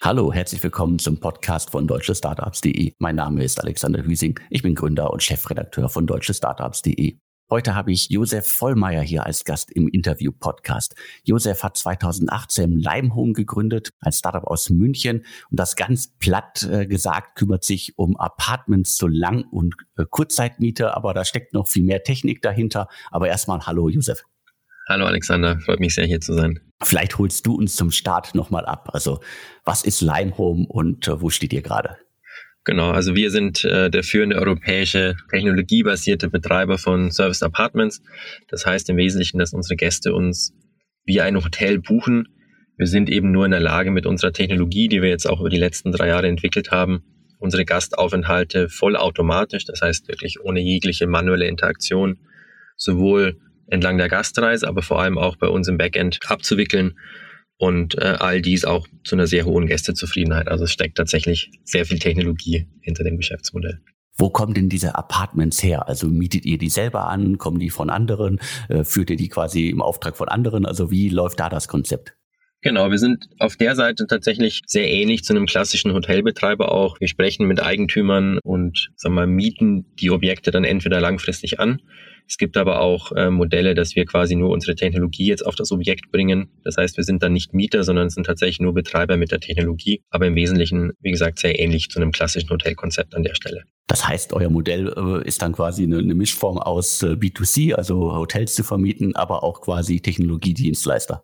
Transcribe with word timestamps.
Hallo, 0.05 0.31
herzlich 0.31 0.61
willkommen 0.61 0.99
zum 0.99 1.19
Podcast 1.19 1.71
von 1.71 1.87
deutschestartups.de. 1.87 2.93
Mein 2.99 3.15
Name 3.15 3.43
ist 3.43 3.59
Alexander 3.59 4.05
Hüsing. 4.05 4.39
Ich 4.51 4.61
bin 4.61 4.75
Gründer 4.75 5.11
und 5.11 5.23
Chefredakteur 5.23 5.89
von 5.89 6.05
deutschestartups.de. 6.05 7.17
Heute 7.49 7.73
habe 7.73 7.91
ich 7.91 8.09
Josef 8.09 8.47
Vollmeier 8.47 9.01
hier 9.01 9.25
als 9.25 9.45
Gast 9.45 9.71
im 9.71 9.87
Interview-Podcast. 9.87 10.93
Josef 11.23 11.63
hat 11.63 11.77
2018 11.77 12.77
Limehome 12.77 13.33
gegründet, 13.33 13.93
ein 13.99 14.11
Startup 14.11 14.43
aus 14.43 14.69
München. 14.69 15.25
Und 15.49 15.59
das 15.59 15.75
ganz 15.75 16.15
platt 16.19 16.61
äh, 16.71 16.85
gesagt 16.85 17.35
kümmert 17.35 17.63
sich 17.63 17.97
um 17.97 18.15
Apartments 18.15 18.97
zur 18.97 19.09
Lang- 19.09 19.45
und 19.49 19.73
äh, 19.97 20.05
Kurzzeitmiete. 20.07 20.95
Aber 20.95 21.15
da 21.15 21.25
steckt 21.25 21.55
noch 21.55 21.67
viel 21.67 21.83
mehr 21.83 22.03
Technik 22.03 22.43
dahinter. 22.43 22.89
Aber 23.09 23.27
erstmal 23.27 23.65
Hallo, 23.65 23.89
Josef. 23.89 24.23
Hallo 24.87 25.05
Alexander, 25.07 25.59
freut 25.61 25.79
mich 25.79 25.95
sehr 25.95 26.05
hier 26.05 26.21
zu 26.21 26.33
sein. 26.33 26.59
Vielleicht 26.83 27.17
holst 27.17 27.47
du 27.47 27.55
uns 27.55 27.75
zum 27.75 27.89
Start 27.89 28.35
nochmal 28.35 28.67
ab. 28.67 28.89
Also 28.93 29.19
was 29.63 29.83
ist 29.83 30.01
Limehome 30.01 30.67
und 30.67 31.07
äh, 31.07 31.19
wo 31.21 31.31
steht 31.31 31.53
ihr 31.53 31.63
gerade? 31.63 31.97
Genau, 32.65 32.91
also 32.91 33.15
wir 33.15 33.31
sind 33.31 33.63
äh, 33.63 33.89
der 33.89 34.03
führende 34.03 34.35
europäische 34.35 35.15
technologiebasierte 35.31 36.29
Betreiber 36.29 36.77
von 36.77 37.09
Service 37.09 37.41
Apartments. 37.41 38.03
Das 38.47 38.67
heißt 38.67 38.87
im 38.91 38.97
Wesentlichen, 38.97 39.39
dass 39.39 39.53
unsere 39.53 39.75
Gäste 39.75 40.13
uns 40.13 40.53
wie 41.03 41.19
ein 41.19 41.43
Hotel 41.43 41.79
buchen. 41.79 42.27
Wir 42.77 42.87
sind 42.87 43.09
eben 43.09 43.31
nur 43.31 43.45
in 43.45 43.51
der 43.51 43.61
Lage, 43.61 43.89
mit 43.89 44.05
unserer 44.05 44.33
Technologie, 44.33 44.87
die 44.87 45.01
wir 45.01 45.09
jetzt 45.09 45.27
auch 45.27 45.39
über 45.39 45.49
die 45.49 45.57
letzten 45.57 45.93
drei 45.93 46.09
Jahre 46.09 46.27
entwickelt 46.27 46.69
haben, 46.69 47.03
unsere 47.39 47.65
Gastaufenthalte 47.65 48.69
vollautomatisch, 48.69 49.65
das 49.65 49.81
heißt 49.81 50.07
wirklich 50.07 50.41
ohne 50.41 50.59
jegliche 50.59 51.07
manuelle 51.07 51.47
Interaktion, 51.47 52.19
sowohl 52.75 53.39
entlang 53.67 53.97
der 53.97 54.09
Gastreise, 54.09 54.67
aber 54.67 54.81
vor 54.81 55.01
allem 55.01 55.17
auch 55.17 55.35
bei 55.37 55.47
uns 55.47 55.67
im 55.67 55.77
Backend 55.77 56.19
abzuwickeln 56.27 56.97
und 57.57 57.97
äh, 57.97 58.17
all 58.19 58.41
dies 58.41 58.65
auch 58.65 58.87
zu 59.03 59.15
einer 59.15 59.27
sehr 59.27 59.45
hohen 59.45 59.67
Gästezufriedenheit. 59.67 60.47
Also 60.47 60.65
es 60.65 60.71
steckt 60.71 60.97
tatsächlich 60.97 61.51
sehr 61.63 61.85
viel 61.85 61.99
Technologie 61.99 62.67
hinter 62.81 63.03
dem 63.03 63.17
Geschäftsmodell. 63.17 63.81
Wo 64.17 64.29
kommen 64.29 64.53
denn 64.53 64.69
diese 64.69 64.95
Apartments 64.95 65.61
her? 65.61 65.87
Also 65.87 66.07
mietet 66.07 66.45
ihr 66.45 66.57
die 66.57 66.69
selber 66.69 67.07
an? 67.07 67.37
Kommen 67.37 67.59
die 67.59 67.69
von 67.69 67.89
anderen? 67.89 68.39
Äh, 68.69 68.83
führt 68.83 69.09
ihr 69.09 69.17
die 69.17 69.27
quasi 69.27 69.69
im 69.69 69.81
Auftrag 69.81 70.15
von 70.15 70.29
anderen? 70.29 70.65
Also 70.65 70.89
wie 70.89 71.09
läuft 71.09 71.39
da 71.39 71.49
das 71.49 71.67
Konzept? 71.67 72.15
Genau, 72.65 72.89
wir 72.89 72.97
sind 72.97 73.29
auf 73.37 73.57
der 73.57 73.75
Seite 73.75 74.07
tatsächlich 74.07 74.63
sehr 74.65 74.89
ähnlich 74.89 75.23
zu 75.23 75.33
einem 75.33 75.45
klassischen 75.45 75.93
Hotelbetreiber 75.93 76.71
auch. 76.71 76.99
Wir 76.99 77.07
sprechen 77.07 77.47
mit 77.47 77.61
Eigentümern 77.61 78.39
und 78.43 78.89
sagen 78.95 79.13
wir, 79.13 79.27
mieten 79.27 79.85
die 79.99 80.09
Objekte 80.09 80.49
dann 80.49 80.63
entweder 80.63 80.99
langfristig 80.99 81.59
an 81.59 81.79
es 82.27 82.37
gibt 82.37 82.57
aber 82.57 82.81
auch 82.81 83.11
äh, 83.11 83.29
Modelle, 83.29 83.75
dass 83.75 83.95
wir 83.95 84.05
quasi 84.05 84.35
nur 84.35 84.49
unsere 84.49 84.75
Technologie 84.75 85.27
jetzt 85.27 85.45
auf 85.45 85.55
das 85.55 85.71
Objekt 85.71 86.11
bringen. 86.11 86.49
Das 86.63 86.77
heißt, 86.77 86.97
wir 86.97 87.03
sind 87.03 87.21
dann 87.21 87.33
nicht 87.33 87.53
Mieter, 87.53 87.83
sondern 87.83 88.09
sind 88.09 88.25
tatsächlich 88.25 88.59
nur 88.59 88.73
Betreiber 88.73 89.17
mit 89.17 89.31
der 89.31 89.39
Technologie, 89.39 90.01
aber 90.09 90.27
im 90.27 90.35
Wesentlichen, 90.35 90.93
wie 91.01 91.11
gesagt, 91.11 91.39
sehr 91.39 91.59
ähnlich 91.59 91.89
zu 91.89 91.99
einem 91.99 92.11
klassischen 92.11 92.49
Hotelkonzept 92.49 93.15
an 93.15 93.23
der 93.23 93.35
Stelle. 93.35 93.63
Das 93.87 94.07
heißt, 94.07 94.33
euer 94.33 94.49
Modell 94.49 94.91
äh, 94.97 95.27
ist 95.27 95.41
dann 95.41 95.53
quasi 95.53 95.83
eine, 95.83 95.99
eine 95.99 96.15
Mischform 96.15 96.57
aus 96.57 97.03
äh, 97.03 97.11
B2C, 97.11 97.73
also 97.73 98.15
Hotels 98.15 98.55
zu 98.55 98.63
vermieten, 98.63 99.15
aber 99.15 99.43
auch 99.43 99.61
quasi 99.61 100.01
Technologiedienstleister. 100.01 101.23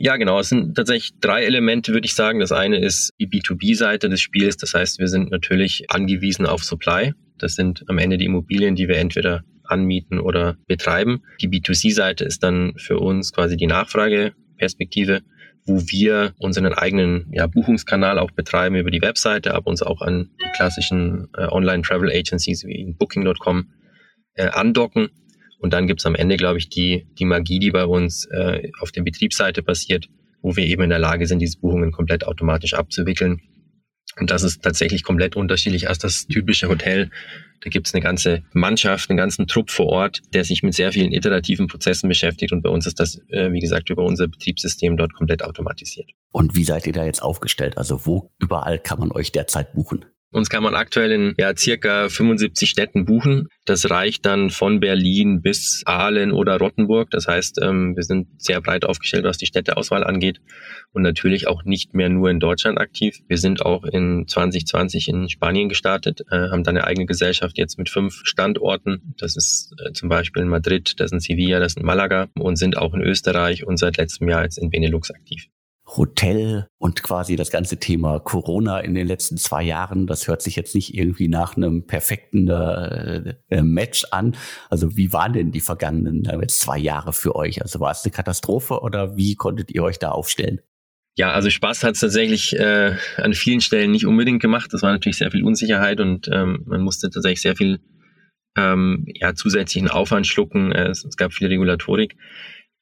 Ja, 0.00 0.16
genau. 0.16 0.38
Es 0.38 0.48
sind 0.48 0.76
tatsächlich 0.76 1.18
drei 1.20 1.44
Elemente, 1.44 1.92
würde 1.92 2.06
ich 2.06 2.14
sagen. 2.14 2.38
Das 2.38 2.52
eine 2.52 2.78
ist 2.78 3.12
die 3.18 3.28
B2B-Seite 3.28 4.08
des 4.08 4.20
Spiels. 4.20 4.56
Das 4.56 4.72
heißt, 4.72 5.00
wir 5.00 5.08
sind 5.08 5.30
natürlich 5.30 5.90
angewiesen 5.90 6.46
auf 6.46 6.62
Supply. 6.62 7.14
Das 7.36 7.54
sind 7.54 7.84
am 7.88 7.98
Ende 7.98 8.16
die 8.16 8.26
Immobilien, 8.26 8.76
die 8.76 8.86
wir 8.86 8.96
entweder 8.96 9.42
anmieten 9.64 10.20
oder 10.20 10.56
betreiben. 10.68 11.22
Die 11.40 11.48
B2C-Seite 11.48 12.24
ist 12.24 12.44
dann 12.44 12.74
für 12.76 12.98
uns 12.98 13.32
quasi 13.32 13.56
die 13.56 13.66
Nachfrageperspektive, 13.66 15.22
wo 15.66 15.80
wir 15.80 16.32
unseren 16.38 16.72
eigenen 16.72 17.26
ja, 17.32 17.48
Buchungskanal 17.48 18.20
auch 18.20 18.30
betreiben 18.30 18.76
über 18.76 18.92
die 18.92 19.02
Webseite, 19.02 19.54
aber 19.54 19.66
uns 19.66 19.82
auch 19.82 20.00
an 20.00 20.30
die 20.40 20.50
klassischen 20.56 21.28
äh, 21.36 21.46
Online-Travel-Agencies 21.46 22.64
wie 22.64 22.94
Booking.com 22.96 23.72
äh, 24.34 24.46
andocken. 24.46 25.10
Und 25.58 25.72
dann 25.72 25.86
gibt's 25.86 26.06
am 26.06 26.14
Ende, 26.14 26.36
glaube 26.36 26.58
ich, 26.58 26.68
die, 26.68 27.06
die 27.18 27.24
Magie, 27.24 27.58
die 27.58 27.70
bei 27.70 27.84
uns 27.84 28.26
äh, 28.26 28.70
auf 28.80 28.92
der 28.92 29.02
Betriebsseite 29.02 29.62
passiert, 29.62 30.08
wo 30.40 30.56
wir 30.56 30.64
eben 30.64 30.82
in 30.82 30.90
der 30.90 30.98
Lage 31.00 31.26
sind, 31.26 31.40
diese 31.40 31.58
Buchungen 31.58 31.92
komplett 31.92 32.24
automatisch 32.24 32.74
abzuwickeln 32.74 33.40
und 34.18 34.30
das 34.30 34.42
ist 34.42 34.62
tatsächlich 34.62 35.02
komplett 35.02 35.36
unterschiedlich 35.36 35.88
als 35.88 35.98
das 35.98 36.26
typische 36.26 36.68
Hotel. 36.68 37.10
Da 37.60 37.70
gibt 37.70 37.88
es 37.88 37.94
eine 37.94 38.02
ganze 38.02 38.44
Mannschaft, 38.52 39.10
einen 39.10 39.16
ganzen 39.16 39.46
Trupp 39.46 39.70
vor 39.70 39.86
Ort, 39.86 40.22
der 40.32 40.44
sich 40.44 40.62
mit 40.62 40.74
sehr 40.74 40.92
vielen 40.92 41.12
iterativen 41.12 41.66
Prozessen 41.66 42.08
beschäftigt. 42.08 42.52
Und 42.52 42.62
bei 42.62 42.70
uns 42.70 42.86
ist 42.86 43.00
das, 43.00 43.20
äh, 43.28 43.52
wie 43.52 43.60
gesagt, 43.60 43.90
über 43.90 44.04
unser 44.04 44.28
Betriebssystem 44.28 44.96
dort 44.96 45.12
komplett 45.14 45.42
automatisiert. 45.42 46.10
Und 46.32 46.54
wie 46.56 46.64
seid 46.64 46.86
ihr 46.86 46.92
da 46.92 47.04
jetzt 47.04 47.22
aufgestellt? 47.22 47.76
Also 47.78 48.06
wo 48.06 48.30
überall 48.38 48.78
kann 48.78 49.00
man 49.00 49.12
euch 49.12 49.32
derzeit 49.32 49.72
buchen? 49.72 50.04
Uns 50.30 50.50
kann 50.50 50.62
man 50.62 50.74
aktuell 50.74 51.10
in 51.10 51.34
ja, 51.38 51.56
circa 51.56 52.10
75 52.10 52.68
Städten 52.68 53.06
buchen. 53.06 53.48
Das 53.64 53.88
reicht 53.88 54.26
dann 54.26 54.50
von 54.50 54.78
Berlin 54.78 55.40
bis 55.40 55.82
Aalen 55.86 56.32
oder 56.32 56.58
Rottenburg. 56.58 57.10
Das 57.10 57.26
heißt, 57.26 57.60
ähm, 57.62 57.96
wir 57.96 58.02
sind 58.02 58.28
sehr 58.36 58.60
breit 58.60 58.84
aufgestellt, 58.84 59.24
was 59.24 59.38
die 59.38 59.46
Städteauswahl 59.46 60.04
angeht 60.04 60.40
und 60.92 61.00
natürlich 61.00 61.48
auch 61.48 61.64
nicht 61.64 61.94
mehr 61.94 62.10
nur 62.10 62.28
in 62.28 62.40
Deutschland 62.40 62.78
aktiv. 62.78 63.18
Wir 63.26 63.38
sind 63.38 63.64
auch 63.64 63.84
in 63.84 64.26
2020 64.28 65.08
in 65.08 65.28
Spanien 65.30 65.70
gestartet, 65.70 66.20
äh, 66.30 66.50
haben 66.50 66.62
da 66.62 66.72
eine 66.72 66.84
eigene 66.84 67.06
Gesellschaft 67.06 67.56
jetzt 67.56 67.78
mit 67.78 67.88
fünf 67.88 68.20
Standorten. 68.24 69.14
Das 69.18 69.34
ist 69.34 69.74
äh, 69.82 69.92
zum 69.92 70.10
Beispiel 70.10 70.42
in 70.42 70.48
Madrid, 70.48 70.94
das 70.98 71.06
ist 71.06 71.12
in 71.12 71.20
Sevilla, 71.20 71.58
das 71.58 71.72
ist 71.72 71.78
in 71.78 71.86
Malaga 71.86 72.28
und 72.38 72.56
sind 72.56 72.76
auch 72.76 72.92
in 72.92 73.00
Österreich 73.00 73.66
und 73.66 73.78
seit 73.78 73.96
letztem 73.96 74.28
Jahr 74.28 74.42
jetzt 74.42 74.58
in 74.58 74.68
Benelux 74.68 75.10
aktiv. 75.10 75.48
Hotel 75.96 76.68
und 76.78 77.02
quasi 77.02 77.36
das 77.36 77.50
ganze 77.50 77.78
Thema 77.78 78.20
Corona 78.20 78.80
in 78.80 78.94
den 78.94 79.06
letzten 79.06 79.38
zwei 79.38 79.62
Jahren. 79.62 80.06
Das 80.06 80.28
hört 80.28 80.42
sich 80.42 80.54
jetzt 80.54 80.74
nicht 80.74 80.94
irgendwie 80.94 81.28
nach 81.28 81.56
einem 81.56 81.86
perfekten 81.86 82.48
äh, 82.48 83.34
äh 83.48 83.62
Match 83.62 84.04
an. 84.10 84.36
Also 84.68 84.96
wie 84.96 85.12
waren 85.12 85.32
denn 85.32 85.50
die 85.50 85.60
vergangenen 85.60 86.26
äh, 86.26 86.38
jetzt 86.40 86.60
zwei 86.60 86.78
Jahre 86.78 87.12
für 87.12 87.34
euch? 87.34 87.62
Also 87.62 87.80
war 87.80 87.90
es 87.90 88.04
eine 88.04 88.12
Katastrophe 88.12 88.80
oder 88.80 89.16
wie 89.16 89.34
konntet 89.34 89.70
ihr 89.70 89.82
euch 89.82 89.98
da 89.98 90.10
aufstellen? 90.10 90.60
Ja, 91.16 91.32
also 91.32 91.50
Spaß 91.50 91.82
hat 91.82 91.94
es 91.94 92.00
tatsächlich 92.00 92.56
äh, 92.56 92.94
an 93.16 93.34
vielen 93.34 93.60
Stellen 93.60 93.90
nicht 93.90 94.06
unbedingt 94.06 94.40
gemacht. 94.40 94.72
Das 94.72 94.82
war 94.82 94.92
natürlich 94.92 95.18
sehr 95.18 95.32
viel 95.32 95.42
Unsicherheit 95.42 96.00
und 96.00 96.28
ähm, 96.32 96.62
man 96.66 96.82
musste 96.82 97.10
tatsächlich 97.10 97.42
sehr 97.42 97.56
viel 97.56 97.80
ähm, 98.56 99.04
ja, 99.14 99.34
zusätzlichen 99.34 99.88
Aufwand 99.88 100.26
schlucken. 100.26 100.70
Es, 100.70 101.04
es 101.04 101.16
gab 101.16 101.32
viel 101.32 101.48
Regulatorik. 101.48 102.14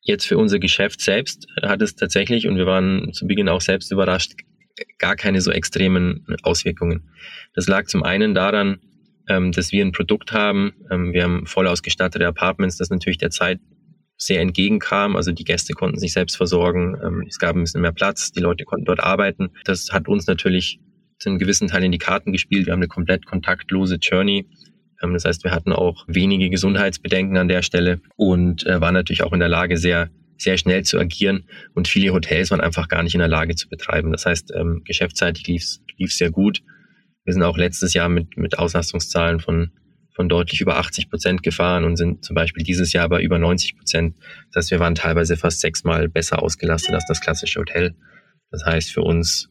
Jetzt 0.07 0.27
für 0.27 0.39
unser 0.39 0.61
Geschäft 0.61 1.01
selbst 1.01 1.49
hat 1.63 1.83
es 1.83 1.97
tatsächlich, 1.97 2.47
und 2.47 2.57
wir 2.57 2.67
waren 2.67 3.13
zu 3.13 3.27
Beginn 3.27 3.49
auch 3.49 3.61
selbst 3.61 3.91
überrascht, 3.91 4.35
gar 4.99 5.17
keine 5.17 5.41
so 5.41 5.51
extremen 5.51 6.25
Auswirkungen. 6.45 7.11
Das 7.55 7.67
lag 7.67 7.87
zum 7.87 8.05
einen 8.05 8.33
daran, 8.33 8.79
ähm, 9.29 9.51
dass 9.51 9.73
wir 9.73 9.85
ein 9.85 9.91
Produkt 9.91 10.31
haben. 10.31 10.75
Ähm, 10.93 11.13
wir 11.13 11.25
haben 11.25 11.47
voll 11.47 11.67
ausgestattete 11.67 12.25
Apartments, 12.25 12.77
das 12.77 12.89
natürlich 12.89 13.19
der 13.19 13.31
Zeit 13.31 13.59
sehr 14.17 14.41
entgegenkam. 14.41 15.17
Also 15.17 15.33
die 15.33 15.43
Gäste 15.43 15.73
konnten 15.73 15.99
sich 15.99 16.13
selbst 16.13 16.37
versorgen. 16.37 16.97
Ähm, 17.05 17.25
es 17.29 17.41
gab 17.41 17.57
ein 17.57 17.63
bisschen 17.63 17.83
mehr 17.83 17.93
Platz. 17.93 18.31
Die 18.31 18.41
Leute 18.41 18.65
konnten 18.65 18.85
dort 18.85 19.01
arbeiten. 19.01 19.51
Das 19.65 19.89
hat 19.91 20.07
uns 20.07 20.29
natürlich 20.29 20.79
zu 21.19 21.31
einem 21.31 21.39
gewissen 21.39 21.67
Teil 21.67 21.83
in 21.83 21.93
die 21.93 21.99
Karten 21.99 22.31
gespielt. 22.31 22.67
Wir 22.67 22.73
haben 22.73 22.81
eine 22.81 22.89
komplett 22.89 23.27
kontaktlose 23.27 23.97
Journey. 23.97 24.47
Ähm, 25.03 25.13
das 25.13 25.25
heißt, 25.25 25.45
wir 25.45 25.53
hatten 25.53 25.73
auch 25.73 26.05
wenige 26.09 26.51
Gesundheitsbedenken 26.51 27.37
an 27.37 27.49
der 27.49 27.63
Stelle 27.63 28.01
und 28.17 28.67
äh, 28.67 28.81
waren 28.81 28.95
natürlich 28.95 29.23
auch 29.23 29.33
in 29.33 29.41
der 29.41 29.49
Lage, 29.49 29.77
sehr 29.77 30.11
sehr 30.39 30.59
schnell 30.59 30.83
zu 30.85 30.99
agieren 30.99 31.45
und 31.75 31.89
viele 31.89 32.13
Hotels 32.13 32.51
waren 32.51 32.61
einfach 32.61 32.89
gar 32.89 33.03
nicht 33.03 33.15
in 33.15 33.21
der 33.21 33.29
Lage 33.29 33.55
zu 33.55 33.69
betreiben. 33.69 34.13
Das 34.13 34.27
heißt, 34.27 34.53
ähm, 34.55 34.83
geschäftsseitig 34.85 35.47
lief 35.47 35.81
es 35.99 36.19
sehr 36.19 36.31
gut. 36.31 36.63
Wir 37.25 37.33
sind 37.33 37.43
auch 37.43 37.57
letztes 37.57 37.95
Jahr 37.95 38.09
mit, 38.09 38.37
mit 38.37 38.59
Auslastungszahlen 38.59 39.41
von, 39.41 39.73
von 40.15 40.29
deutlich 40.29 40.61
über 40.61 40.79
80 40.79 41.11
Prozent 41.11 41.43
gefahren 41.43 41.85
und 41.85 41.97
sind 41.97 42.25
zum 42.25 42.35
Beispiel 42.35 42.63
dieses 42.63 42.93
Jahr 42.93 43.09
bei 43.09 43.21
über 43.21 43.39
90 43.39 43.77
Prozent. 43.77 44.17
Das 44.53 44.65
heißt, 44.65 44.71
wir 44.73 44.81
waren 44.81 44.95
teilweise 44.95 45.37
fast 45.37 45.61
sechsmal 45.61 46.09
besser 46.09 46.43
ausgelastet 46.43 46.95
als 46.95 47.07
das 47.09 47.21
klassische 47.21 47.61
Hotel. 47.61 47.95
Das 48.51 48.65
heißt, 48.65 48.93
für 48.93 49.03
uns, 49.03 49.49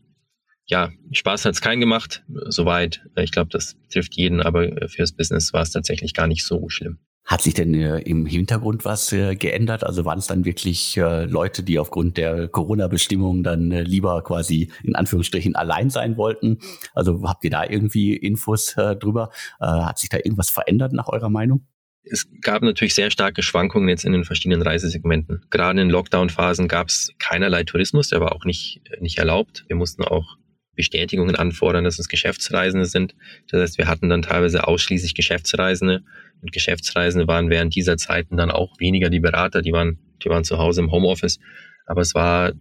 ja, 0.67 0.91
Spaß 1.11 1.45
hat 1.45 1.53
es 1.53 1.61
keinen 1.61 1.79
gemacht, 1.79 2.23
soweit. 2.47 3.05
Ich 3.17 3.31
glaube, 3.31 3.49
das 3.51 3.75
trifft 3.91 4.15
jeden, 4.15 4.41
aber 4.41 4.87
fürs 4.87 5.11
Business 5.11 5.53
war 5.53 5.61
es 5.61 5.71
tatsächlich 5.71 6.13
gar 6.13 6.27
nicht 6.27 6.43
so 6.43 6.69
schlimm. 6.69 6.99
Hat 7.25 7.41
sich 7.41 7.55
denn 7.55 7.73
äh, 7.73 7.99
im 8.01 8.27
Hintergrund 8.27 8.85
was 8.85 9.11
äh, 9.11 9.35
geändert? 9.35 9.83
Also 9.83 10.05
waren 10.05 10.19
es 10.19 10.27
dann 10.27 10.45
wirklich 10.45 10.95
äh, 10.97 11.25
Leute, 11.25 11.63
die 11.63 11.79
aufgrund 11.79 12.17
der 12.17 12.47
Corona-Bestimmungen 12.47 13.41
dann 13.41 13.71
lieber 13.71 14.23
quasi 14.23 14.71
in 14.83 14.95
Anführungsstrichen 14.95 15.55
allein 15.55 15.89
sein 15.89 16.17
wollten? 16.17 16.59
Also 16.93 17.23
habt 17.23 17.43
ihr 17.43 17.49
da 17.49 17.65
irgendwie 17.67 18.15
Infos 18.15 18.75
drüber? 18.75 19.31
Hat 19.59 19.97
sich 19.97 20.09
da 20.09 20.17
irgendwas 20.17 20.51
verändert 20.51 20.93
nach 20.93 21.07
eurer 21.07 21.29
Meinung? 21.29 21.65
Es 22.03 22.27
gab 22.41 22.61
natürlich 22.61 22.93
sehr 22.93 23.09
starke 23.09 23.41
Schwankungen 23.41 23.89
jetzt 23.89 24.05
in 24.05 24.13
den 24.13 24.23
verschiedenen 24.23 24.61
Reisesegmenten. 24.61 25.41
Gerade 25.49 25.81
in 25.81 25.89
Lockdown-Phasen 25.89 26.67
gab 26.67 26.89
es 26.89 27.11
keinerlei 27.17 27.63
Tourismus, 27.63 28.09
der 28.09 28.21
war 28.21 28.33
auch 28.33 28.45
nicht, 28.45 28.81
nicht 28.99 29.17
erlaubt. 29.17 29.65
Wir 29.67 29.75
mussten 29.75 30.03
auch 30.03 30.37
Bestätigungen 30.75 31.35
anfordern, 31.35 31.83
dass 31.83 31.99
es 31.99 32.07
Geschäftsreisende 32.07 32.85
sind. 32.85 33.15
Das 33.49 33.61
heißt, 33.61 33.77
wir 33.77 33.87
hatten 33.87 34.09
dann 34.09 34.21
teilweise 34.21 34.67
ausschließlich 34.67 35.15
Geschäftsreisende 35.15 36.03
und 36.41 36.51
Geschäftsreisende 36.51 37.27
waren 37.27 37.49
während 37.49 37.75
dieser 37.75 37.97
Zeiten 37.97 38.37
dann 38.37 38.51
auch 38.51 38.79
weniger 38.79 39.09
die 39.09 39.19
Berater, 39.19 39.61
die 39.61 39.71
waren, 39.71 39.99
die 40.23 40.29
waren 40.29 40.43
zu 40.43 40.57
Hause 40.57 40.81
im 40.81 40.91
Homeoffice. 40.91 41.39
Aber 41.85 42.01
es 42.01 42.13
war 42.13 42.53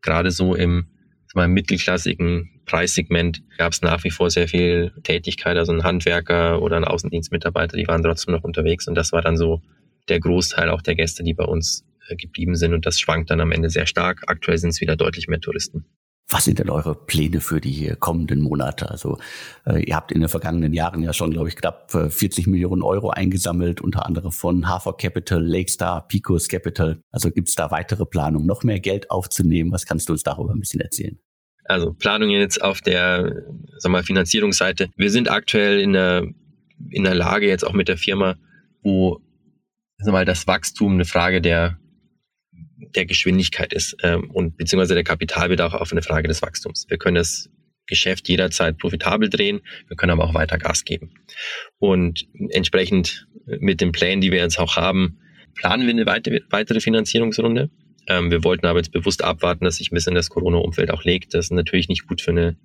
gerade 0.00 0.30
so 0.30 0.54
im, 0.54 0.86
mal, 1.34 1.48
mittelklassigen 1.48 2.50
Preissegment 2.64 3.42
gab 3.58 3.72
es 3.72 3.82
nach 3.82 4.04
wie 4.04 4.10
vor 4.10 4.30
sehr 4.30 4.48
viel 4.48 4.92
Tätigkeit. 5.02 5.56
Also 5.56 5.72
ein 5.72 5.84
Handwerker 5.84 6.62
oder 6.62 6.76
ein 6.76 6.84
Außendienstmitarbeiter, 6.84 7.76
die 7.76 7.88
waren 7.88 8.02
trotzdem 8.02 8.34
noch 8.34 8.44
unterwegs 8.44 8.88
und 8.88 8.94
das 8.94 9.12
war 9.12 9.22
dann 9.22 9.36
so 9.36 9.62
der 10.08 10.20
Großteil 10.20 10.68
auch 10.68 10.82
der 10.82 10.94
Gäste, 10.94 11.22
die 11.22 11.34
bei 11.34 11.44
uns 11.44 11.84
äh, 12.08 12.16
geblieben 12.16 12.56
sind 12.56 12.74
und 12.74 12.86
das 12.86 12.98
schwankt 12.98 13.30
dann 13.30 13.40
am 13.40 13.52
Ende 13.52 13.70
sehr 13.70 13.86
stark. 13.86 14.22
Aktuell 14.26 14.58
sind 14.58 14.70
es 14.70 14.80
wieder 14.80 14.96
deutlich 14.96 15.28
mehr 15.28 15.40
Touristen. 15.40 15.84
Was 16.28 16.44
sind 16.44 16.58
denn 16.58 16.70
eure 16.70 16.94
Pläne 16.94 17.40
für 17.40 17.60
die 17.60 17.94
kommenden 17.98 18.40
Monate? 18.40 18.90
Also 18.90 19.18
äh, 19.66 19.82
ihr 19.82 19.94
habt 19.94 20.12
in 20.12 20.20
den 20.20 20.28
vergangenen 20.28 20.72
Jahren 20.72 21.02
ja 21.02 21.12
schon, 21.12 21.30
glaube 21.30 21.48
ich, 21.48 21.56
knapp 21.56 21.90
40 21.90 22.46
äh, 22.46 22.50
Millionen 22.50 22.82
Euro 22.82 23.10
eingesammelt, 23.10 23.80
unter 23.80 24.06
anderem 24.06 24.32
von 24.32 24.68
Hafer 24.68 24.94
Capital, 24.94 25.44
Lakestar, 25.44 26.08
Picos 26.08 26.48
Capital. 26.48 27.02
Also 27.10 27.30
gibt 27.30 27.48
es 27.48 27.54
da 27.54 27.70
weitere 27.70 28.06
Planungen, 28.06 28.46
noch 28.46 28.62
mehr 28.62 28.80
Geld 28.80 29.10
aufzunehmen? 29.10 29.72
Was 29.72 29.84
kannst 29.84 30.08
du 30.08 30.14
uns 30.14 30.22
darüber 30.22 30.52
ein 30.52 30.60
bisschen 30.60 30.80
erzählen? 30.80 31.18
Also 31.64 31.92
Planungen 31.92 32.40
jetzt 32.40 32.62
auf 32.62 32.80
der 32.80 33.44
sag 33.78 33.92
mal, 33.92 34.02
Finanzierungsseite. 34.02 34.90
Wir 34.96 35.10
sind 35.10 35.30
aktuell 35.30 35.80
in 35.80 35.92
der, 35.92 36.26
in 36.90 37.04
der 37.04 37.14
Lage 37.14 37.46
jetzt 37.46 37.66
auch 37.66 37.72
mit 37.72 37.88
der 37.88 37.98
Firma, 37.98 38.36
wo 38.82 39.20
sag 39.98 40.12
mal, 40.12 40.24
das 40.24 40.46
Wachstum 40.46 40.94
eine 40.94 41.04
Frage 41.04 41.40
der 41.40 41.78
der 42.94 43.06
Geschwindigkeit 43.06 43.72
ist 43.72 43.96
ähm, 44.02 44.30
und 44.30 44.56
beziehungsweise 44.56 44.94
der 44.94 45.04
Kapitalbedarf 45.04 45.74
auf 45.74 45.92
eine 45.92 46.02
Frage 46.02 46.28
des 46.28 46.42
Wachstums. 46.42 46.86
Wir 46.88 46.98
können 46.98 47.16
das 47.16 47.50
Geschäft 47.86 48.28
jederzeit 48.28 48.78
profitabel 48.78 49.28
drehen, 49.28 49.60
wir 49.88 49.96
können 49.96 50.12
aber 50.12 50.24
auch 50.24 50.34
weiter 50.34 50.58
Gas 50.58 50.84
geben. 50.84 51.14
Und 51.78 52.26
entsprechend 52.50 53.26
mit 53.46 53.80
den 53.80 53.92
Plänen, 53.92 54.20
die 54.20 54.30
wir 54.30 54.38
jetzt 54.38 54.58
auch 54.58 54.76
haben, 54.76 55.18
planen 55.54 55.86
wir 55.86 55.90
eine 55.90 56.06
weitere 56.06 56.80
Finanzierungsrunde. 56.80 57.70
Ähm, 58.08 58.30
wir 58.30 58.44
wollten 58.44 58.66
aber 58.66 58.78
jetzt 58.78 58.92
bewusst 58.92 59.22
abwarten, 59.22 59.64
dass 59.64 59.76
sich 59.76 59.90
ein 59.90 59.94
bisschen 59.94 60.14
das 60.14 60.30
Corona-Umfeld 60.30 60.90
auch 60.90 61.04
legt. 61.04 61.34
Das 61.34 61.46
ist 61.46 61.52
natürlich 61.52 61.88
nicht 61.88 62.06
gut 62.06 62.20
für 62.20 62.30
eine, 62.30 62.56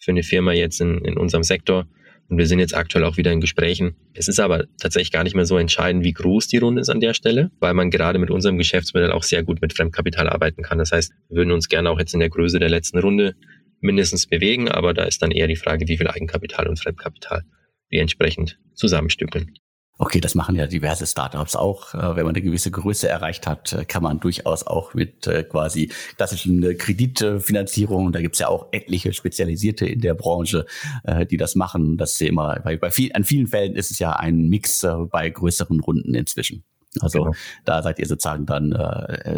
für 0.00 0.10
eine 0.10 0.22
Firma 0.22 0.52
jetzt 0.52 0.80
in, 0.80 1.04
in 1.04 1.16
unserem 1.16 1.42
Sektor. 1.42 1.86
Und 2.28 2.38
wir 2.38 2.46
sind 2.46 2.58
jetzt 2.58 2.74
aktuell 2.74 3.04
auch 3.04 3.16
wieder 3.16 3.32
in 3.32 3.40
Gesprächen. 3.40 3.96
Es 4.14 4.28
ist 4.28 4.40
aber 4.40 4.64
tatsächlich 4.78 5.12
gar 5.12 5.24
nicht 5.24 5.36
mehr 5.36 5.44
so 5.44 5.58
entscheidend, 5.58 6.04
wie 6.04 6.12
groß 6.12 6.46
die 6.48 6.56
Runde 6.56 6.80
ist 6.80 6.88
an 6.88 7.00
der 7.00 7.14
Stelle, 7.14 7.50
weil 7.60 7.74
man 7.74 7.90
gerade 7.90 8.18
mit 8.18 8.30
unserem 8.30 8.56
Geschäftsmodell 8.56 9.12
auch 9.12 9.22
sehr 9.22 9.42
gut 9.42 9.60
mit 9.60 9.74
Fremdkapital 9.74 10.28
arbeiten 10.28 10.62
kann. 10.62 10.78
Das 10.78 10.92
heißt, 10.92 11.12
wir 11.28 11.36
würden 11.36 11.52
uns 11.52 11.68
gerne 11.68 11.90
auch 11.90 11.98
jetzt 11.98 12.14
in 12.14 12.20
der 12.20 12.30
Größe 12.30 12.58
der 12.58 12.70
letzten 12.70 12.98
Runde 12.98 13.34
mindestens 13.80 14.26
bewegen, 14.26 14.68
aber 14.68 14.94
da 14.94 15.04
ist 15.04 15.20
dann 15.22 15.30
eher 15.30 15.46
die 15.46 15.56
Frage, 15.56 15.86
wie 15.86 15.98
viel 15.98 16.08
Eigenkapital 16.08 16.66
und 16.66 16.80
Fremdkapital 16.80 17.44
wir 17.90 18.00
entsprechend 18.00 18.58
zusammenstückeln. 18.74 19.52
Okay, 19.96 20.20
das 20.20 20.34
machen 20.34 20.56
ja 20.56 20.66
diverse 20.66 21.06
Startups 21.06 21.54
auch. 21.54 21.94
Äh, 21.94 22.16
wenn 22.16 22.24
man 22.24 22.34
eine 22.34 22.42
gewisse 22.42 22.72
Größe 22.72 23.08
erreicht 23.08 23.46
hat, 23.46 23.72
äh, 23.72 23.84
kann 23.84 24.02
man 24.02 24.18
durchaus 24.18 24.66
auch 24.66 24.92
mit 24.94 25.28
äh, 25.28 25.44
quasi 25.44 25.92
klassischen 26.16 26.76
Kreditfinanzierungen, 26.76 28.12
da 28.12 28.20
gibt's 28.20 28.40
ja 28.40 28.48
auch 28.48 28.68
etliche 28.72 29.12
Spezialisierte 29.12 29.86
in 29.86 30.00
der 30.00 30.14
Branche, 30.14 30.66
die 31.30 31.36
das 31.36 31.54
machen. 31.54 31.96
Das 31.96 32.12
ist 32.12 32.20
ja 32.20 32.28
immer, 32.28 32.58
bei, 32.60 32.76
bei 32.76 32.90
viel, 32.90 33.12
an 33.14 33.24
vielen 33.24 33.46
Fällen 33.46 33.76
ist 33.76 33.90
es 33.90 33.98
ja 33.98 34.12
ein 34.12 34.48
Mix 34.48 34.86
bei 35.10 35.30
größeren 35.30 35.80
Runden 35.80 36.14
inzwischen. 36.14 36.64
Also 37.00 37.24
genau. 37.24 37.34
da 37.64 37.82
seid 37.82 37.98
ihr 37.98 38.06
sozusagen 38.06 38.46
dann 38.46 38.74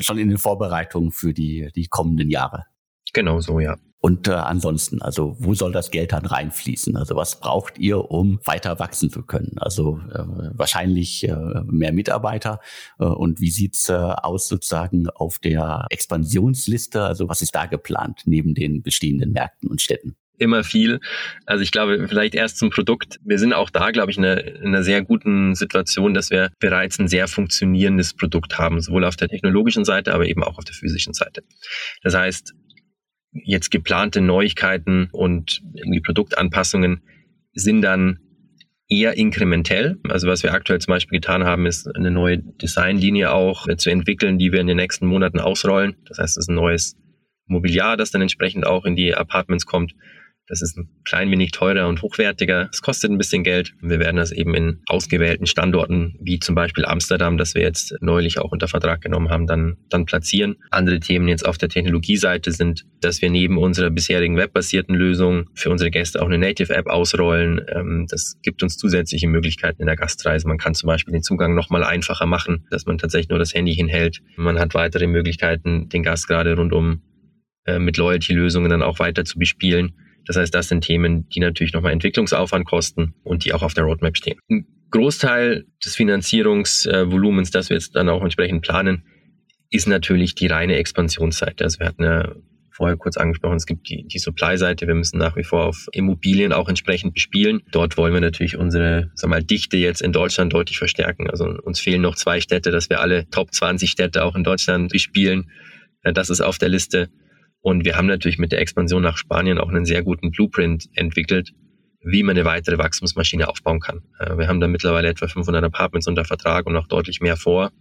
schon 0.01 0.19
in 0.19 0.29
den 0.29 0.39
Vorbereitungen 0.39 1.11
für 1.11 1.33
die, 1.33 1.71
die 1.75 1.87
kommenden 1.87 2.31
Jahre. 2.31 2.65
Genau 3.13 3.41
so, 3.41 3.61
ja. 3.61 3.77
Und 4.07 4.29
äh, 4.29 4.35
ansonsten, 4.35 5.03
also 5.03 5.35
wo 5.41 5.55
soll 5.55 5.73
das 5.73 5.91
Geld 5.91 6.13
dann 6.13 6.27
reinfließen? 6.27 6.97
Also 6.97 7.17
was 7.17 7.41
braucht 7.41 7.77
ihr, 7.77 8.09
um 8.09 8.39
weiter 8.45 8.79
wachsen 8.79 9.11
zu 9.11 9.25
können? 9.25 9.57
Also 9.57 10.01
äh, 10.15 10.23
wahrscheinlich 10.53 11.29
äh, 11.29 11.35
mehr 11.67 11.93
Mitarbeiter. 11.93 12.61
Äh, 13.01 13.07
und 13.07 13.41
wie 13.41 13.51
sieht's 13.51 13.89
äh, 13.89 13.95
aus 13.95 14.47
sozusagen 14.47 15.11
auf 15.11 15.41
der 15.41 15.87
Expansionsliste? 15.91 17.03
Also 17.03 17.29
was 17.29 17.43
ist 17.43 17.57
da 17.57 17.67
geplant 17.67 18.21
neben 18.27 18.55
den 18.55 18.81
bestehenden 18.81 19.33
Märkten 19.33 19.69
und 19.69 19.81
Städten? 19.81 20.15
immer 20.39 20.65
viel. 20.65 21.01
Also 21.47 21.63
ich 21.63 21.73
glaube, 21.73 22.07
vielleicht 22.09 22.35
erst 22.35 22.59
zum 22.59 22.69
Produkt. 22.69 23.19
Wir 23.25 23.39
sind 23.39 23.55
auch 23.55 23.71
da, 23.71 23.91
glaube 23.91 24.11
ich, 24.11 24.19
in 24.19 24.25
einer, 24.27 24.45
in 24.45 24.67
einer 24.67 24.83
sehr 24.83 25.03
guten 25.03 25.55
Situation, 25.55 26.13
dass 26.13 26.29
wir 26.29 26.51
bereits 26.61 26.99
ein 26.99 27.09
sehr 27.09 27.27
funktionierendes 27.27 28.13
Produkt 28.13 28.59
haben, 28.59 28.79
sowohl 28.83 29.07
auf 29.07 29.17
der 29.17 29.29
technologischen 29.29 29.87
Seite, 29.87 30.13
aber 30.13 30.27
eben 30.27 30.45
auch 30.45 30.59
auf 30.59 30.65
der 30.65 30.75
physischen 30.75 31.15
Seite. 31.15 31.43
Das 32.03 32.15
heißt, 32.15 32.53
jetzt 33.45 33.71
geplante 33.71 34.21
Neuigkeiten 34.21 35.09
und 35.13 35.63
irgendwie 35.75 36.01
Produktanpassungen 36.01 37.03
sind 37.53 37.83
dann 37.83 38.19
eher 38.89 39.17
inkrementell. 39.17 39.99
Also 40.09 40.29
was 40.29 40.43
wir 40.43 40.53
aktuell 40.53 40.81
zum 40.81 40.93
Beispiel 40.93 41.19
getan 41.19 41.45
haben, 41.45 41.67
ist 41.67 41.89
eine 41.97 42.11
neue 42.11 42.39
Designlinie 42.39 43.33
auch 43.33 43.67
zu 43.77 43.91
entwickeln, 43.91 44.39
die 44.39 44.53
wir 44.53 44.61
in 44.61 44.67
den 44.67 44.77
nächsten 44.77 45.07
Monaten 45.07 45.41
ausrollen. 45.41 45.97
Das 46.07 46.19
heißt, 46.19 46.37
es 46.37 46.45
ist 46.45 46.49
ein 46.49 46.55
neues 46.55 46.97
Mobiliar, 47.47 47.97
das 47.97 48.11
dann 48.11 48.23
entsprechend 48.23 48.67
auch 48.67 48.85
in 48.85 48.97
die 48.97 49.15
Apartments 49.15 49.67
kommt. 49.67 49.95
Das 50.49 50.63
ist 50.63 50.77
ein 50.77 50.89
klein 51.05 51.31
wenig 51.31 51.51
teurer 51.51 51.89
und 51.89 52.03
hochwertiger. 52.03 52.69
Es 52.73 52.81
kostet 52.81 53.11
ein 53.11 53.19
bisschen 53.19 53.43
Geld. 53.43 53.75
Wir 53.81 53.99
werden 53.99 54.17
das 54.17 54.31
eben 54.31 54.55
in 54.55 54.81
ausgewählten 54.87 55.47
Standorten, 55.47 56.17
wie 56.21 56.39
zum 56.39 56.55
Beispiel 56.55 56.85
Amsterdam, 56.85 57.37
das 57.37 57.55
wir 57.55 57.63
jetzt 57.63 57.97
neulich 58.01 58.39
auch 58.39 58.53
unter 58.53 58.69
Vertrag 58.69 59.01
genommen 59.01 59.29
haben, 59.29 59.47
dann, 59.47 59.77
dann 59.89 60.07
platzieren. 60.07 60.57
Andere 60.71 61.01
Themen 61.01 61.27
jetzt 61.27 61.45
auf 61.45 61.59
der 61.59 61.69
Technologieseite 61.69 62.53
sind, 62.53 62.85
dass 63.01 63.23
wir 63.23 63.31
neben 63.31 63.59
unserer 63.59 63.91
bisherigen 63.91 64.37
webbasierten 64.37 64.95
Lösung 64.95 65.51
für 65.55 65.71
unsere 65.71 65.91
Gäste 65.91 66.23
auch 66.23 66.27
eine 66.27 66.39
Native-App 66.39 66.87
ausrollen. 66.87 67.63
Ähm, 67.69 68.07
das 68.09 68.39
gibt 68.43 68.63
uns 68.63 68.77
zusätzliche 68.77 69.27
Möglichkeiten 69.27 69.81
in 69.81 69.87
der 69.87 69.97
Gastreise. 69.97 70.47
Man 70.47 70.59
kann 70.59 70.75
zum 70.75 70.87
Beispiel 70.87 71.13
den 71.13 71.23
Zugang 71.23 71.57
nochmal 71.57 71.83
einfacher 71.83 72.27
machen, 72.27 72.67
dass 72.71 72.87
man 72.87 72.99
tatsächlich 72.99 73.31
nur 73.31 73.41
das 73.41 73.53
Handy 73.53 73.75
hinhält. 73.75 74.21
Man 74.37 74.61
hat 74.61 74.75
weitere 74.75 75.09
Möglichkeiten, 75.09 75.89
den 75.89 76.05
Gast 76.05 76.29
gerade 76.29 76.55
rundum 76.55 77.03
äh, 77.65 77.81
mit 77.81 77.97
Loyalty-Lösungen 77.97 78.71
dann 78.71 78.83
auch 78.83 79.01
weiter 79.01 79.25
zu 79.25 79.41
bespielen. 79.41 79.95
Das 80.27 80.37
heißt, 80.37 80.55
das 80.55 80.69
sind 80.69 80.83
Themen, 80.83 81.29
die 81.29 81.41
natürlich 81.41 81.73
nochmal 81.73 81.93
Entwicklungsaufwand 81.93 82.67
kosten 82.67 83.15
und 83.23 83.45
die 83.45 83.53
auch 83.53 83.63
auf 83.63 83.75
der 83.75 83.85
Roadmap 83.85 84.17
stehen. 84.17 84.39
Ein 84.51 84.67
Großteil 84.91 85.67
des 85.85 85.95
Finanzierungsvolumens, 85.95 87.51
das 87.51 87.71
wir 87.71 87.77
jetzt 87.77 87.95
dann 87.97 88.09
auch 88.09 88.23
entsprechend 88.23 88.63
planen, 88.63 89.05
ist 89.71 89.89
natürlich 89.89 90.35
die 90.35 90.47
reine 90.47 90.77
Expansionsseite. 90.77 91.65
Also 91.65 91.81
wir 91.81 91.87
hatten 91.87 92.05
ja 92.05 92.35
vorher 92.71 92.97
kurz 92.97 93.17
angesprochen, 93.17 93.57
es 93.57 93.67
gibt 93.67 93.89
die, 93.89 94.07
die 94.07 94.19
Supply-Seite. 94.19 94.87
Wir 94.87 94.95
müssen 94.95 95.19
nach 95.19 95.35
wie 95.37 95.45
vor 95.45 95.65
auf 95.65 95.89
Immobilien 95.93 96.53
auch 96.53 96.69
entsprechend 96.69 97.15
bespielen. 97.15 97.63
Dort 97.73 97.97
wollen 97.97 98.13
wir 98.13 98.21
natürlich 98.21 98.57
unsere 98.57 99.11
sag 99.15 99.31
mal, 99.31 99.43
Dichte 99.43 99.79
jetzt 99.79 100.03
in 100.03 100.13
Deutschland 100.13 100.53
deutlich 100.53 100.79
verstärken. 100.79 101.31
Also 101.31 101.47
uns 101.47 101.81
fehlen 101.81 102.03
noch 102.03 102.17
zwei 102.17 102.41
Städte, 102.41 102.71
dass 102.71 102.91
wir 102.91 103.01
alle 103.01 103.29
Top 103.31 103.53
20 103.53 103.91
Städte 103.91 104.25
auch 104.25 104.37
in 104.37 104.45
Deutschland 104.45 104.93
bespielen. 104.93 105.51
Das 106.03 106.29
ist 106.31 106.43
auf 106.43 106.59
der 106.59 106.69
Liste. 106.69 107.09
Und 107.67 107.85
wir 107.85 107.97
haben 107.97 108.07
natürlich 108.07 108.39
mit 108.39 108.53
der 108.53 108.61
Expansion 108.61 109.03
nach 109.03 109.17
Spanien 109.17 109.59
auch 109.59 109.69
einen 109.69 109.85
sehr 109.85 110.05
guten 110.05 110.31
Blueprint 110.31 110.85
entwickelt, 110.93 111.51
wie 112.01 112.23
man 112.23 112.37
eine 112.37 112.45
weitere 112.45 112.79
Wachstumsmaschine 112.79 113.49
aufbauen 113.49 113.81
kann. 113.81 114.03
Äh, 114.21 114.39
wir 114.39 114.47
haben 114.47 114.61
da 114.61 114.69
mittlerweile 114.69 115.09
etwa 115.09 115.27
500 115.27 115.65
Apartments 115.65 116.07
unter 116.07 116.25
Vertrag 116.25 116.67
und 116.67 116.75
noch 116.75 116.87
deutlich 116.87 117.21
mehr 117.21 117.37
vor. 117.37 117.73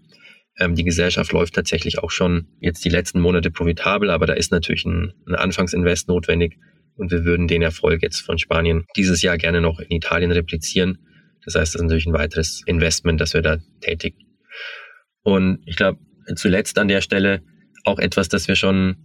Ähm, 0.58 0.74
die 0.74 0.86
Gesellschaft 0.86 1.32
läuft 1.34 1.54
tatsächlich 1.54 2.00
auch 2.00 2.10
schon 2.10 2.48
jetzt 2.60 2.84
die 2.84 2.90
letzten 2.90 3.20
Monate 3.20 3.52
profitabel, 3.52 4.10
aber 4.10 4.26
da 4.26 4.34
ist 4.34 4.52
natürlich 4.52 4.86
ein, 4.86 5.14
ein 5.28 5.36
Anfangsinvest 5.36 6.08
notwendig 6.08 6.58
und 6.96 7.12
wir 7.12 7.24
würden 7.24 7.48
den 7.48 7.62
Erfolg 7.62 8.02
jetzt 8.02 8.22
von 8.22 8.40
Spanien 8.40 8.86
dieses 8.96 9.22
Jahr 9.22 9.38
gerne 9.38 9.62
noch 9.62 9.80
in 9.80 9.92
Italien 9.92 10.32
replizieren. 10.32 10.98
Das 11.44 11.54
heißt, 11.54 11.76
das 11.76 11.82
ist 11.82 11.84
natürlich 11.84 12.08
ein 12.08 12.14
weiteres 12.14 12.64
Investment, 12.66 13.22
das 13.22 13.36
wir 13.36 13.44
da 13.44 13.60
tätigen. 13.82 14.18
Und 15.22 15.60
ich 15.68 15.76
glaube, 15.76 16.00
zuletzt 16.36 16.80
an 16.80 16.88
der 16.88 17.02
Stelle 17.02 17.44
auch 17.84 18.00
etwas, 18.00 18.30
das 18.30 18.48
wir 18.48 18.56
schon 18.56 19.05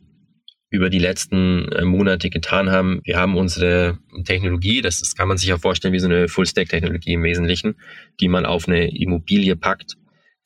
über 0.71 0.89
die 0.89 0.99
letzten 0.99 1.71
äh, 1.73 1.85
Monate 1.85 2.31
getan 2.31 2.71
haben. 2.71 3.01
Wir 3.05 3.19
haben 3.19 3.37
unsere 3.37 3.99
Technologie, 4.25 4.81
das, 4.81 5.01
das 5.01 5.15
kann 5.15 5.29
man 5.29 5.37
sich 5.37 5.49
ja 5.49 5.59
vorstellen 5.59 5.93
wie 5.93 5.99
so 5.99 6.09
eine 6.09 6.29
Full-Stack-Technologie 6.29 7.15
im 7.15 7.25
Wesentlichen, 7.25 7.75
die 8.21 8.29
man 8.29 8.47
auf 8.47 8.69
eine 8.69 8.97
Immobilie 8.97 9.57
packt 9.57 9.97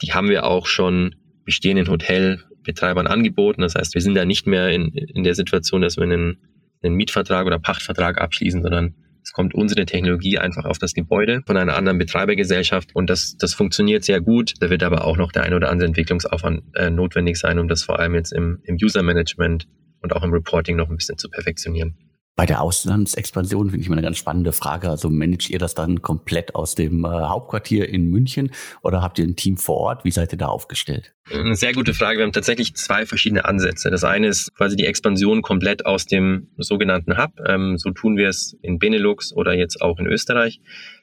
die 0.02 0.12
haben 0.12 0.28
wir 0.28 0.45
auch 0.45 0.66
schon 0.66 1.14
bestehenden 1.45 1.88
Hotelbetreibern 1.88 3.07
angeboten. 3.07 3.62
Das 3.62 3.75
heißt, 3.75 3.95
wir 3.95 4.02
sind 4.02 4.14
da 4.14 4.25
nicht 4.25 4.47
mehr 4.47 4.69
in, 4.71 4.88
in 4.88 5.25
der 5.25 5.35
Situation, 5.35 5.83
dass 5.83 5.97
wir 5.97 6.04
einen, 6.04 6.38
einen 6.83 6.95
Mietvertrag 6.95 7.47
oder 7.47 7.59
Pachtvertrag 7.59 8.21
abschließen, 8.21 8.62
sondern 8.62 8.95
es 9.23 9.33
kommt 9.33 9.54
unsere 9.54 9.87
Technologie 9.87 10.38
einfach 10.38 10.66
auf 10.66 10.78
das 10.78 10.93
Gebäude 10.93 11.43
von 11.47 11.57
einer 11.57 11.76
anderen 11.76 11.97
Betreibergesellschaft 11.97 12.95
und 12.95 13.09
das, 13.09 13.37
das 13.38 13.54
funktioniert 13.54 14.04
sehr 14.04 14.21
gut. 14.21 14.52
Da 14.61 14.69
wird 14.69 14.83
aber 14.83 15.04
auch 15.04 15.16
noch 15.16 15.33
der 15.33 15.45
ein 15.45 15.54
oder 15.54 15.71
andere 15.71 15.87
Entwicklungsaufwand 15.87 16.62
äh, 16.75 16.90
notwendig 16.90 17.38
sein, 17.38 17.59
um 17.59 17.69
das 17.69 17.83
vor 17.83 17.99
allem 17.99 18.14
jetzt 18.14 18.33
im, 18.33 18.61
im 18.64 18.76
User-Management 18.76 19.66
und 20.04 20.14
auch 20.14 20.23
im 20.23 20.32
Reporting 20.32 20.76
noch 20.76 20.88
ein 20.88 20.96
bisschen 20.96 21.18
zu 21.18 21.28
perfektionieren. 21.28 21.96
Bei 22.37 22.46
der 22.46 22.62
Auslandsexpansion 22.62 23.70
finde 23.70 23.82
ich 23.82 23.88
mal 23.88 23.94
eine 23.94 24.02
ganz 24.02 24.18
spannende 24.18 24.52
Frage. 24.52 24.90
Also 24.90 25.08
managt 25.08 25.50
ihr 25.50 25.61
das 25.61 25.75
dann 25.75 26.02
komplett 26.02 26.56
aus 26.56 26.75
dem 26.75 27.04
äh, 27.04 27.08
Hauptquartier 27.08 27.88
in 27.88 28.11
München 28.11 28.50
oder 28.82 29.02
habt 29.02 29.20
ihr 29.20 29.25
ein 29.25 29.37
Team 29.37 29.56
vor 29.56 29.76
Ort? 29.76 30.04
Wie 30.04 30.11
seid 30.11 30.32
ihr 30.32 30.38
da 30.38 30.46
aufgestellt? 30.46 31.14
Eine 31.32 31.54
sehr 31.54 31.73
gute 31.73 31.94
Frage. 31.94 32.18
Wir 32.18 32.25
haben 32.25 32.32
tatsächlich 32.32 32.75
zwei 32.75 33.06
verschiedene 33.06 33.44
Ansätze. 33.44 33.88
Das 33.88 34.02
eine 34.02 34.26
ist 34.26 34.52
quasi 34.56 34.75
die 34.75 34.84
Expansion 34.84 35.42
komplett 35.42 35.87
aus 35.87 36.06
dem 36.06 36.49
sogenannten 36.58 37.16
Hub. 37.16 37.30
Ähm, 37.46 37.78
so 37.78 37.92
tun 37.92 38.16
wir 38.16 38.28
es 38.28 38.56
in 38.62 38.80
Benelux 38.80 39.32
oder 39.32 39.54
jetzt 39.54 39.80
auch 39.80 40.00
in 40.00 40.06
Österreich. 40.06 40.61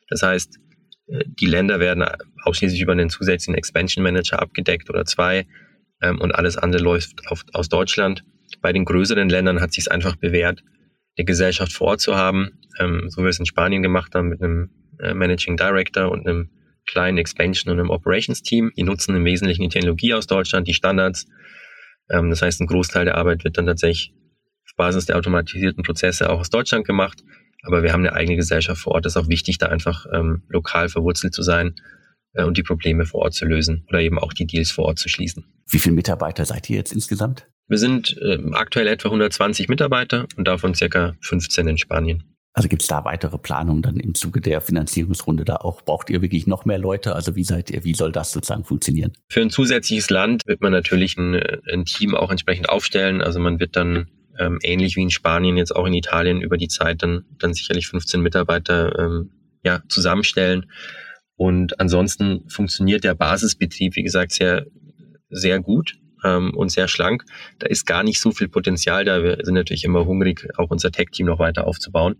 Das 0.09 0.23
heißt, 0.23 0.59
äh, 1.07 1.23
die 1.25 1.45
Länder 1.45 1.79
werden 1.79 2.03
ausschließlich 2.43 2.81
über 2.81 2.91
einen 2.91 3.09
zusätzlichen 3.09 3.55
Expansion 3.55 4.03
Manager 4.03 4.41
abgedeckt 4.41 4.89
oder 4.89 5.05
zwei 5.05 5.47
ähm, 6.01 6.19
und 6.19 6.35
alles 6.35 6.57
andere 6.57 6.83
läuft 6.83 7.25
auf, 7.29 7.45
aus 7.53 7.69
Deutschland. 7.69 8.25
Bei 8.61 8.73
den 8.73 8.85
größeren 8.85 9.29
Ländern 9.29 9.61
hat 9.61 9.73
sich 9.73 9.85
es 9.85 9.87
einfach 9.87 10.15
bewährt, 10.15 10.63
eine 11.17 11.25
Gesellschaft 11.25 11.73
vor 11.73 11.87
Ort 11.87 12.01
zu 12.01 12.15
haben, 12.15 12.59
ähm, 12.79 13.09
so 13.09 13.21
wie 13.21 13.25
wir 13.25 13.29
es 13.29 13.39
in 13.39 13.45
Spanien 13.45 13.81
gemacht 13.81 14.15
haben 14.15 14.29
mit 14.29 14.41
einem 14.41 14.69
äh, 14.99 15.13
Managing 15.13 15.57
Director 15.57 16.11
und 16.11 16.27
einem 16.27 16.49
kleinen 16.85 17.17
Expansion 17.17 17.71
und 17.71 17.79
einem 17.79 17.89
Operations 17.89 18.41
Team. 18.41 18.71
Die 18.75 18.83
nutzen 18.83 19.15
im 19.15 19.25
Wesentlichen 19.25 19.63
die 19.63 19.69
Technologie 19.69 20.13
aus 20.13 20.27
Deutschland, 20.27 20.67
die 20.67 20.73
Standards. 20.73 21.27
Ähm, 22.09 22.29
das 22.29 22.41
heißt, 22.41 22.61
ein 22.61 22.67
Großteil 22.67 23.05
der 23.05 23.17
Arbeit 23.17 23.43
wird 23.43 23.57
dann 23.57 23.65
tatsächlich 23.65 24.13
auf 24.65 24.75
Basis 24.75 25.05
der 25.05 25.17
automatisierten 25.17 25.83
Prozesse 25.83 26.29
auch 26.29 26.39
aus 26.39 26.49
Deutschland 26.49 26.85
gemacht. 26.85 27.23
Aber 27.63 27.83
wir 27.83 27.93
haben 27.93 28.01
eine 28.01 28.13
eigene 28.13 28.37
Gesellschaft 28.37 28.81
vor 28.81 28.93
Ort. 28.93 29.05
Das 29.05 29.15
ist 29.15 29.21
auch 29.21 29.29
wichtig, 29.29 29.57
da 29.57 29.67
einfach 29.67 30.05
ähm, 30.11 30.43
lokal 30.49 30.89
verwurzelt 30.89 31.33
zu 31.33 31.43
sein 31.43 31.75
äh, 32.33 32.43
und 32.43 32.57
die 32.57 32.63
Probleme 32.63 33.05
vor 33.05 33.21
Ort 33.21 33.33
zu 33.33 33.45
lösen 33.45 33.85
oder 33.89 34.01
eben 34.01 34.17
auch 34.17 34.33
die 34.33 34.45
Deals 34.45 34.71
vor 34.71 34.85
Ort 34.85 34.99
zu 34.99 35.09
schließen. 35.09 35.45
Wie 35.69 35.79
viele 35.79 35.95
Mitarbeiter 35.95 36.45
seid 36.45 36.69
ihr 36.69 36.77
jetzt 36.77 36.93
insgesamt? 36.93 37.50
Wir 37.71 37.77
sind 37.77 38.17
äh, 38.21 38.37
aktuell 38.51 38.87
etwa 38.87 39.07
120 39.07 39.69
Mitarbeiter 39.69 40.27
und 40.35 40.45
davon 40.45 40.75
circa 40.75 41.15
15 41.21 41.69
in 41.69 41.77
Spanien. 41.77 42.21
Also 42.51 42.67
gibt 42.67 42.81
es 42.81 42.89
da 42.89 43.05
weitere 43.05 43.37
Planungen 43.37 43.81
dann 43.81 43.95
im 43.95 44.13
Zuge 44.13 44.41
der 44.41 44.59
Finanzierungsrunde 44.59 45.45
da 45.45 45.55
auch? 45.55 45.81
Braucht 45.81 46.09
ihr 46.09 46.21
wirklich 46.21 46.47
noch 46.47 46.65
mehr 46.65 46.77
Leute? 46.77 47.15
Also 47.15 47.37
wie 47.37 47.45
seid 47.45 47.71
ihr, 47.71 47.85
wie 47.85 47.93
soll 47.93 48.11
das 48.11 48.33
sozusagen 48.33 48.65
funktionieren? 48.65 49.13
Für 49.29 49.39
ein 49.39 49.49
zusätzliches 49.49 50.09
Land 50.09 50.41
wird 50.47 50.59
man 50.59 50.73
natürlich 50.73 51.15
ein, 51.15 51.41
ein 51.71 51.85
Team 51.85 52.13
auch 52.13 52.29
entsprechend 52.29 52.67
aufstellen. 52.67 53.21
Also 53.21 53.39
man 53.39 53.61
wird 53.61 53.77
dann 53.77 54.09
ähm, 54.37 54.59
ähnlich 54.63 54.97
wie 54.97 55.03
in 55.03 55.09
Spanien, 55.09 55.55
jetzt 55.55 55.73
auch 55.73 55.85
in 55.85 55.93
Italien 55.93 56.41
über 56.41 56.57
die 56.57 56.67
Zeit 56.67 57.01
dann, 57.03 57.23
dann 57.39 57.53
sicherlich 57.53 57.87
15 57.87 58.19
Mitarbeiter 58.19 58.99
ähm, 58.99 59.31
ja, 59.63 59.81
zusammenstellen. 59.87 60.69
Und 61.37 61.79
ansonsten 61.79 62.49
funktioniert 62.49 63.05
der 63.05 63.15
Basisbetrieb, 63.15 63.95
wie 63.95 64.03
gesagt, 64.03 64.33
sehr, 64.33 64.65
sehr 65.29 65.61
gut 65.61 65.95
ähm, 66.23 66.55
und 66.55 66.71
sehr 66.71 66.87
schlank. 66.87 67.23
Da 67.59 67.67
ist 67.67 67.85
gar 67.85 68.03
nicht 68.03 68.19
so 68.19 68.31
viel 68.31 68.47
Potenzial 68.47 69.05
da. 69.05 69.23
Wir 69.23 69.37
sind 69.43 69.55
natürlich 69.55 69.83
immer 69.83 70.05
hungrig, 70.05 70.47
auch 70.57 70.69
unser 70.69 70.91
Tech-Team 70.91 71.27
noch 71.27 71.39
weiter 71.39 71.67
aufzubauen. 71.67 72.15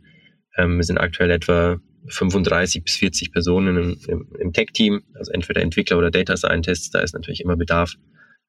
Ähm, 0.58 0.78
wir 0.78 0.84
sind 0.84 0.98
aktuell 0.98 1.32
etwa 1.32 1.78
35 2.08 2.84
bis 2.84 2.96
40 2.96 3.32
Personen 3.32 3.78
im, 3.78 3.98
im, 4.08 4.28
im 4.40 4.54
Tech-Team, 4.54 5.02
also 5.14 5.32
entweder 5.32 5.62
Entwickler 5.62 5.98
oder 5.98 6.12
Data 6.12 6.36
Scientists. 6.36 6.90
Da 6.90 7.00
ist 7.00 7.14
natürlich 7.14 7.42
immer 7.42 7.56
Bedarf. 7.56 7.94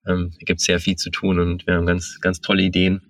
Ähm, 0.06 0.30
da 0.32 0.44
gibt 0.44 0.60
sehr 0.60 0.80
viel 0.80 0.96
zu 0.96 1.10
tun 1.10 1.38
und 1.38 1.66
wir 1.66 1.74
haben 1.74 1.86
ganz, 1.86 2.18
ganz 2.20 2.40
tolle 2.40 2.62
Ideen. 2.62 3.02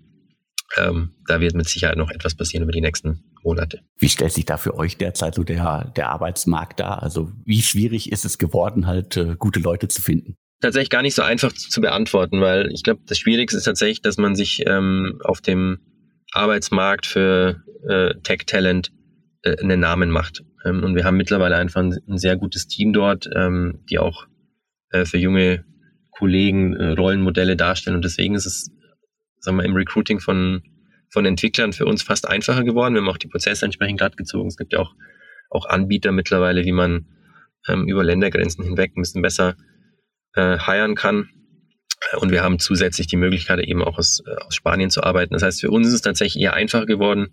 Ähm, 0.78 1.14
da 1.26 1.40
wird 1.40 1.54
mit 1.54 1.68
Sicherheit 1.68 1.96
noch 1.96 2.10
etwas 2.10 2.34
passieren 2.34 2.62
über 2.62 2.72
die 2.72 2.80
nächsten 2.80 3.22
Monate. 3.42 3.80
Wie 3.98 4.08
stellt 4.08 4.32
sich 4.32 4.46
da 4.46 4.56
für 4.56 4.74
euch 4.74 4.96
derzeit 4.96 5.34
so 5.34 5.44
der, 5.44 5.92
der 5.96 6.08
Arbeitsmarkt 6.10 6.80
dar? 6.80 7.02
Also 7.02 7.30
wie 7.44 7.62
schwierig 7.62 8.10
ist 8.10 8.24
es 8.24 8.38
geworden, 8.38 8.86
halt 8.86 9.16
äh, 9.16 9.36
gute 9.38 9.60
Leute 9.60 9.88
zu 9.88 10.00
finden? 10.00 10.36
Tatsächlich 10.62 10.90
gar 10.90 11.02
nicht 11.02 11.14
so 11.14 11.22
einfach 11.22 11.52
zu, 11.52 11.68
zu 11.68 11.80
beantworten, 11.80 12.40
weil 12.40 12.70
ich 12.72 12.82
glaube, 12.82 13.02
das 13.06 13.18
Schwierigste 13.18 13.58
ist 13.58 13.64
tatsächlich, 13.64 14.00
dass 14.00 14.16
man 14.16 14.34
sich 14.34 14.62
ähm, 14.66 15.20
auf 15.24 15.40
dem 15.40 15.80
Arbeitsmarkt 16.32 17.04
für 17.04 17.62
äh, 17.88 18.14
Tech-Talent 18.22 18.92
äh, 19.42 19.58
einen 19.58 19.80
Namen 19.80 20.10
macht. 20.10 20.42
Ähm, 20.64 20.82
und 20.82 20.94
wir 20.94 21.04
haben 21.04 21.16
mittlerweile 21.16 21.56
einfach 21.56 21.82
ein, 21.82 21.98
ein 22.08 22.18
sehr 22.18 22.36
gutes 22.36 22.68
Team 22.68 22.92
dort, 22.92 23.28
ähm, 23.34 23.84
die 23.90 23.98
auch 23.98 24.26
äh, 24.90 25.04
für 25.04 25.18
junge 25.18 25.64
Kollegen 26.12 26.74
äh, 26.74 26.92
Rollenmodelle 26.92 27.56
darstellen. 27.56 27.96
Und 27.96 28.04
deswegen 28.04 28.34
ist 28.34 28.46
es, 28.46 28.70
sagen 29.40 29.56
wir, 29.58 29.64
im 29.64 29.74
Recruiting 29.74 30.20
von, 30.20 30.62
von 31.10 31.26
Entwicklern 31.26 31.72
für 31.72 31.86
uns 31.86 32.02
fast 32.02 32.28
einfacher 32.28 32.64
geworden. 32.64 32.94
Wir 32.94 33.00
haben 33.00 33.08
auch 33.08 33.18
die 33.18 33.28
Prozesse 33.28 33.64
entsprechend 33.64 33.98
glatt 33.98 34.16
gezogen. 34.16 34.48
Es 34.48 34.56
gibt 34.56 34.72
ja 34.72 34.78
auch, 34.78 34.94
auch 35.50 35.66
Anbieter 35.66 36.12
mittlerweile, 36.12 36.64
wie 36.64 36.72
man 36.72 37.06
ähm, 37.68 37.88
über 37.88 38.04
Ländergrenzen 38.04 38.64
hinweg 38.64 38.92
ein 38.96 39.02
bisschen 39.02 39.22
besser 39.22 39.56
äh, 40.34 40.58
hiren 40.58 40.94
kann. 40.94 41.28
Und 42.16 42.30
wir 42.30 42.42
haben 42.42 42.58
zusätzlich 42.58 43.06
die 43.06 43.16
Möglichkeit, 43.16 43.60
eben 43.60 43.82
auch 43.82 43.98
aus, 43.98 44.22
äh, 44.26 44.34
aus 44.44 44.54
Spanien 44.54 44.90
zu 44.90 45.02
arbeiten. 45.02 45.34
Das 45.34 45.42
heißt, 45.42 45.60
für 45.60 45.70
uns 45.70 45.86
ist 45.86 45.94
es 45.94 46.02
tatsächlich 46.02 46.42
eher 46.42 46.54
einfach 46.54 46.86
geworden, 46.86 47.28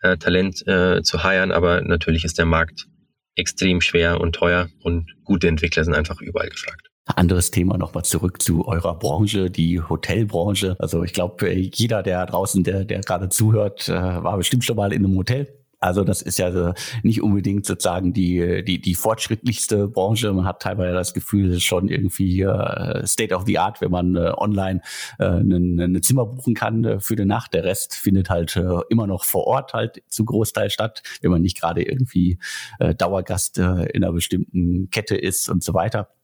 äh, 0.00 0.16
Talent 0.16 0.66
äh, 0.66 1.02
zu 1.02 1.22
hiren, 1.22 1.52
aber 1.52 1.82
natürlich 1.82 2.24
ist 2.24 2.38
der 2.38 2.46
Markt 2.46 2.86
extrem 3.34 3.80
schwer 3.80 4.20
und 4.20 4.34
teuer 4.34 4.68
und 4.82 5.14
gute 5.24 5.48
Entwickler 5.48 5.84
sind 5.84 5.94
einfach 5.94 6.20
überall 6.20 6.48
gefragt. 6.48 6.88
Anderes 7.14 7.52
Thema 7.52 7.78
nochmal 7.78 8.04
zurück 8.04 8.42
zu 8.42 8.66
eurer 8.66 8.98
Branche, 8.98 9.48
die 9.48 9.80
Hotelbranche. 9.80 10.74
Also 10.80 11.04
ich 11.04 11.12
glaube, 11.12 11.48
jeder, 11.52 12.02
der 12.02 12.26
draußen, 12.26 12.64
der, 12.64 12.84
der 12.84 13.00
gerade 13.02 13.28
zuhört, 13.28 13.88
äh, 13.88 13.92
war 13.92 14.36
bestimmt 14.36 14.64
schon 14.64 14.76
mal 14.76 14.92
in 14.92 15.04
einem 15.04 15.16
Hotel. 15.16 15.46
Also 15.78 16.04
das 16.04 16.22
ist 16.22 16.38
ja 16.38 16.74
nicht 17.02 17.22
unbedingt 17.22 17.66
sozusagen 17.66 18.12
die, 18.12 18.64
die, 18.64 18.80
die 18.80 18.94
fortschrittlichste 18.94 19.88
Branche. 19.88 20.32
Man 20.32 20.46
hat 20.46 20.62
teilweise 20.62 20.94
das 20.94 21.12
Gefühl, 21.12 21.50
es 21.50 21.56
ist 21.56 21.64
schon 21.64 21.88
irgendwie 21.88 22.40
äh, 22.42 23.06
State 23.06 23.34
of 23.34 23.44
the 23.46 23.58
Art, 23.58 23.80
wenn 23.80 23.90
man 23.90 24.16
äh, 24.16 24.32
online 24.36 24.80
äh, 25.18 25.26
ein 25.26 26.02
Zimmer 26.02 26.26
buchen 26.26 26.54
kann 26.54 26.84
äh, 26.84 27.00
für 27.00 27.16
die 27.16 27.24
Nacht. 27.24 27.52
Der 27.54 27.64
Rest 27.64 27.94
findet 27.94 28.30
halt 28.30 28.56
äh, 28.56 28.80
immer 28.88 29.06
noch 29.06 29.24
vor 29.24 29.46
Ort 29.46 29.74
halt 29.74 30.02
zu 30.08 30.24
Großteil 30.24 30.70
statt, 30.70 31.02
wenn 31.20 31.30
man 31.30 31.42
nicht 31.42 31.60
gerade 31.60 31.82
irgendwie 31.82 32.38
äh, 32.78 32.94
Dauergast 32.94 33.58
äh, 33.58 33.84
in 33.86 34.02
einer 34.02 34.12
bestimmten 34.12 34.88
Kette 34.90 35.16
ist 35.16 35.50
und 35.50 35.62
so 35.62 35.74
weiter. 35.74 36.15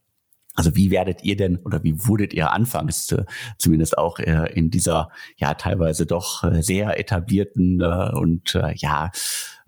Also 0.54 0.76
wie 0.76 0.90
werdet 0.90 1.23
ihr 1.23 1.37
denn 1.37 1.56
oder 1.59 1.82
wie 1.82 2.06
wurdet 2.06 2.35
ihr 2.35 2.52
anfangs 2.52 3.11
äh, 3.12 3.25
zumindest 3.59 3.97
auch 3.97 4.18
äh, 4.18 4.52
in 4.52 4.71
dieser 4.71 5.09
ja 5.37 5.54
teilweise 5.54 6.04
doch 6.04 6.44
äh, 6.44 6.62
sehr 6.62 6.99
etablierten 6.99 7.80
äh, 7.80 8.11
und 8.14 8.54
äh, 8.54 8.75
ja 8.76 9.11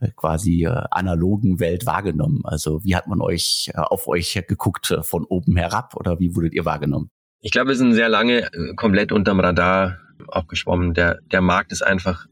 äh, 0.00 0.08
quasi 0.14 0.66
analogen 0.66 1.58
Welt 1.60 1.86
wahrgenommen? 1.86 2.42
Also 2.44 2.84
wie 2.84 2.96
hat 2.96 3.06
man 3.06 3.20
euch 3.20 3.72
auf 3.74 4.08
euch 4.08 4.42
geguckt 4.46 4.94
von 5.02 5.24
oben 5.24 5.56
herab 5.56 5.96
oder 5.96 6.20
wie 6.20 6.34
wurdet 6.36 6.52
ihr 6.52 6.64
wahrgenommen? 6.64 7.10
Ich 7.40 7.50
glaube, 7.50 7.68
wir 7.68 7.76
sind 7.76 7.94
sehr 7.94 8.08
lange 8.08 8.48
komplett 8.76 9.12
unterm 9.12 9.40
Radar 9.40 9.98
auch 10.28 10.46
geschwommen. 10.46 10.94
Der, 10.94 11.20
der 11.30 11.40
Markt 11.40 11.72
ist 11.72 11.82
einfach 11.82 12.26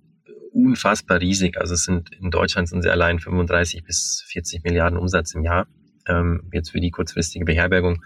unfassbar 0.53 1.21
riesig. 1.21 1.59
Also 1.59 1.75
es 1.75 1.85
sind 1.85 2.11
in 2.21 2.31
Deutschland 2.31 2.69
sind 2.69 2.83
sie 2.83 2.91
allein 2.91 3.19
35 3.19 3.85
bis 3.85 4.25
40 4.27 4.65
Milliarden 4.65 4.99
Umsatz 4.99 5.35
im 5.35 5.43
Jahr. 5.43 5.67
Ähm, 6.07 6.49
jetzt 6.53 6.71
für 6.71 6.81
die 6.81 6.91
kurzfristige 6.91 7.45
Beherbergung. 7.45 8.03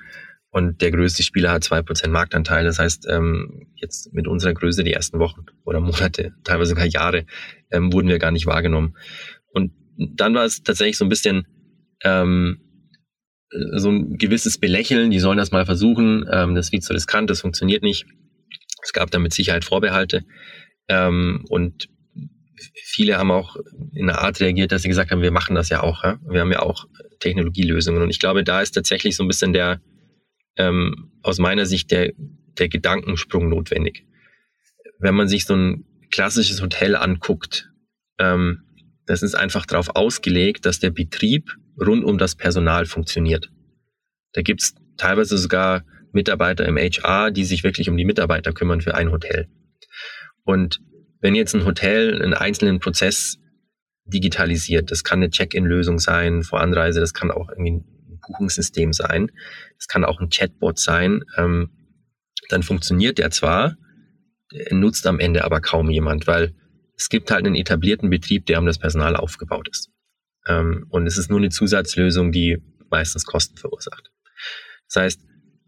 Und 0.50 0.80
der 0.80 0.90
größte 0.90 1.22
Spieler 1.22 1.52
hat 1.52 1.64
zwei 1.64 1.82
Prozent 1.82 2.12
Marktanteil. 2.12 2.64
Das 2.64 2.78
heißt, 2.78 3.06
ähm, 3.10 3.68
jetzt 3.74 4.12
mit 4.14 4.26
unserer 4.26 4.54
Größe 4.54 4.84
die 4.84 4.92
ersten 4.92 5.18
Wochen 5.18 5.44
oder 5.64 5.80
Monate, 5.80 6.34
teilweise 6.44 6.70
sogar 6.70 6.86
Jahre, 6.86 7.26
ähm, 7.70 7.92
wurden 7.92 8.08
wir 8.08 8.18
gar 8.18 8.30
nicht 8.30 8.46
wahrgenommen. 8.46 8.96
Und 9.52 9.72
dann 9.96 10.34
war 10.34 10.44
es 10.44 10.62
tatsächlich 10.62 10.96
so 10.96 11.04
ein 11.04 11.10
bisschen 11.10 11.46
ähm, 12.02 12.60
so 13.50 13.90
ein 13.90 14.18
gewisses 14.18 14.58
Belächeln, 14.58 15.10
die 15.10 15.20
sollen 15.20 15.38
das 15.38 15.52
mal 15.52 15.66
versuchen, 15.66 16.26
ähm, 16.30 16.54
das 16.54 16.66
ist 16.66 16.70
viel 16.70 16.80
zu 16.80 16.92
riskant, 16.92 17.30
das 17.30 17.40
funktioniert 17.40 17.82
nicht. 17.82 18.06
Es 18.82 18.92
gab 18.92 19.10
da 19.10 19.18
mit 19.18 19.32
Sicherheit 19.32 19.64
Vorbehalte. 19.64 20.24
Ähm, 20.88 21.44
und 21.48 21.88
viele 22.74 23.18
haben 23.18 23.30
auch 23.30 23.56
in 23.94 24.08
einer 24.08 24.20
Art 24.20 24.40
reagiert, 24.40 24.72
dass 24.72 24.82
sie 24.82 24.88
gesagt 24.88 25.10
haben, 25.10 25.22
wir 25.22 25.32
machen 25.32 25.54
das 25.54 25.68
ja 25.68 25.82
auch. 25.82 26.04
Ja? 26.04 26.18
Wir 26.28 26.40
haben 26.40 26.52
ja 26.52 26.60
auch 26.60 26.86
Technologielösungen. 27.20 28.02
Und 28.02 28.10
ich 28.10 28.20
glaube, 28.20 28.44
da 28.44 28.60
ist 28.60 28.72
tatsächlich 28.72 29.16
so 29.16 29.24
ein 29.24 29.28
bisschen 29.28 29.52
der, 29.52 29.80
ähm, 30.56 31.10
aus 31.22 31.38
meiner 31.38 31.66
Sicht, 31.66 31.90
der, 31.90 32.12
der 32.58 32.68
Gedankensprung 32.68 33.48
notwendig. 33.48 34.06
Wenn 34.98 35.14
man 35.14 35.28
sich 35.28 35.44
so 35.44 35.54
ein 35.54 35.84
klassisches 36.10 36.62
Hotel 36.62 36.96
anguckt, 36.96 37.70
ähm, 38.18 38.62
das 39.06 39.22
ist 39.22 39.34
einfach 39.34 39.66
darauf 39.66 39.94
ausgelegt, 39.94 40.66
dass 40.66 40.80
der 40.80 40.90
Betrieb 40.90 41.54
rund 41.80 42.04
um 42.04 42.18
das 42.18 42.34
Personal 42.34 42.86
funktioniert. 42.86 43.50
Da 44.32 44.42
gibt's 44.42 44.75
teilweise 44.96 45.38
sogar 45.38 45.84
Mitarbeiter 46.12 46.66
im 46.66 46.76
HR, 46.76 47.30
die 47.30 47.44
sich 47.44 47.62
wirklich 47.62 47.88
um 47.88 47.96
die 47.96 48.04
Mitarbeiter 48.04 48.52
kümmern 48.52 48.80
für 48.80 48.94
ein 48.94 49.10
Hotel. 49.10 49.48
Und 50.44 50.80
wenn 51.20 51.34
jetzt 51.34 51.54
ein 51.54 51.64
Hotel 51.64 52.22
einen 52.22 52.34
einzelnen 52.34 52.80
Prozess 52.80 53.38
digitalisiert, 54.04 54.90
das 54.90 55.04
kann 55.04 55.20
eine 55.20 55.30
Check-in-Lösung 55.30 55.98
sein 55.98 56.42
vor 56.42 56.60
Anreise, 56.60 57.00
das 57.00 57.14
kann 57.14 57.30
auch 57.30 57.48
irgendwie 57.50 57.82
Buchungssystem 58.26 58.92
sein, 58.92 59.30
das 59.76 59.88
kann 59.88 60.04
auch 60.04 60.21
ein 60.21 60.30
Chatbot 60.30 60.78
sein, 60.78 61.25
ähm, 61.37 61.71
dann 62.49 62.62
funktioniert 62.62 63.18
der 63.18 63.30
zwar, 63.30 63.76
nutzt 64.71 65.06
am 65.06 65.18
Ende 65.18 65.45
aber 65.45 65.61
kaum 65.61 65.90
jemand, 65.90 66.26
weil 66.26 66.54
es 66.97 67.09
gibt 67.09 67.30
halt 67.30 67.47
einen 67.47 67.54
etablierten 67.54 68.11
Betrieb, 68.11 68.47
der 68.47 68.59
um 68.59 68.66
das 68.66 68.78
Personal 68.78 69.16
aufgebaut 69.16 69.68
ist. 69.68 69.90
Ähm, 70.47 70.87
und 70.88 71.06
es 71.06 71.18
ist 71.18 71.30
nur 71.30 71.38
eine 71.38 71.50
Zusatzlösung, 71.50 72.33
die 72.33 72.59
meistens 72.90 73.25
Kosten 73.25 73.56
verursacht. 73.56 74.11
Das 74.88 75.02
heißt, 75.02 75.21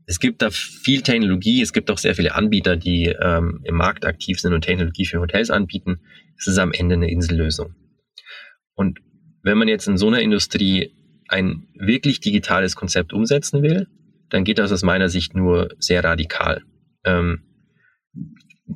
es 0.07 0.21
gibt 0.21 0.41
da 0.41 0.51
viel 0.51 1.03
Technologie, 1.03 1.61
es 1.61 1.73
gibt 1.73 1.91
auch 1.91 1.99
sehr 1.99 2.15
viele 2.15 2.35
Anbieter, 2.35 2.77
die 2.77 3.15
ähm, 3.21 3.61
im 3.65 3.75
Markt 3.75 4.07
aktiv 4.07 4.41
sind 4.41 4.55
und 4.55 4.63
Technologie 4.63 5.05
für 5.05 5.21
Hotels 5.21 5.51
anbieten. 5.51 6.01
Es 6.39 6.47
ist 6.47 6.59
am 6.59 6.73
Ende 6.73 6.95
eine 6.95 7.11
Insellösung. 7.11 7.75
Und 8.75 9.01
wenn 9.43 9.59
man 9.59 9.69
jetzt 9.69 9.87
in 9.87 9.99
so 9.99 10.07
einer 10.07 10.21
Industrie 10.21 10.95
ein 11.29 11.69
wirklich 11.75 12.21
digitales 12.21 12.75
Konzept 12.75 13.13
umsetzen 13.13 13.63
will, 13.63 13.87
dann 14.31 14.45
geht 14.45 14.59
das 14.59 14.73
aus 14.73 14.83
meiner 14.83 15.09
Sicht 15.09 15.35
nur 15.35 15.69
sehr 15.79 16.03
radikal. 16.05 16.63
Ähm, 17.05 17.43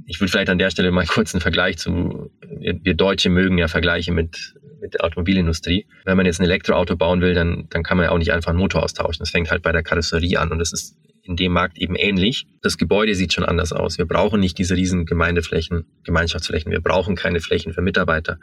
ich 0.06 0.20
will 0.20 0.28
vielleicht 0.28 0.48
an 0.48 0.58
der 0.58 0.70
Stelle 0.70 0.90
mal 0.90 1.06
kurz 1.08 1.34
einen 1.34 1.40
Vergleich 1.40 1.78
zu, 1.78 2.30
wir, 2.58 2.78
wir 2.82 2.94
Deutsche 2.94 3.30
mögen 3.30 3.58
ja 3.58 3.68
Vergleiche 3.68 4.12
mit 4.12 4.54
mit 4.82 4.94
der 4.94 5.04
Automobilindustrie. 5.04 5.86
Wenn 6.04 6.16
man 6.16 6.26
jetzt 6.26 6.40
ein 6.40 6.44
Elektroauto 6.44 6.96
bauen 6.96 7.20
will, 7.22 7.34
dann, 7.34 7.68
dann 7.70 7.84
kann 7.84 7.96
man 7.96 8.04
ja 8.04 8.10
auch 8.10 8.18
nicht 8.18 8.32
einfach 8.32 8.50
einen 8.50 8.58
Motor 8.58 8.82
austauschen. 8.82 9.20
Das 9.20 9.30
fängt 9.30 9.50
halt 9.50 9.62
bei 9.62 9.72
der 9.72 9.82
Karosserie 9.82 10.38
an 10.38 10.50
und 10.50 10.58
das 10.58 10.72
ist 10.72 10.96
in 11.22 11.36
dem 11.36 11.52
Markt 11.52 11.78
eben 11.78 11.94
ähnlich. 11.94 12.46
Das 12.62 12.78
Gebäude 12.78 13.14
sieht 13.14 13.32
schon 13.32 13.44
anders 13.44 13.72
aus. 13.72 13.96
Wir 13.96 14.06
brauchen 14.06 14.40
nicht 14.40 14.58
diese 14.58 14.76
riesen 14.76 15.06
Gemeindeflächen, 15.06 15.84
Gemeinschaftsflächen. 16.04 16.72
Wir 16.72 16.80
brauchen 16.80 17.14
keine 17.14 17.40
Flächen 17.40 17.72
für 17.72 17.80
Mitarbeiter. 17.80 18.38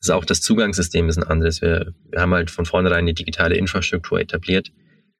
Das 0.00 0.08
ist 0.08 0.10
auch 0.10 0.24
das 0.24 0.40
Zugangssystem 0.40 1.08
ist 1.08 1.16
ein 1.16 1.22
anderes. 1.22 1.62
Wir, 1.62 1.92
wir 2.10 2.20
haben 2.20 2.34
halt 2.34 2.50
von 2.50 2.66
vornherein 2.66 3.00
eine 3.00 3.14
digitale 3.14 3.56
Infrastruktur 3.56 4.20
etabliert 4.20 4.72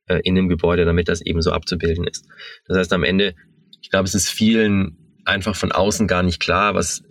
äh, 0.07 0.21
in 0.25 0.35
dem 0.35 0.49
Gebäude, 0.49 0.85
damit 0.85 1.09
das 1.09 1.21
eben 1.21 1.41
so 1.41 1.53
abzubilden 1.53 2.05
ist. 2.05 2.27
Das 2.67 2.77
heißt, 2.77 2.93
am 2.93 3.05
Ende, 3.05 3.35
ich 3.81 3.91
glaube, 3.91 4.07
es 4.07 4.15
ist 4.15 4.29
vielen 4.29 4.97
einfach 5.25 5.55
von 5.55 5.71
außen 5.71 6.09
gar 6.09 6.23
nicht 6.23 6.41
klar, 6.41 6.75
was 6.75 7.03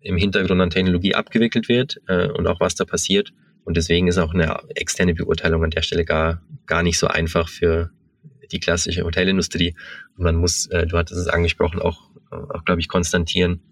im 0.00 0.16
Hintergrund 0.16 0.60
an 0.60 0.70
Technologie 0.70 1.14
abgewickelt 1.14 1.68
wird 1.68 2.00
äh, 2.08 2.28
und 2.28 2.46
auch 2.46 2.60
was 2.60 2.74
da 2.74 2.86
passiert. 2.86 3.32
Und 3.64 3.76
deswegen 3.76 4.08
ist 4.08 4.16
auch 4.16 4.32
eine 4.32 4.58
externe 4.74 5.14
Beurteilung 5.14 5.62
an 5.62 5.70
der 5.70 5.82
Stelle 5.82 6.06
gar, 6.06 6.42
gar 6.66 6.82
nicht 6.82 6.98
so 6.98 7.06
einfach 7.06 7.48
für 7.48 7.90
die 8.52 8.60
klassische 8.60 9.04
Hotelindustrie. 9.04 9.74
Und 10.16 10.24
man 10.24 10.36
muss, 10.36 10.66
äh, 10.66 10.86
du 10.86 10.96
hattest 10.96 11.20
es 11.20 11.28
angesprochen, 11.28 11.80
auch, 11.80 12.10
auch 12.30 12.64
glaube 12.64 12.80
ich, 12.80 12.88
konstatieren, 12.88 13.62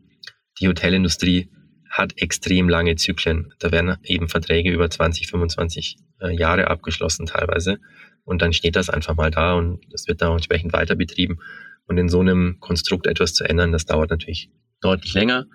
die 0.60 0.68
Hotelindustrie 0.68 1.50
hat 1.90 2.20
extrem 2.20 2.68
lange 2.68 2.96
Zyklen. 2.96 3.52
Da 3.58 3.72
werden 3.72 3.96
eben 4.04 4.28
Verträge 4.28 4.70
über 4.70 4.90
20, 4.90 5.28
25 5.28 5.96
äh, 6.20 6.36
Jahre 6.36 6.68
abgeschlossen 6.68 7.26
teilweise. 7.26 7.78
Und 8.24 8.42
dann 8.42 8.52
steht 8.52 8.76
das 8.76 8.90
einfach 8.90 9.16
mal 9.16 9.30
da 9.30 9.54
und 9.54 9.80
das 9.90 10.06
wird 10.06 10.20
dann 10.20 10.32
entsprechend 10.32 10.72
weiter 10.72 10.96
betrieben. 10.96 11.38
Und 11.86 11.96
in 11.96 12.08
so 12.08 12.20
einem 12.20 12.58
Konstrukt 12.60 13.06
etwas 13.06 13.32
zu 13.32 13.44
ändern, 13.44 13.72
das 13.72 13.86
dauert 13.86 14.10
natürlich 14.10 14.50
deutlich 14.80 15.14
länger. 15.14 15.46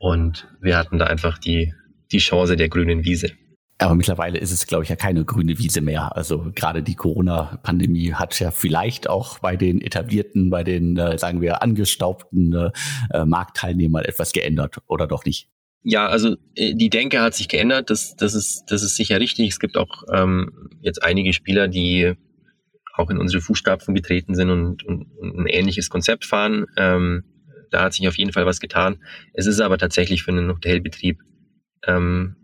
Und 0.00 0.48
wir 0.60 0.76
hatten 0.76 0.98
da 0.98 1.06
einfach 1.06 1.38
die, 1.38 1.72
die 2.10 2.18
Chance 2.18 2.56
der 2.56 2.68
grünen 2.68 3.04
Wiese. 3.04 3.30
Aber 3.80 3.94
mittlerweile 3.94 4.38
ist 4.38 4.52
es, 4.52 4.66
glaube 4.66 4.84
ich, 4.84 4.90
ja 4.90 4.96
keine 4.96 5.24
grüne 5.24 5.58
Wiese 5.58 5.80
mehr. 5.80 6.14
Also 6.14 6.52
gerade 6.54 6.82
die 6.82 6.96
Corona-Pandemie 6.96 8.12
hat 8.12 8.38
ja 8.38 8.50
vielleicht 8.50 9.08
auch 9.08 9.38
bei 9.38 9.56
den 9.56 9.80
etablierten, 9.80 10.50
bei 10.50 10.64
den, 10.64 10.98
äh, 10.98 11.16
sagen 11.16 11.40
wir, 11.40 11.62
angestaubten 11.62 12.70
äh, 13.12 13.24
Marktteilnehmern 13.24 14.04
etwas 14.04 14.32
geändert 14.32 14.76
oder 14.86 15.06
doch 15.06 15.24
nicht? 15.24 15.48
Ja, 15.82 16.08
also 16.08 16.36
äh, 16.56 16.74
die 16.74 16.90
Denke 16.90 17.22
hat 17.22 17.34
sich 17.34 17.48
geändert. 17.48 17.88
Das, 17.88 18.14
das, 18.16 18.34
ist, 18.34 18.64
das 18.68 18.82
ist 18.82 18.96
sicher 18.96 19.18
richtig. 19.18 19.48
Es 19.48 19.58
gibt 19.58 19.78
auch 19.78 20.04
ähm, 20.12 20.68
jetzt 20.82 21.02
einige 21.02 21.32
Spieler, 21.32 21.66
die 21.66 22.12
auch 22.94 23.08
in 23.08 23.16
unsere 23.16 23.40
Fußstapfen 23.40 23.94
getreten 23.94 24.34
sind 24.34 24.50
und, 24.50 24.84
und, 24.84 25.06
und 25.18 25.38
ein 25.38 25.46
ähnliches 25.46 25.88
Konzept 25.88 26.26
fahren. 26.26 26.66
Ähm, 26.76 27.24
da 27.70 27.84
hat 27.84 27.94
sich 27.94 28.06
auf 28.08 28.18
jeden 28.18 28.32
Fall 28.32 28.44
was 28.44 28.60
getan. 28.60 28.98
Es 29.32 29.46
ist 29.46 29.60
aber 29.60 29.78
tatsächlich 29.78 30.22
für 30.22 30.32
einen 30.32 30.50
Hotelbetrieb 30.50 31.20
ähm, 31.86 32.36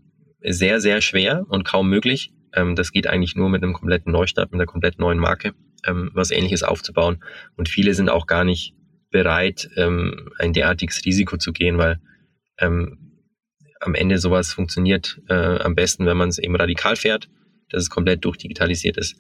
sehr, 0.47 0.81
sehr 0.81 1.01
schwer 1.01 1.45
und 1.49 1.65
kaum 1.65 1.89
möglich. 1.89 2.33
Ähm, 2.55 2.77
das 2.77 2.93
geht 2.93 3.07
eigentlich 3.07 3.37
nur 3.37 3.49
mit 3.49 3.63
einem 3.63 3.73
kompletten 3.73 4.13
Neustart, 4.13 4.53
mit 4.53 4.61
einer 4.61 4.67
komplett 4.67 4.99
neuen 4.99 5.19
Marke, 5.19 5.55
ähm, 5.87 6.11
was 6.15 6.31
ähnliches 6.31 6.63
aufzubauen. 6.63 7.23
Und 7.57 7.69
viele 7.69 7.95
sind 7.95 8.09
auch 8.09 8.27
gar 8.27 8.45
nicht 8.45 8.75
bereit, 9.11 9.69
ähm, 9.77 10.31
ein 10.39 10.53
derartiges 10.53 11.05
Risiko 11.05 11.37
zu 11.37 11.53
gehen, 11.53 11.79
weil 11.79 12.01
ähm, 12.59 12.99
am 13.81 13.95
Ende 13.95 14.19
sowas 14.19 14.53
funktioniert 14.53 15.21
äh, 15.29 15.35
am 15.35 15.75
besten, 15.75 16.07
wenn 16.07 16.17
man 16.17 16.29
es 16.29 16.39
eben 16.39 16.57
radikal 16.57 16.97
fährt, 16.97 17.29
dass 17.71 17.83
es 17.83 17.91
komplett 17.91 18.25
durchdigitalisiert 18.25 18.97
ist. 18.97 19.17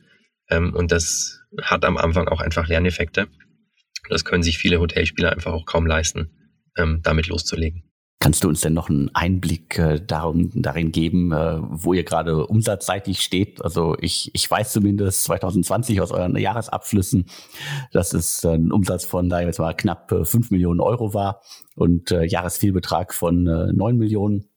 Ähm, 0.48 0.74
und 0.74 0.92
das 0.92 1.40
hat 1.62 1.84
am 1.84 1.96
Anfang 1.96 2.28
auch 2.28 2.40
einfach 2.40 2.68
Lerneffekte. 2.68 3.28
Das 4.08 4.24
können 4.24 4.42
sich 4.42 4.58
viele 4.58 4.80
Hotelspieler 4.80 5.32
einfach 5.32 5.52
auch 5.52 5.66
kaum 5.66 5.86
leisten, 5.86 6.30
ähm, 6.76 7.00
damit 7.02 7.26
loszulegen. 7.26 7.85
Kannst 8.18 8.42
du 8.42 8.48
uns 8.48 8.62
denn 8.62 8.72
noch 8.72 8.88
einen 8.88 9.14
Einblick 9.14 9.78
äh, 9.78 10.00
darum, 10.00 10.50
darin 10.54 10.90
geben, 10.90 11.32
äh, 11.32 11.58
wo 11.60 11.92
ihr 11.92 12.02
gerade 12.02 12.46
umsatzseitig 12.46 13.20
steht? 13.20 13.62
Also 13.62 13.94
ich, 14.00 14.30
ich 14.32 14.50
weiß 14.50 14.72
zumindest 14.72 15.24
2020 15.24 16.00
aus 16.00 16.12
euren 16.12 16.34
Jahresabschlüssen, 16.34 17.26
dass 17.92 18.14
es 18.14 18.42
ein 18.44 18.72
Umsatz 18.72 19.04
von 19.04 19.28
da 19.28 19.40
jetzt 19.40 19.58
mal 19.58 19.74
knapp 19.74 20.10
äh, 20.12 20.24
5 20.24 20.50
Millionen 20.50 20.80
Euro 20.80 21.12
war 21.12 21.42
und 21.74 22.10
äh, 22.10 22.24
Jahresfehlbetrag 22.24 23.12
von 23.12 23.46
äh, 23.46 23.72
9 23.74 23.98
Millionen. 23.98 24.48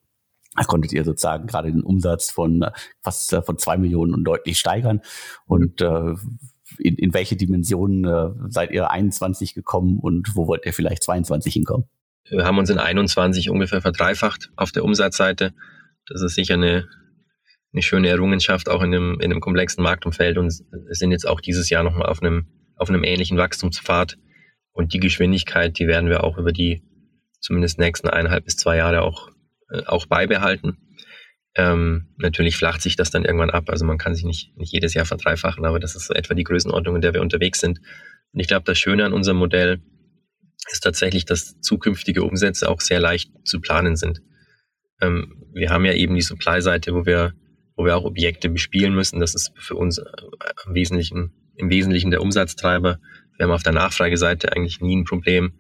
Da 0.55 0.63
konntet 0.63 0.93
ihr 0.93 1.03
sozusagen 1.03 1.45
gerade 1.45 1.69
den 1.69 1.83
Umsatz 1.83 2.31
von 2.31 2.61
äh, 2.61 2.71
fast 3.01 3.33
äh, 3.33 3.41
von 3.41 3.57
2 3.57 3.77
Millionen 3.77 4.13
und 4.13 4.23
deutlich 4.23 4.57
steigern. 4.57 5.01
Und 5.45 5.81
äh, 5.81 6.13
in, 6.77 6.95
in 6.95 7.13
welche 7.13 7.35
Dimensionen 7.35 8.05
äh, 8.05 8.31
seid 8.49 8.71
ihr 8.71 8.89
21 8.89 9.53
gekommen 9.53 9.99
und 9.99 10.33
wo 10.35 10.47
wollt 10.47 10.65
ihr 10.65 10.73
vielleicht 10.73 11.03
22 11.03 11.53
hinkommen? 11.53 11.89
Wir 12.29 12.45
haben 12.45 12.57
uns 12.57 12.69
in 12.69 12.77
21 12.77 13.49
ungefähr 13.49 13.81
verdreifacht 13.81 14.49
auf 14.55 14.71
der 14.71 14.83
Umsatzseite. 14.83 15.53
Das 16.07 16.21
ist 16.21 16.35
sicher 16.35 16.55
eine, 16.55 16.87
eine 17.73 17.81
schöne 17.81 18.09
Errungenschaft, 18.09 18.69
auch 18.69 18.81
in 18.81 18.93
einem, 18.93 19.13
in 19.19 19.31
einem 19.31 19.41
komplexen 19.41 19.83
Marktumfeld 19.83 20.37
und 20.37 20.51
sind 20.51 21.11
jetzt 21.11 21.27
auch 21.27 21.41
dieses 21.41 21.69
Jahr 21.69 21.83
nochmal 21.83 22.07
auf 22.07 22.21
einem, 22.21 22.47
auf 22.75 22.89
einem 22.89 23.03
ähnlichen 23.03 23.37
Wachstumspfad. 23.37 24.17
Und 24.71 24.93
die 24.93 24.99
Geschwindigkeit, 24.99 25.77
die 25.77 25.87
werden 25.87 26.09
wir 26.09 26.23
auch 26.23 26.37
über 26.37 26.51
die 26.51 26.83
zumindest 27.41 27.79
nächsten 27.79 28.09
eineinhalb 28.09 28.45
bis 28.45 28.57
zwei 28.57 28.77
Jahre 28.77 29.01
auch, 29.01 29.29
äh, 29.71 29.83
auch 29.85 30.05
beibehalten. 30.05 30.77
Ähm, 31.55 32.13
natürlich 32.17 32.55
flacht 32.55 32.81
sich 32.81 32.95
das 32.95 33.11
dann 33.11 33.25
irgendwann 33.25 33.49
ab. 33.49 33.69
Also 33.69 33.85
man 33.85 33.97
kann 33.97 34.13
sich 34.13 34.23
nicht, 34.23 34.55
nicht 34.55 34.71
jedes 34.71 34.93
Jahr 34.93 35.05
verdreifachen, 35.05 35.65
aber 35.65 35.79
das 35.79 35.95
ist 35.95 36.07
so 36.07 36.13
etwa 36.13 36.33
die 36.33 36.43
Größenordnung, 36.43 36.95
in 36.95 37.01
der 37.01 37.13
wir 37.13 37.21
unterwegs 37.21 37.59
sind. 37.59 37.79
Und 38.33 38.39
ich 38.39 38.47
glaube, 38.47 38.65
das 38.65 38.77
Schöne 38.77 39.05
an 39.05 39.13
unserem 39.13 39.37
Modell 39.37 39.81
ist 40.73 40.83
tatsächlich, 40.83 41.25
dass 41.25 41.59
zukünftige 41.61 42.23
Umsätze 42.23 42.69
auch 42.69 42.81
sehr 42.81 42.99
leicht 42.99 43.31
zu 43.43 43.59
planen 43.59 43.95
sind. 43.95 44.21
Ähm, 45.01 45.43
wir 45.53 45.69
haben 45.69 45.85
ja 45.85 45.93
eben 45.93 46.15
die 46.15 46.21
Supply-Seite, 46.21 46.93
wo 46.93 47.05
wir, 47.05 47.33
wo 47.75 47.85
wir 47.85 47.95
auch 47.95 48.03
Objekte 48.03 48.49
bespielen 48.49 48.93
müssen. 48.93 49.19
Das 49.19 49.35
ist 49.35 49.51
für 49.55 49.75
uns 49.75 49.99
im 50.65 50.73
Wesentlichen, 50.73 51.31
im 51.55 51.69
Wesentlichen 51.69 52.11
der 52.11 52.21
Umsatztreiber. 52.21 52.99
Wir 53.37 53.45
haben 53.45 53.53
auf 53.53 53.63
der 53.63 53.73
Nachfrageseite 53.73 54.51
eigentlich 54.51 54.81
nie 54.81 54.97
ein 54.97 55.05
Problem, 55.05 55.53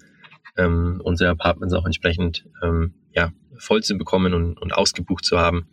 ähm, 0.57 1.01
unsere 1.03 1.29
Apartments 1.29 1.73
auch 1.73 1.85
entsprechend 1.85 2.45
ähm, 2.61 2.93
ja, 3.13 3.31
voll 3.57 3.81
zu 3.83 3.97
bekommen 3.97 4.33
und, 4.33 4.57
und 4.57 4.73
ausgebucht 4.73 5.25
zu 5.25 5.39
haben. 5.39 5.69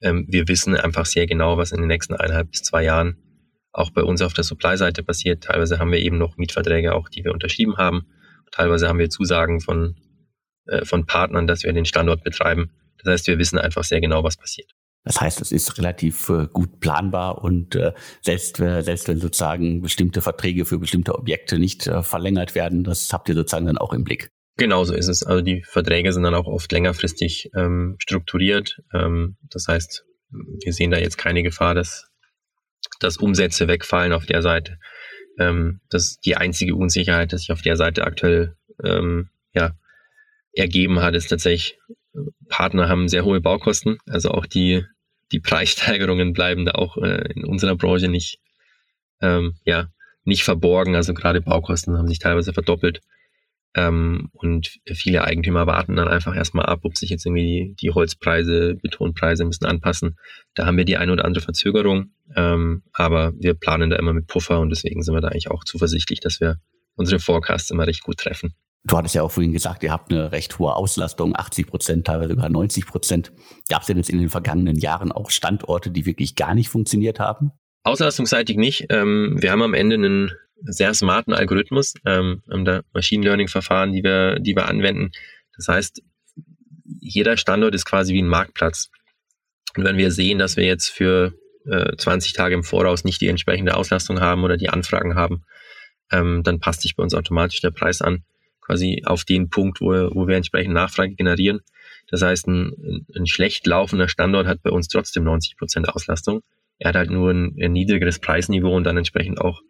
Ähm, 0.00 0.26
wir 0.28 0.48
wissen 0.48 0.74
einfach 0.76 1.06
sehr 1.06 1.26
genau, 1.26 1.58
was 1.58 1.72
in 1.72 1.78
den 1.78 1.88
nächsten 1.88 2.14
eineinhalb 2.14 2.50
bis 2.50 2.62
zwei 2.62 2.82
Jahren 2.82 3.18
auch 3.72 3.90
bei 3.90 4.02
uns 4.02 4.20
auf 4.22 4.32
der 4.32 4.44
Supply-Seite 4.44 5.02
passiert. 5.02 5.44
Teilweise 5.44 5.78
haben 5.78 5.92
wir 5.92 5.98
eben 5.98 6.18
noch 6.18 6.36
Mietverträge 6.36 6.94
auch, 6.94 7.08
die 7.08 7.24
wir 7.24 7.32
unterschrieben 7.32 7.76
haben. 7.76 8.06
Teilweise 8.52 8.88
haben 8.88 8.98
wir 8.98 9.10
Zusagen 9.10 9.60
von, 9.60 9.96
äh, 10.66 10.84
von 10.84 11.06
Partnern, 11.06 11.46
dass 11.46 11.64
wir 11.64 11.72
den 11.72 11.84
Standort 11.84 12.22
betreiben. 12.22 12.70
Das 13.02 13.12
heißt, 13.12 13.26
wir 13.26 13.38
wissen 13.38 13.58
einfach 13.58 13.84
sehr 13.84 14.00
genau, 14.00 14.22
was 14.22 14.36
passiert. 14.36 14.70
Das 15.04 15.20
heißt, 15.20 15.40
es 15.40 15.50
ist 15.50 15.78
relativ 15.78 16.28
äh, 16.28 16.46
gut 16.52 16.78
planbar 16.78 17.42
und 17.42 17.74
äh, 17.74 17.92
selbst, 18.20 18.60
äh, 18.60 18.82
selbst 18.82 19.08
wenn 19.08 19.18
sozusagen 19.18 19.82
bestimmte 19.82 20.22
Verträge 20.22 20.64
für 20.64 20.78
bestimmte 20.78 21.16
Objekte 21.16 21.58
nicht 21.58 21.88
äh, 21.88 22.04
verlängert 22.04 22.54
werden, 22.54 22.84
das 22.84 23.12
habt 23.12 23.28
ihr 23.28 23.34
sozusagen 23.34 23.66
dann 23.66 23.78
auch 23.78 23.92
im 23.92 24.04
Blick. 24.04 24.28
Genauso 24.56 24.94
ist 24.94 25.08
es. 25.08 25.24
Also 25.24 25.42
die 25.42 25.64
Verträge 25.64 26.12
sind 26.12 26.22
dann 26.22 26.34
auch 26.34 26.46
oft 26.46 26.70
längerfristig 26.70 27.50
ähm, 27.56 27.96
strukturiert. 27.98 28.80
Ähm, 28.94 29.36
das 29.50 29.66
heißt, 29.66 30.04
wir 30.30 30.72
sehen 30.72 30.90
da 30.90 30.98
jetzt 30.98 31.18
keine 31.18 31.42
Gefahr, 31.42 31.74
dass, 31.74 32.10
dass 33.00 33.16
Umsätze 33.16 33.66
wegfallen 33.66 34.12
auf 34.12 34.26
der 34.26 34.42
Seite. 34.42 34.78
Ähm, 35.38 35.80
das 35.88 36.06
ist 36.06 36.26
die 36.26 36.36
einzige 36.36 36.74
Unsicherheit, 36.74 37.32
die 37.32 37.38
sich 37.38 37.52
auf 37.52 37.62
der 37.62 37.76
Seite 37.76 38.04
aktuell 38.04 38.56
ähm, 38.82 39.28
ja, 39.54 39.72
ergeben 40.54 41.00
hat, 41.00 41.14
ist 41.14 41.28
tatsächlich, 41.28 41.78
Partner 42.48 42.88
haben 42.88 43.08
sehr 43.08 43.24
hohe 43.24 43.40
Baukosten. 43.40 43.98
Also 44.06 44.30
auch 44.30 44.46
die, 44.46 44.84
die 45.32 45.40
Preissteigerungen 45.40 46.32
bleiben 46.32 46.66
da 46.66 46.72
auch 46.72 46.96
äh, 46.98 47.32
in 47.34 47.44
unserer 47.44 47.76
Branche 47.76 48.08
nicht, 48.08 48.38
ähm, 49.20 49.54
ja, 49.64 49.88
nicht 50.24 50.44
verborgen. 50.44 50.94
Also 50.94 51.14
gerade 51.14 51.40
Baukosten 51.40 51.96
haben 51.96 52.08
sich 52.08 52.18
teilweise 52.18 52.52
verdoppelt. 52.52 53.00
Ähm, 53.74 54.28
und 54.32 54.80
viele 54.86 55.24
Eigentümer 55.24 55.66
warten 55.66 55.96
dann 55.96 56.08
einfach 56.08 56.36
erstmal 56.36 56.66
ab, 56.66 56.80
ob 56.82 56.96
sich 56.96 57.10
jetzt 57.10 57.24
irgendwie 57.24 57.74
die, 57.80 57.90
Holzpreise, 57.90 58.74
Betonpreise 58.82 59.44
müssen 59.44 59.64
anpassen. 59.64 60.18
Da 60.54 60.66
haben 60.66 60.76
wir 60.76 60.84
die 60.84 60.98
eine 60.98 61.12
oder 61.12 61.24
andere 61.24 61.42
Verzögerung, 61.42 62.10
ähm, 62.36 62.82
aber 62.92 63.32
wir 63.38 63.54
planen 63.54 63.90
da 63.90 63.96
immer 63.96 64.12
mit 64.12 64.26
Puffer 64.26 64.60
und 64.60 64.70
deswegen 64.70 65.02
sind 65.02 65.14
wir 65.14 65.22
da 65.22 65.28
eigentlich 65.28 65.50
auch 65.50 65.64
zuversichtlich, 65.64 66.20
dass 66.20 66.40
wir 66.40 66.58
unsere 66.96 67.18
Forecasts 67.18 67.70
immer 67.70 67.86
recht 67.86 68.02
gut 68.02 68.18
treffen. 68.18 68.54
Du 68.84 68.96
hattest 68.96 69.14
ja 69.14 69.22
auch 69.22 69.30
vorhin 69.30 69.52
gesagt, 69.52 69.84
ihr 69.84 69.92
habt 69.92 70.12
eine 70.12 70.32
recht 70.32 70.58
hohe 70.58 70.74
Auslastung, 70.74 71.36
80 71.36 71.68
Prozent, 71.68 72.06
teilweise 72.06 72.30
sogar 72.30 72.48
90 72.48 72.86
Prozent. 72.86 73.32
Gab 73.68 73.82
es 73.82 73.86
denn 73.86 73.96
jetzt 73.96 74.10
in 74.10 74.18
den 74.18 74.28
vergangenen 74.28 74.76
Jahren 74.76 75.12
auch 75.12 75.30
Standorte, 75.30 75.90
die 75.90 76.04
wirklich 76.04 76.34
gar 76.34 76.54
nicht 76.54 76.68
funktioniert 76.68 77.20
haben? 77.20 77.52
Auslastungsseitig 77.84 78.56
nicht. 78.56 78.86
Ähm, 78.90 79.36
wir 79.40 79.52
haben 79.52 79.62
am 79.62 79.74
Ende 79.74 79.94
einen 79.94 80.32
sehr 80.64 80.94
smarten 80.94 81.34
Algorithmus, 81.34 81.94
ähm, 82.04 82.42
haben 82.50 82.64
da 82.64 82.82
Machine 82.92 83.24
Learning 83.24 83.48
Verfahren, 83.48 83.92
die 83.92 84.02
wir, 84.02 84.38
die 84.38 84.54
wir 84.54 84.68
anwenden. 84.68 85.12
Das 85.56 85.68
heißt, 85.68 86.02
jeder 87.00 87.36
Standort 87.36 87.74
ist 87.74 87.84
quasi 87.84 88.12
wie 88.14 88.22
ein 88.22 88.28
Marktplatz. 88.28 88.90
Und 89.76 89.84
wenn 89.84 89.96
wir 89.96 90.10
sehen, 90.10 90.38
dass 90.38 90.56
wir 90.56 90.64
jetzt 90.64 90.88
für 90.88 91.34
äh, 91.66 91.96
20 91.96 92.32
Tage 92.32 92.54
im 92.54 92.64
Voraus 92.64 93.04
nicht 93.04 93.20
die 93.20 93.28
entsprechende 93.28 93.76
Auslastung 93.76 94.20
haben 94.20 94.44
oder 94.44 94.56
die 94.56 94.68
Anfragen 94.68 95.14
haben, 95.14 95.44
ähm, 96.10 96.42
dann 96.42 96.60
passt 96.60 96.82
sich 96.82 96.96
bei 96.96 97.02
uns 97.02 97.14
automatisch 97.14 97.60
der 97.60 97.70
Preis 97.70 98.02
an, 98.02 98.24
quasi 98.60 99.02
auf 99.04 99.24
den 99.24 99.48
Punkt, 99.48 99.80
wo, 99.80 99.90
wo 100.14 100.26
wir 100.26 100.36
entsprechend 100.36 100.74
Nachfrage 100.74 101.14
generieren. 101.14 101.60
Das 102.08 102.22
heißt, 102.22 102.46
ein, 102.46 103.06
ein 103.16 103.26
schlecht 103.26 103.66
laufender 103.66 104.08
Standort 104.08 104.46
hat 104.46 104.62
bei 104.62 104.70
uns 104.70 104.88
trotzdem 104.88 105.24
90 105.24 105.56
Prozent 105.56 105.88
Auslastung. 105.88 106.42
Er 106.78 106.90
hat 106.90 106.96
halt 106.96 107.10
nur 107.10 107.30
ein, 107.30 107.56
ein 107.60 107.72
niedrigeres 107.72 108.18
Preisniveau 108.18 108.76
und 108.76 108.84
dann 108.84 108.96
entsprechend 108.96 109.40
auch 109.40 109.62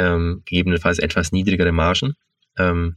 ähm, 0.00 0.42
gegebenenfalls 0.46 0.98
etwas 0.98 1.32
niedrigere 1.32 1.72
Margen. 1.72 2.14
Ähm, 2.56 2.96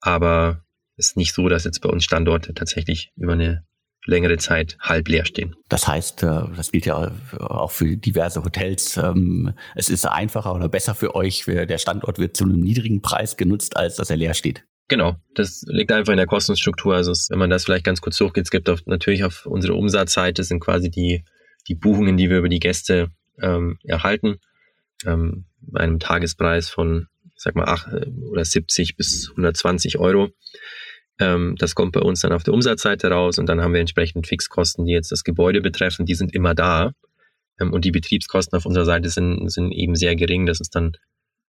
aber 0.00 0.62
es 0.96 1.08
ist 1.08 1.16
nicht 1.16 1.32
so, 1.32 1.48
dass 1.48 1.64
jetzt 1.64 1.80
bei 1.80 1.88
uns 1.88 2.04
Standorte 2.04 2.54
tatsächlich 2.54 3.10
über 3.16 3.32
eine 3.32 3.64
längere 4.06 4.36
Zeit 4.36 4.76
halb 4.80 5.08
leer 5.08 5.24
stehen. 5.24 5.56
Das 5.70 5.88
heißt, 5.88 6.22
äh, 6.22 6.42
das 6.54 6.72
gilt 6.72 6.84
ja 6.84 7.10
auch 7.38 7.70
für 7.70 7.96
diverse 7.96 8.44
Hotels. 8.44 8.98
Ähm, 8.98 9.54
es 9.74 9.88
ist 9.88 10.06
einfacher 10.06 10.54
oder 10.54 10.68
besser 10.68 10.94
für 10.94 11.14
euch, 11.14 11.44
der 11.46 11.78
Standort 11.78 12.18
wird 12.18 12.36
zu 12.36 12.44
einem 12.44 12.60
niedrigen 12.60 13.00
Preis 13.00 13.38
genutzt, 13.38 13.76
als 13.76 13.96
dass 13.96 14.10
er 14.10 14.16
leer 14.16 14.34
steht. 14.34 14.64
Genau, 14.88 15.16
das 15.34 15.64
liegt 15.66 15.90
einfach 15.90 16.12
in 16.12 16.18
der 16.18 16.26
Kostenstruktur. 16.26 16.94
Also 16.94 17.12
wenn 17.30 17.38
man 17.38 17.48
das 17.48 17.64
vielleicht 17.64 17.86
ganz 17.86 18.02
kurz 18.02 18.20
hochgeht, 18.20 18.44
es 18.44 18.50
gibt 18.50 18.68
auf, 18.68 18.80
natürlich 18.84 19.24
auf 19.24 19.46
unsere 19.46 19.72
Umsatzseite 19.72 20.44
sind 20.44 20.60
quasi 20.60 20.90
die, 20.90 21.24
die 21.66 21.74
Buchungen, 21.74 22.18
die 22.18 22.28
wir 22.28 22.38
über 22.38 22.50
die 22.50 22.60
Gäste 22.60 23.08
ähm, 23.40 23.78
erhalten 23.84 24.38
ähm, 25.06 25.44
einem 25.74 25.98
Tagespreis 25.98 26.68
von, 26.68 27.08
ich 27.24 27.42
sag 27.42 27.54
mal, 27.54 27.66
8 27.66 27.88
äh, 27.88 28.06
oder 28.30 28.44
70 28.44 28.96
bis 28.96 29.30
120 29.30 29.98
Euro. 29.98 30.30
Ähm, 31.18 31.54
das 31.58 31.74
kommt 31.74 31.92
bei 31.92 32.00
uns 32.00 32.20
dann 32.20 32.32
auf 32.32 32.42
der 32.42 32.54
Umsatzseite 32.54 33.08
raus 33.08 33.38
und 33.38 33.46
dann 33.48 33.60
haben 33.60 33.72
wir 33.72 33.80
entsprechend 33.80 34.26
Fixkosten, 34.26 34.84
die 34.84 34.92
jetzt 34.92 35.12
das 35.12 35.24
Gebäude 35.24 35.60
betreffen, 35.60 36.06
die 36.06 36.14
sind 36.14 36.34
immer 36.34 36.54
da. 36.54 36.92
Ähm, 37.60 37.72
und 37.72 37.84
die 37.84 37.92
Betriebskosten 37.92 38.56
auf 38.56 38.66
unserer 38.66 38.84
Seite 38.84 39.08
sind, 39.08 39.48
sind 39.50 39.72
eben 39.72 39.94
sehr 39.94 40.16
gering. 40.16 40.46
Das 40.46 40.60
ist 40.60 40.74
dann 40.74 40.92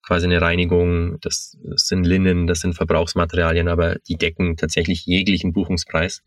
quasi 0.06 0.26
eine 0.26 0.40
Reinigung, 0.40 1.18
das, 1.20 1.56
das 1.62 1.86
sind 1.86 2.04
Linnen, 2.04 2.46
das 2.46 2.60
sind 2.60 2.74
Verbrauchsmaterialien, 2.74 3.68
aber 3.68 3.96
die 4.06 4.16
decken 4.16 4.56
tatsächlich 4.56 5.06
jeglichen 5.06 5.52
Buchungspreis. 5.52 6.22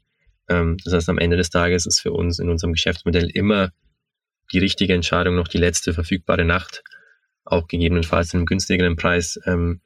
Ähm, 0.49 0.77
das 0.83 0.93
heißt, 0.93 1.09
am 1.09 1.19
Ende 1.19 1.37
des 1.37 1.49
Tages 1.49 1.85
ist 1.85 1.99
für 2.01 2.11
uns 2.11 2.39
in 2.39 2.49
unserem 2.49 2.73
Geschäftsmodell 2.73 3.29
immer 3.29 3.71
die 4.51 4.59
richtige 4.59 4.93
Entscheidung 4.93 5.35
noch 5.35 5.47
die 5.47 5.57
letzte 5.57 5.93
verfügbare 5.93 6.45
Nacht 6.45 6.83
auch 7.51 7.67
gegebenenfalls 7.67 8.33
einen 8.33 8.45
günstigeren 8.45 8.95
Preis 8.95 9.39
ähm, 9.45 9.81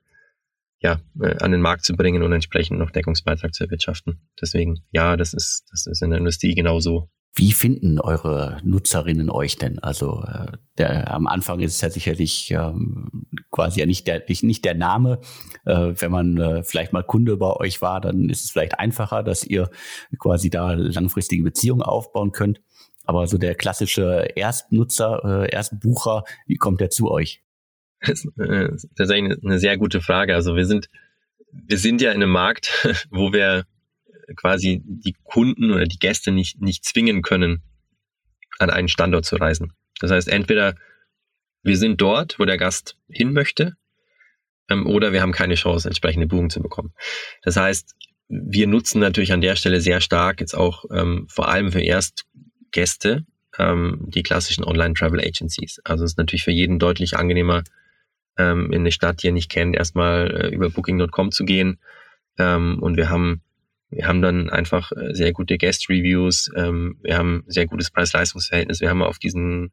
ja, 0.81 0.99
äh, 1.21 1.37
an 1.39 1.51
den 1.51 1.61
Markt 1.61 1.85
zu 1.85 1.95
bringen 1.95 2.23
und 2.23 2.33
entsprechend 2.33 2.79
noch 2.79 2.91
Deckungsbeitrag 2.91 3.53
zu 3.53 3.63
erwirtschaften. 3.63 4.19
Deswegen, 4.41 4.83
ja, 4.91 5.15
das 5.15 5.33
ist, 5.33 5.65
das 5.71 5.85
ist 5.85 6.01
in 6.01 6.09
der 6.09 6.19
Industrie 6.19 6.55
genauso. 6.55 7.09
Wie 7.33 7.53
finden 7.53 7.97
eure 7.99 8.57
Nutzerinnen 8.63 9.29
euch 9.29 9.57
denn? 9.57 9.79
Also 9.79 10.23
äh, 10.27 10.57
der, 10.77 11.13
am 11.13 11.27
Anfang 11.27 11.61
ist 11.61 11.75
es 11.75 11.81
ja 11.81 11.89
sicherlich 11.89 12.51
ähm, 12.51 13.27
quasi 13.51 13.79
ja 13.79 13.85
nicht 13.85 14.05
der, 14.05 14.21
nicht, 14.27 14.43
nicht 14.43 14.65
der 14.65 14.73
Name. 14.73 15.21
Äh, 15.65 15.93
wenn 15.97 16.11
man 16.11 16.37
äh, 16.37 16.63
vielleicht 16.63 16.91
mal 16.91 17.03
Kunde 17.03 17.37
bei 17.37 17.53
euch 17.53 17.81
war, 17.81 18.01
dann 18.01 18.29
ist 18.29 18.43
es 18.43 18.51
vielleicht 18.51 18.79
einfacher, 18.79 19.23
dass 19.23 19.45
ihr 19.45 19.69
quasi 20.19 20.49
da 20.49 20.73
langfristige 20.73 21.43
Beziehungen 21.43 21.83
aufbauen 21.83 22.33
könnt. 22.33 22.59
Aber 23.05 23.27
so 23.27 23.37
der 23.37 23.55
klassische 23.55 24.27
Erstnutzer, 24.35 25.21
äh, 25.23 25.51
Erstbucher, 25.51 26.23
wie 26.47 26.57
kommt 26.57 26.81
der 26.81 26.89
zu 26.89 27.09
euch? 27.09 27.41
Das 28.07 28.25
ist 28.25 28.37
äh, 28.39 28.69
tatsächlich 28.95 29.37
eine 29.43 29.59
sehr 29.59 29.77
gute 29.77 30.01
Frage. 30.01 30.33
Also 30.33 30.55
wir 30.55 30.65
sind, 30.65 30.89
wir 31.51 31.77
sind 31.77 32.01
ja 32.01 32.11
in 32.11 32.17
einem 32.23 32.31
Markt, 32.31 32.87
wo 33.11 33.31
wir 33.31 33.65
quasi 34.35 34.81
die 34.83 35.15
Kunden 35.23 35.71
oder 35.71 35.85
die 35.85 35.99
Gäste 35.99 36.31
nicht, 36.31 36.61
nicht 36.61 36.83
zwingen 36.83 37.21
können, 37.21 37.61
an 38.59 38.69
einen 38.69 38.87
Standort 38.87 39.25
zu 39.25 39.35
reisen. 39.35 39.73
Das 39.99 40.11
heißt, 40.11 40.29
entweder 40.29 40.75
wir 41.63 41.77
sind 41.77 42.01
dort, 42.01 42.39
wo 42.39 42.45
der 42.45 42.57
Gast 42.57 42.97
hin 43.07 43.33
möchte, 43.33 43.75
ähm, 44.69 44.87
oder 44.87 45.13
wir 45.13 45.21
haben 45.21 45.31
keine 45.31 45.55
Chance, 45.55 45.87
entsprechende 45.87 46.27
Buchungen 46.27 46.49
zu 46.49 46.61
bekommen. 46.61 46.93
Das 47.43 47.57
heißt, 47.57 47.95
wir 48.29 48.67
nutzen 48.67 48.99
natürlich 48.99 49.33
an 49.33 49.41
der 49.41 49.55
Stelle 49.55 49.81
sehr 49.81 50.01
stark 50.01 50.39
jetzt 50.39 50.55
auch 50.55 50.85
ähm, 50.91 51.27
vor 51.29 51.49
allem 51.49 51.71
für 51.71 51.81
Erstgäste 51.81 53.25
ähm, 53.59 54.05
die 54.07 54.23
klassischen 54.23 54.63
Online-Travel-Agencies. 54.63 55.81
Also 55.83 56.05
es 56.05 56.11
ist 56.11 56.17
natürlich 56.17 56.43
für 56.43 56.51
jeden 56.51 56.79
deutlich 56.79 57.17
angenehmer, 57.17 57.63
ähm, 58.37 58.71
in 58.71 58.81
eine 58.81 58.91
Stadt, 58.91 59.23
die 59.23 59.27
er 59.27 59.33
nicht 59.33 59.49
kennt, 59.49 59.75
erstmal 59.75 60.31
äh, 60.31 60.47
über 60.49 60.69
Booking.com 60.69 61.31
zu 61.31 61.45
gehen. 61.45 61.79
Ähm, 62.37 62.79
und 62.81 62.97
wir 62.97 63.09
haben, 63.09 63.41
wir 63.89 64.07
haben 64.07 64.21
dann 64.21 64.49
einfach 64.49 64.91
äh, 64.91 65.13
sehr 65.13 65.33
gute 65.33 65.57
Guest-Reviews, 65.57 66.51
ähm, 66.55 66.97
wir 67.01 67.17
haben 67.17 67.43
sehr 67.47 67.67
gutes 67.67 67.91
Preis-Leistungs-Verhältnis, 67.91 68.81
wir 68.81 68.89
haben 68.89 69.03
auf 69.03 69.19
diesen 69.19 69.71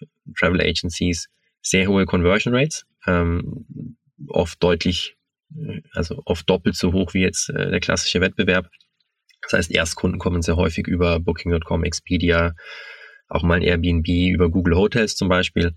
äh, 0.00 0.06
Travel 0.38 0.60
Agencies 0.60 1.28
sehr 1.62 1.88
hohe 1.88 2.04
Conversion 2.04 2.54
Rates, 2.54 2.86
ähm, 3.06 3.96
oft 4.28 4.62
deutlich, 4.62 5.16
äh, 5.56 5.80
also 5.92 6.22
oft 6.26 6.48
doppelt 6.48 6.76
so 6.76 6.92
hoch 6.92 7.14
wie 7.14 7.22
jetzt 7.22 7.48
äh, 7.48 7.70
der 7.70 7.80
klassische 7.80 8.20
Wettbewerb. 8.20 8.68
Das 9.42 9.54
heißt, 9.54 9.70
Erstkunden 9.70 10.18
kommen 10.18 10.42
sehr 10.42 10.56
häufig 10.56 10.86
über 10.86 11.20
Booking.com, 11.20 11.84
Expedia, 11.84 12.54
auch 13.28 13.42
mal 13.42 13.56
ein 13.56 13.62
Airbnb, 13.62 14.06
über 14.08 14.50
Google 14.50 14.76
Hotels 14.76 15.16
zum 15.16 15.28
Beispiel. 15.28 15.74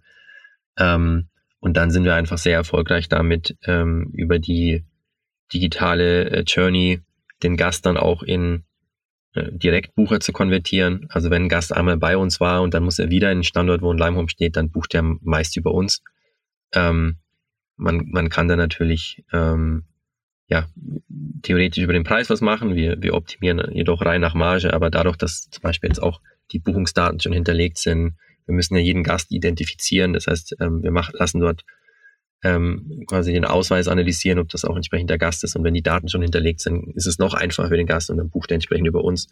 Ähm, 0.78 1.30
und 1.60 1.76
dann 1.76 1.91
sind 1.91 2.04
wir 2.04 2.15
einfach 2.15 2.38
sehr 2.38 2.56
erfolgreich 2.56 3.10
damit, 3.10 3.58
ähm, 3.65 4.12
über 4.13 4.39
die 4.39 4.86
digitale 5.54 6.30
äh, 6.30 6.43
Journey 6.46 7.02
den 7.43 7.58
Gast 7.58 7.86
dann 7.86 7.98
auch 7.98 8.24
in 8.24 8.63
äh, 9.34 9.52
Direktbucher 9.52 10.20
zu 10.20 10.34
konvertieren. 10.34 11.08
Also 11.10 11.30
wenn 11.30 11.43
ein 11.43 11.50
Gast 11.50 11.74
einmal 11.74 11.98
bei 11.98 12.17
uns 12.17 12.39
war 12.39 12.62
und 12.62 12.74
dann 12.74 12.84
muss 12.84 13.00
er 13.00 13.10
wieder 13.10 13.32
in 13.32 13.39
den 13.39 13.43
Standort, 13.43 13.82
wo 13.82 13.91
ein 13.91 13.98
Limehome 13.98 14.30
steht, 14.30 14.56
dann 14.56 14.72
bucht 14.72 14.93
er 14.93 15.04
meist 15.04 15.58
über 15.58 15.74
uns. 15.74 16.02
Ähm, 16.74 17.17
man, 17.76 18.08
man 18.10 18.30
kann 18.30 18.48
da 18.48 18.56
natürlich 18.56 19.24
ähm, 19.32 19.86
ja, 20.48 20.67
theoretisch 21.43 21.84
über 21.84 21.93
den 21.93 22.04
Preis 22.04 22.30
was 22.30 22.41
machen. 22.41 22.76
Wir, 22.76 23.02
wir 23.02 23.13
optimieren 23.13 23.62
jedoch 23.74 24.02
rein 24.02 24.22
nach 24.22 24.34
Marge, 24.34 24.74
aber 24.74 24.89
dadurch, 24.89 25.17
dass 25.17 25.50
zum 25.50 25.62
Beispiel 25.62 25.89
jetzt 25.89 26.02
auch 26.02 26.22
die 26.52 26.60
Buchungsdaten 26.60 27.20
schon 27.20 27.34
hinterlegt 27.34 27.78
sind, 27.78 28.15
wir 28.48 28.56
müssen 28.56 28.76
ja 28.76 28.82
jeden 28.82 29.04
Gast 29.04 29.32
identifizieren. 29.32 30.14
Das 30.14 30.28
heißt, 30.28 30.56
ähm, 30.60 30.82
wir 30.82 30.92
machen, 30.92 31.14
lassen 31.18 31.40
dort 31.40 31.64
ähm, 32.44 33.04
quasi 33.08 33.34
den 33.34 33.46
Ausweis 33.46 33.88
analysieren, 33.88 34.40
ob 34.40 34.50
das 34.50 34.66
auch 34.66 34.76
entsprechend 34.76 35.10
der 35.10 35.18
Gast 35.18 35.44
ist. 35.44 35.56
Und 35.56 35.64
wenn 35.64 35.74
die 35.74 35.84
Daten 35.84 36.08
schon 36.08 36.22
hinterlegt 36.22 36.62
sind, 36.62 36.96
ist 36.96 37.08
es 37.08 37.20
noch 37.20 37.34
einfacher 37.34 37.70
für 37.70 37.78
den 37.78 37.88
Gast 37.88 38.10
und 38.10 38.18
dann 38.18 38.30
bucht 38.30 38.52
er 38.52 38.56
entsprechend 38.56 38.88
über 38.88 39.04
uns. 39.04 39.28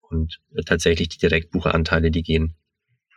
Und 0.00 0.40
äh, 0.54 0.62
tatsächlich 0.62 1.08
die 1.08 1.18
Direktbucheranteile, 1.18 2.10
die 2.10 2.22
gehen 2.22 2.54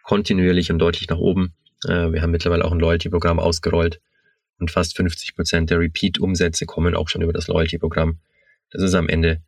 kontinuierlich 0.04 0.72
und 0.72 0.80
deutlich 0.80 1.08
nach 1.10 1.18
oben. 1.18 1.54
Äh, 1.86 2.12
wir 2.12 2.22
haben 2.22 2.32
mittlerweile 2.32 2.66
auch 2.66 2.72
ein 2.72 2.80
Loyalty-Programm 2.80 3.40
ausgerollt 3.40 4.02
und 4.60 4.72
fast 4.72 4.96
50 4.96 5.36
Prozent 5.36 5.70
der 5.70 5.80
Repeat-Umsätze 5.80 6.66
kommen 6.66 6.96
auch 6.96 7.10
schon 7.10 7.22
über 7.22 7.34
das 7.34 7.48
Loyalty-Programm. 7.48 8.20
Das 8.72 8.82
ist 8.82 8.96
am 8.96 9.08
Ende 9.08 9.44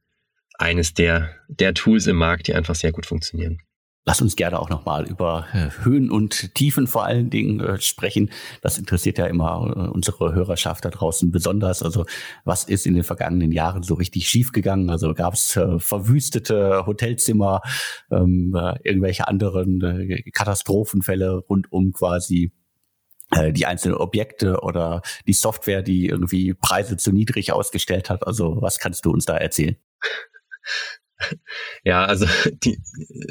eines 0.57 0.93
der, 0.93 1.35
der 1.47 1.73
Tools 1.73 2.05
im 2.07 2.17
Markt, 2.17 2.47
die 2.47 2.53
einfach 2.53 2.75
sehr 2.75 2.91
gut 2.91 3.05
funktionieren. 3.05 3.61
Lass 4.09 4.23
uns 4.23 4.35
gerne 4.35 4.59
auch 4.59 4.71
nochmal 4.71 5.07
über 5.07 5.45
äh, 5.53 5.69
Höhen 5.83 6.09
und 6.09 6.55
Tiefen 6.55 6.87
vor 6.87 7.03
allen 7.03 7.29
Dingen 7.29 7.59
äh, 7.59 7.79
sprechen. 7.79 8.31
Das 8.63 8.79
interessiert 8.79 9.19
ja 9.19 9.27
immer 9.27 9.71
äh, 9.77 9.87
unsere 9.91 10.33
Hörerschaft 10.33 10.83
da 10.83 10.89
draußen 10.89 11.29
besonders. 11.29 11.83
Also 11.83 12.07
was 12.43 12.63
ist 12.63 12.87
in 12.87 12.95
den 12.95 13.03
vergangenen 13.03 13.51
Jahren 13.51 13.83
so 13.83 13.93
richtig 13.93 14.27
schiefgegangen? 14.27 14.89
Also 14.89 15.13
gab 15.13 15.35
es 15.35 15.51
verwüstete 15.77 16.87
Hotelzimmer, 16.87 17.61
ähm, 18.09 18.55
äh, 18.57 18.79
irgendwelche 18.81 19.27
anderen 19.27 19.79
Katastrophenfälle 20.33 21.43
rund 21.47 21.71
um 21.71 21.93
quasi 21.93 22.51
die 23.51 23.67
einzelnen 23.67 23.97
Objekte 23.97 24.61
oder 24.61 25.03
die 25.27 25.33
Software, 25.33 25.83
die 25.83 26.07
irgendwie 26.07 26.55
Preise 26.55 26.97
zu 26.97 27.11
niedrig 27.11 27.53
ausgestellt 27.53 28.09
hat. 28.09 28.25
Also 28.25 28.57
was 28.59 28.79
kannst 28.79 29.05
du 29.05 29.11
uns 29.11 29.25
da 29.25 29.37
erzählen? 29.37 29.75
Ja, 31.83 32.05
also 32.05 32.25
die, 32.63 32.79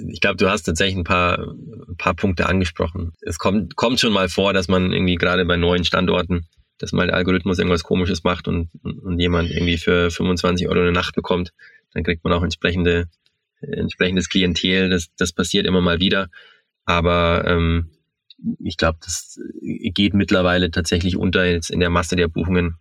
ich 0.08 0.20
glaube, 0.20 0.36
du 0.36 0.48
hast 0.48 0.62
tatsächlich 0.62 0.96
ein 0.96 1.04
paar, 1.04 1.38
ein 1.38 1.96
paar 1.96 2.14
Punkte 2.14 2.46
angesprochen. 2.46 3.12
Es 3.20 3.38
kommt, 3.38 3.76
kommt 3.76 4.00
schon 4.00 4.12
mal 4.12 4.28
vor, 4.28 4.52
dass 4.52 4.68
man 4.68 4.92
irgendwie 4.92 5.16
gerade 5.16 5.44
bei 5.44 5.56
neuen 5.56 5.84
Standorten, 5.84 6.46
dass 6.78 6.92
mal 6.92 7.06
der 7.06 7.16
Algorithmus 7.16 7.58
irgendwas 7.58 7.84
Komisches 7.84 8.24
macht 8.24 8.48
und, 8.48 8.70
und 8.82 9.18
jemand 9.18 9.50
irgendwie 9.50 9.78
für 9.78 10.10
25 10.10 10.68
Euro 10.68 10.80
eine 10.80 10.92
Nacht 10.92 11.14
bekommt. 11.14 11.52
Dann 11.92 12.04
kriegt 12.04 12.24
man 12.24 12.32
auch 12.32 12.42
entsprechende, 12.42 13.08
entsprechendes 13.60 14.28
Klientel. 14.28 14.88
Das, 14.88 15.08
das 15.16 15.32
passiert 15.32 15.66
immer 15.66 15.80
mal 15.80 16.00
wieder. 16.00 16.28
Aber 16.84 17.44
ähm, 17.46 17.90
ich 18.60 18.76
glaube, 18.76 18.98
das 19.02 19.40
geht 19.60 20.14
mittlerweile 20.14 20.70
tatsächlich 20.70 21.16
unter 21.16 21.44
jetzt 21.44 21.70
in 21.70 21.80
der 21.80 21.90
Masse 21.90 22.16
der 22.16 22.28
Buchungen. 22.28 22.76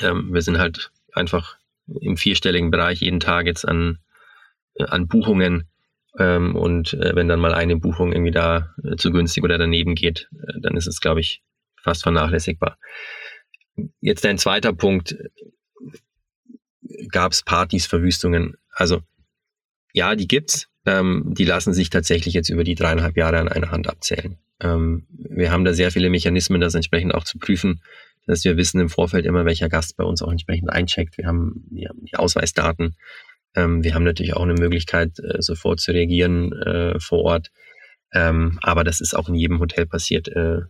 Ähm, 0.00 0.32
wir 0.32 0.42
sind 0.42 0.58
halt 0.58 0.92
einfach 1.12 1.56
im 2.00 2.16
vierstelligen 2.16 2.70
Bereich 2.70 3.00
jeden 3.00 3.18
Tag 3.18 3.46
jetzt 3.46 3.66
an 3.66 3.98
an 4.84 5.08
Buchungen. 5.08 5.68
Ähm, 6.18 6.56
und 6.56 6.94
äh, 6.94 7.14
wenn 7.14 7.28
dann 7.28 7.40
mal 7.40 7.54
eine 7.54 7.76
Buchung 7.76 8.12
irgendwie 8.12 8.32
da 8.32 8.74
äh, 8.82 8.96
zu 8.96 9.10
günstig 9.10 9.44
oder 9.44 9.58
daneben 9.58 9.94
geht, 9.94 10.28
äh, 10.32 10.60
dann 10.60 10.76
ist 10.76 10.86
es, 10.86 11.00
glaube 11.00 11.20
ich, 11.20 11.42
fast 11.82 12.02
vernachlässigbar. 12.02 12.78
Jetzt 14.00 14.26
ein 14.26 14.38
zweiter 14.38 14.72
Punkt. 14.72 15.16
Gab 17.10 17.32
es 17.32 17.42
Partys, 17.42 17.86
Verwüstungen? 17.86 18.56
Also 18.70 19.02
ja, 19.92 20.14
die 20.16 20.28
gibt's. 20.28 20.68
Ähm, 20.86 21.34
die 21.36 21.44
lassen 21.44 21.74
sich 21.74 21.90
tatsächlich 21.90 22.34
jetzt 22.34 22.48
über 22.48 22.64
die 22.64 22.74
dreieinhalb 22.74 23.16
Jahre 23.16 23.38
an 23.38 23.48
einer 23.48 23.70
Hand 23.70 23.88
abzählen. 23.88 24.38
Ähm, 24.60 25.06
wir 25.10 25.50
haben 25.52 25.64
da 25.64 25.72
sehr 25.72 25.90
viele 25.90 26.10
Mechanismen, 26.10 26.60
das 26.60 26.74
entsprechend 26.74 27.14
auch 27.14 27.24
zu 27.24 27.38
prüfen, 27.38 27.82
dass 28.26 28.44
wir 28.44 28.56
wissen 28.56 28.80
im 28.80 28.88
Vorfeld 28.88 29.26
immer, 29.26 29.44
welcher 29.44 29.68
Gast 29.68 29.96
bei 29.96 30.04
uns 30.04 30.22
auch 30.22 30.30
entsprechend 30.30 30.70
eincheckt. 30.70 31.18
Wir 31.18 31.26
haben, 31.26 31.66
wir 31.70 31.88
haben 31.88 32.04
die 32.04 32.16
Ausweisdaten, 32.16 32.96
ähm, 33.58 33.82
wir 33.82 33.94
haben 33.94 34.04
natürlich 34.04 34.34
auch 34.34 34.42
eine 34.42 34.54
Möglichkeit, 34.54 35.18
äh, 35.18 35.42
sofort 35.42 35.80
zu 35.80 35.92
reagieren 35.92 36.52
äh, 36.52 37.00
vor 37.00 37.24
Ort. 37.24 37.50
Ähm, 38.12 38.58
aber 38.62 38.84
das 38.84 39.00
ist 39.00 39.14
auch 39.14 39.28
in 39.28 39.34
jedem 39.34 39.58
Hotel 39.58 39.86
passiert. 39.86 40.28
Äh, 40.28 40.60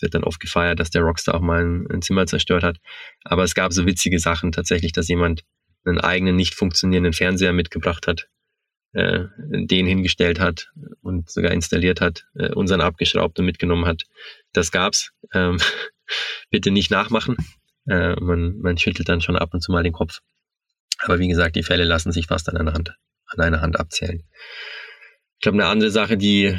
wird 0.00 0.14
dann 0.14 0.24
oft 0.24 0.40
gefeiert, 0.40 0.80
dass 0.80 0.90
der 0.90 1.02
Rockstar 1.02 1.34
auch 1.34 1.40
mal 1.40 1.64
ein, 1.64 1.86
ein, 1.90 2.02
Zimmer 2.02 2.26
zerstört 2.26 2.62
hat. 2.62 2.78
Aber 3.24 3.44
es 3.44 3.54
gab 3.54 3.72
so 3.72 3.86
witzige 3.86 4.18
Sachen 4.18 4.52
tatsächlich, 4.52 4.92
dass 4.92 5.08
jemand 5.08 5.44
einen 5.84 6.00
eigenen 6.00 6.36
nicht 6.36 6.54
funktionierenden 6.54 7.12
Fernseher 7.12 7.52
mitgebracht 7.52 8.06
hat, 8.06 8.28
äh, 8.92 9.24
den 9.38 9.86
hingestellt 9.86 10.40
hat 10.40 10.70
und 11.00 11.30
sogar 11.30 11.52
installiert 11.52 12.00
hat, 12.00 12.26
äh, 12.34 12.52
unseren 12.52 12.80
abgeschraubt 12.80 13.38
und 13.38 13.46
mitgenommen 13.46 13.86
hat. 13.86 14.02
Das 14.52 14.72
gab's. 14.72 15.12
Ähm, 15.32 15.58
bitte 16.50 16.70
nicht 16.70 16.90
nachmachen. 16.90 17.36
Äh, 17.88 18.16
man, 18.20 18.58
man 18.58 18.76
schüttelt 18.76 19.08
dann 19.08 19.20
schon 19.20 19.36
ab 19.36 19.54
und 19.54 19.62
zu 19.62 19.72
mal 19.72 19.84
den 19.84 19.92
Kopf. 19.92 20.20
Aber 20.98 21.18
wie 21.18 21.28
gesagt, 21.28 21.56
die 21.56 21.62
Fälle 21.62 21.84
lassen 21.84 22.12
sich 22.12 22.26
fast 22.26 22.48
an 22.48 22.56
einer 22.56 22.74
Hand, 22.74 22.94
an 23.26 23.40
einer 23.40 23.60
Hand 23.60 23.78
abzählen. 23.78 24.22
Ich 25.40 25.42
glaube, 25.42 25.56
eine 25.56 25.70
andere 25.70 25.90
Sache, 25.90 26.18
die, 26.18 26.54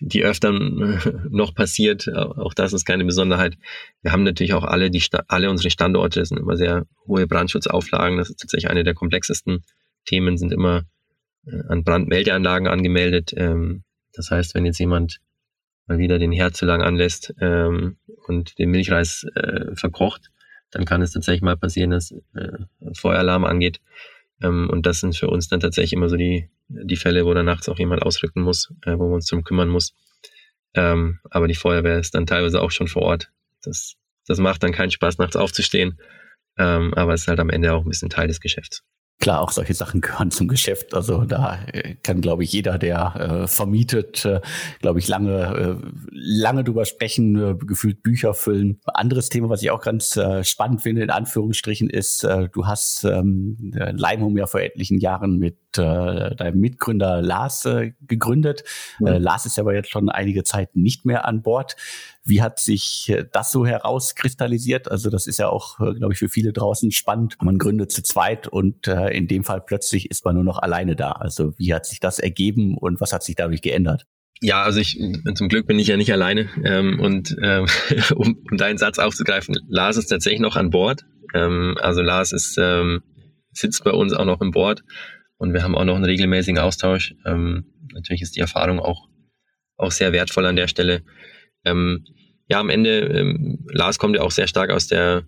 die 0.00 0.24
öfter 0.24 0.50
noch 1.30 1.54
passiert, 1.54 2.12
auch 2.12 2.52
das 2.52 2.72
ist 2.72 2.84
keine 2.84 3.04
Besonderheit. 3.04 3.56
Wir 4.02 4.10
haben 4.10 4.24
natürlich 4.24 4.54
auch 4.54 4.64
alle, 4.64 4.90
die, 4.90 5.00
alle 5.28 5.50
unsere 5.50 5.70
Standorte, 5.70 6.18
das 6.18 6.30
sind 6.30 6.38
immer 6.38 6.56
sehr 6.56 6.84
hohe 7.06 7.28
Brandschutzauflagen. 7.28 8.18
Das 8.18 8.28
ist 8.28 8.40
tatsächlich 8.40 8.70
eine 8.70 8.82
der 8.82 8.94
komplexesten 8.94 9.62
Themen, 10.04 10.36
sind 10.36 10.52
immer 10.52 10.82
äh, 11.46 11.62
an 11.68 11.84
Brandmeldeanlagen 11.84 12.66
angemeldet. 12.66 13.34
Ähm, 13.36 13.84
das 14.14 14.32
heißt, 14.32 14.56
wenn 14.56 14.66
jetzt 14.66 14.80
jemand 14.80 15.20
mal 15.86 15.98
wieder 15.98 16.18
den 16.18 16.32
Herd 16.32 16.56
zu 16.56 16.66
lang 16.66 16.82
anlässt 16.82 17.32
ähm, 17.40 17.98
und 18.26 18.58
den 18.58 18.70
Milchreis 18.70 19.24
äh, 19.36 19.76
verkocht, 19.76 20.31
dann 20.72 20.84
kann 20.84 21.02
es 21.02 21.12
tatsächlich 21.12 21.42
mal 21.42 21.56
passieren, 21.56 21.90
dass 21.90 22.10
äh, 22.10 22.58
Feueralarm 22.94 23.44
angeht. 23.44 23.80
Ähm, 24.42 24.68
und 24.70 24.86
das 24.86 25.00
sind 25.00 25.16
für 25.16 25.28
uns 25.28 25.48
dann 25.48 25.60
tatsächlich 25.60 25.92
immer 25.92 26.08
so 26.08 26.16
die, 26.16 26.50
die 26.68 26.96
Fälle, 26.96 27.24
wo 27.24 27.32
dann 27.32 27.46
nachts 27.46 27.68
auch 27.68 27.78
jemand 27.78 28.02
ausrücken 28.02 28.42
muss, 28.42 28.72
äh, 28.84 28.98
wo 28.98 29.04
man 29.04 29.14
uns 29.14 29.26
drum 29.26 29.44
kümmern 29.44 29.68
muss. 29.68 29.94
Ähm, 30.74 31.20
aber 31.30 31.46
die 31.46 31.54
Feuerwehr 31.54 31.98
ist 31.98 32.14
dann 32.14 32.26
teilweise 32.26 32.60
auch 32.60 32.70
schon 32.70 32.88
vor 32.88 33.02
Ort. 33.02 33.30
Das, 33.62 33.94
das 34.26 34.38
macht 34.38 34.62
dann 34.62 34.72
keinen 34.72 34.90
Spaß, 34.90 35.18
nachts 35.18 35.36
aufzustehen. 35.36 35.98
Ähm, 36.58 36.92
aber 36.94 37.14
es 37.14 37.22
ist 37.22 37.28
halt 37.28 37.40
am 37.40 37.50
Ende 37.50 37.72
auch 37.72 37.84
ein 37.84 37.88
bisschen 37.88 38.10
Teil 38.10 38.28
des 38.28 38.40
Geschäfts. 38.40 38.82
Klar, 39.22 39.40
auch 39.40 39.52
solche 39.52 39.74
Sachen 39.74 40.00
gehören 40.00 40.32
zum 40.32 40.48
Geschäft. 40.48 40.94
Also 40.94 41.24
da 41.24 41.56
äh, 41.72 41.94
kann, 42.02 42.20
glaube 42.20 42.42
ich, 42.42 42.52
jeder, 42.52 42.76
der 42.76 43.44
äh, 43.44 43.46
vermietet, 43.46 44.24
äh, 44.24 44.40
glaube 44.80 44.98
ich, 44.98 45.06
lange, 45.06 45.78
äh, 45.80 45.86
lange 46.10 46.64
drüber 46.64 46.84
sprechen, 46.86 47.36
äh, 47.36 47.54
gefühlt 47.54 48.02
Bücher 48.02 48.34
füllen. 48.34 48.80
Anderes 48.84 49.28
Thema, 49.28 49.48
was 49.48 49.62
ich 49.62 49.70
auch 49.70 49.80
ganz 49.80 50.16
äh, 50.16 50.42
spannend 50.42 50.82
finde, 50.82 51.04
in 51.04 51.10
Anführungsstrichen, 51.10 51.88
ist, 51.88 52.24
äh, 52.24 52.48
du 52.52 52.66
hast 52.66 53.04
ähm, 53.04 53.72
Leimhum 53.92 54.36
ja 54.36 54.48
vor 54.48 54.60
etlichen 54.60 54.98
Jahren 54.98 55.38
mit 55.38 55.56
äh, 55.78 56.34
deinem 56.36 56.60
Mitgründer 56.60 57.22
Lars 57.22 57.64
äh, 57.64 57.92
gegründet. 58.00 58.64
Mhm. 59.00 59.06
Äh, 59.06 59.18
Lars 59.18 59.46
ist 59.46 59.58
aber 59.58 59.74
jetzt 59.74 59.90
schon 59.90 60.08
einige 60.08 60.44
Zeit 60.44 60.74
nicht 60.76 61.04
mehr 61.04 61.26
an 61.26 61.42
Bord. 61.42 61.76
Wie 62.24 62.42
hat 62.42 62.58
sich 62.60 63.08
äh, 63.08 63.24
das 63.30 63.50
so 63.50 63.66
herauskristallisiert? 63.66 64.90
Also 64.90 65.10
das 65.10 65.26
ist 65.26 65.38
ja 65.38 65.48
auch, 65.48 65.80
äh, 65.80 65.94
glaube 65.94 66.12
ich, 66.12 66.18
für 66.18 66.28
viele 66.28 66.52
draußen 66.52 66.90
spannend. 66.92 67.36
Man 67.40 67.58
gründet 67.58 67.92
zu 67.92 68.02
zweit 68.02 68.48
und 68.48 68.86
äh, 68.86 69.08
in 69.08 69.28
dem 69.28 69.44
Fall 69.44 69.60
plötzlich 69.60 70.10
ist 70.10 70.24
man 70.24 70.34
nur 70.34 70.44
noch 70.44 70.58
alleine 70.58 70.96
da. 70.96 71.12
Also 71.12 71.56
wie 71.58 71.74
hat 71.74 71.86
sich 71.86 72.00
das 72.00 72.18
ergeben 72.18 72.76
und 72.76 73.00
was 73.00 73.12
hat 73.12 73.22
sich 73.22 73.34
dadurch 73.34 73.62
geändert? 73.62 74.06
Ja, 74.40 74.64
also 74.64 74.80
ich 74.80 75.00
zum 75.34 75.48
Glück 75.48 75.68
bin 75.68 75.78
ich 75.78 75.86
ja 75.86 75.96
nicht 75.96 76.12
alleine. 76.12 76.48
Ähm, 76.64 76.98
und 77.00 77.36
ähm, 77.42 77.66
um, 78.16 78.38
um 78.50 78.56
deinen 78.56 78.78
Satz 78.78 78.98
aufzugreifen, 78.98 79.56
Lars 79.68 79.96
ist 79.96 80.08
tatsächlich 80.08 80.40
noch 80.40 80.56
an 80.56 80.70
Bord. 80.70 81.02
Ähm, 81.32 81.76
also 81.80 82.02
Lars 82.02 82.32
ist 82.32 82.58
ähm, 82.58 83.02
sitzt 83.52 83.84
bei 83.84 83.92
uns 83.92 84.12
auch 84.12 84.24
noch 84.24 84.40
im 84.40 84.50
Board 84.50 84.82
und 85.42 85.54
wir 85.54 85.64
haben 85.64 85.74
auch 85.74 85.84
noch 85.84 85.96
einen 85.96 86.04
regelmäßigen 86.04 86.60
Austausch. 86.60 87.16
Ähm, 87.26 87.64
natürlich 87.92 88.22
ist 88.22 88.36
die 88.36 88.40
Erfahrung 88.40 88.78
auch 88.78 89.08
auch 89.76 89.90
sehr 89.90 90.12
wertvoll 90.12 90.46
an 90.46 90.54
der 90.54 90.68
Stelle. 90.68 91.02
Ähm, 91.64 92.04
ja, 92.46 92.60
am 92.60 92.70
Ende, 92.70 93.00
ähm, 93.00 93.66
Lars 93.68 93.98
kommt 93.98 94.14
ja 94.14 94.22
auch 94.22 94.30
sehr 94.30 94.46
stark 94.46 94.70
aus 94.70 94.86
der 94.86 95.24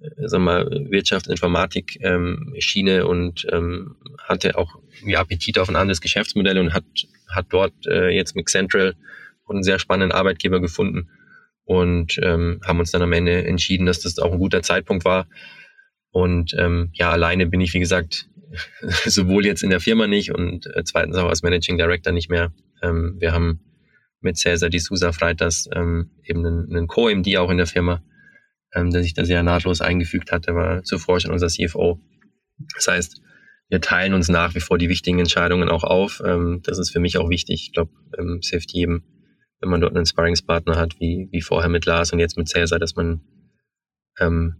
äh, 0.00 0.28
sag 0.28 0.40
mal, 0.40 0.70
Wirtschaft, 0.90 1.26
Informatik 1.26 1.98
ähm, 2.00 2.54
Schiene 2.60 3.08
und 3.08 3.44
ähm, 3.50 3.96
hatte 4.22 4.56
auch 4.56 4.76
wie 5.02 5.16
Appetit 5.16 5.58
auf 5.58 5.68
ein 5.68 5.74
anderes 5.74 6.00
Geschäftsmodell 6.00 6.58
und 6.58 6.72
hat, 6.72 6.84
hat 7.28 7.46
dort 7.48 7.74
äh, 7.88 8.10
jetzt 8.10 8.36
mit 8.36 8.48
Central 8.48 8.94
einen 9.48 9.64
sehr 9.64 9.80
spannenden 9.80 10.16
Arbeitgeber 10.16 10.60
gefunden 10.60 11.10
und 11.64 12.20
ähm, 12.22 12.60
haben 12.64 12.78
uns 12.78 12.92
dann 12.92 13.02
am 13.02 13.12
Ende 13.12 13.44
entschieden, 13.44 13.86
dass 13.86 13.98
das 13.98 14.20
auch 14.20 14.30
ein 14.30 14.38
guter 14.38 14.62
Zeitpunkt 14.62 15.04
war. 15.04 15.26
Und 16.12 16.54
ähm, 16.56 16.90
ja, 16.92 17.10
alleine 17.10 17.46
bin 17.46 17.60
ich, 17.60 17.74
wie 17.74 17.80
gesagt, 17.80 18.30
sowohl 19.06 19.46
jetzt 19.46 19.62
in 19.62 19.70
der 19.70 19.80
Firma 19.80 20.06
nicht 20.06 20.32
und 20.32 20.66
äh, 20.74 20.82
zweitens 20.84 21.16
auch 21.16 21.28
als 21.28 21.42
Managing 21.42 21.78
Director 21.78 22.12
nicht 22.12 22.30
mehr. 22.30 22.52
Ähm, 22.82 23.16
wir 23.18 23.32
haben 23.32 23.60
mit 24.20 24.36
Cesar 24.36 24.68
Di 24.68 24.78
Sousa 24.78 25.12
Freitas 25.12 25.68
ähm, 25.74 26.10
eben 26.24 26.44
einen, 26.44 26.70
einen 26.70 26.86
Co-MD 26.86 27.38
auch 27.38 27.50
in 27.50 27.56
der 27.56 27.66
Firma, 27.66 28.02
ähm, 28.74 28.90
der 28.90 29.02
sich 29.02 29.14
da 29.14 29.24
sehr 29.24 29.42
nahtlos 29.42 29.80
eingefügt 29.80 30.32
hat. 30.32 30.46
Der 30.46 30.54
war 30.54 30.82
zuvor 30.82 31.20
schon 31.20 31.32
unser 31.32 31.48
CFO. 31.48 32.00
Das 32.74 32.88
heißt, 32.88 33.20
wir 33.68 33.80
teilen 33.80 34.14
uns 34.14 34.28
nach 34.28 34.54
wie 34.54 34.60
vor 34.60 34.78
die 34.78 34.88
wichtigen 34.88 35.20
Entscheidungen 35.20 35.68
auch 35.68 35.84
auf. 35.84 36.20
Ähm, 36.24 36.60
das 36.64 36.78
ist 36.78 36.90
für 36.90 37.00
mich 37.00 37.18
auch 37.18 37.30
wichtig. 37.30 37.66
Ich 37.66 37.72
glaube, 37.72 37.92
ähm, 38.18 38.38
es 38.42 38.48
hilft 38.50 38.72
jedem, 38.72 39.04
wenn 39.60 39.70
man 39.70 39.80
dort 39.80 39.94
einen 39.94 40.06
Sparringspartner 40.06 40.76
hat, 40.76 40.98
wie, 40.98 41.28
wie 41.30 41.40
vorher 41.40 41.70
mit 41.70 41.86
Lars 41.86 42.12
und 42.12 42.18
jetzt 42.18 42.36
mit 42.36 42.48
Cesar, 42.48 42.78
dass 42.78 42.96
man 42.96 43.20
ähm, 44.18 44.56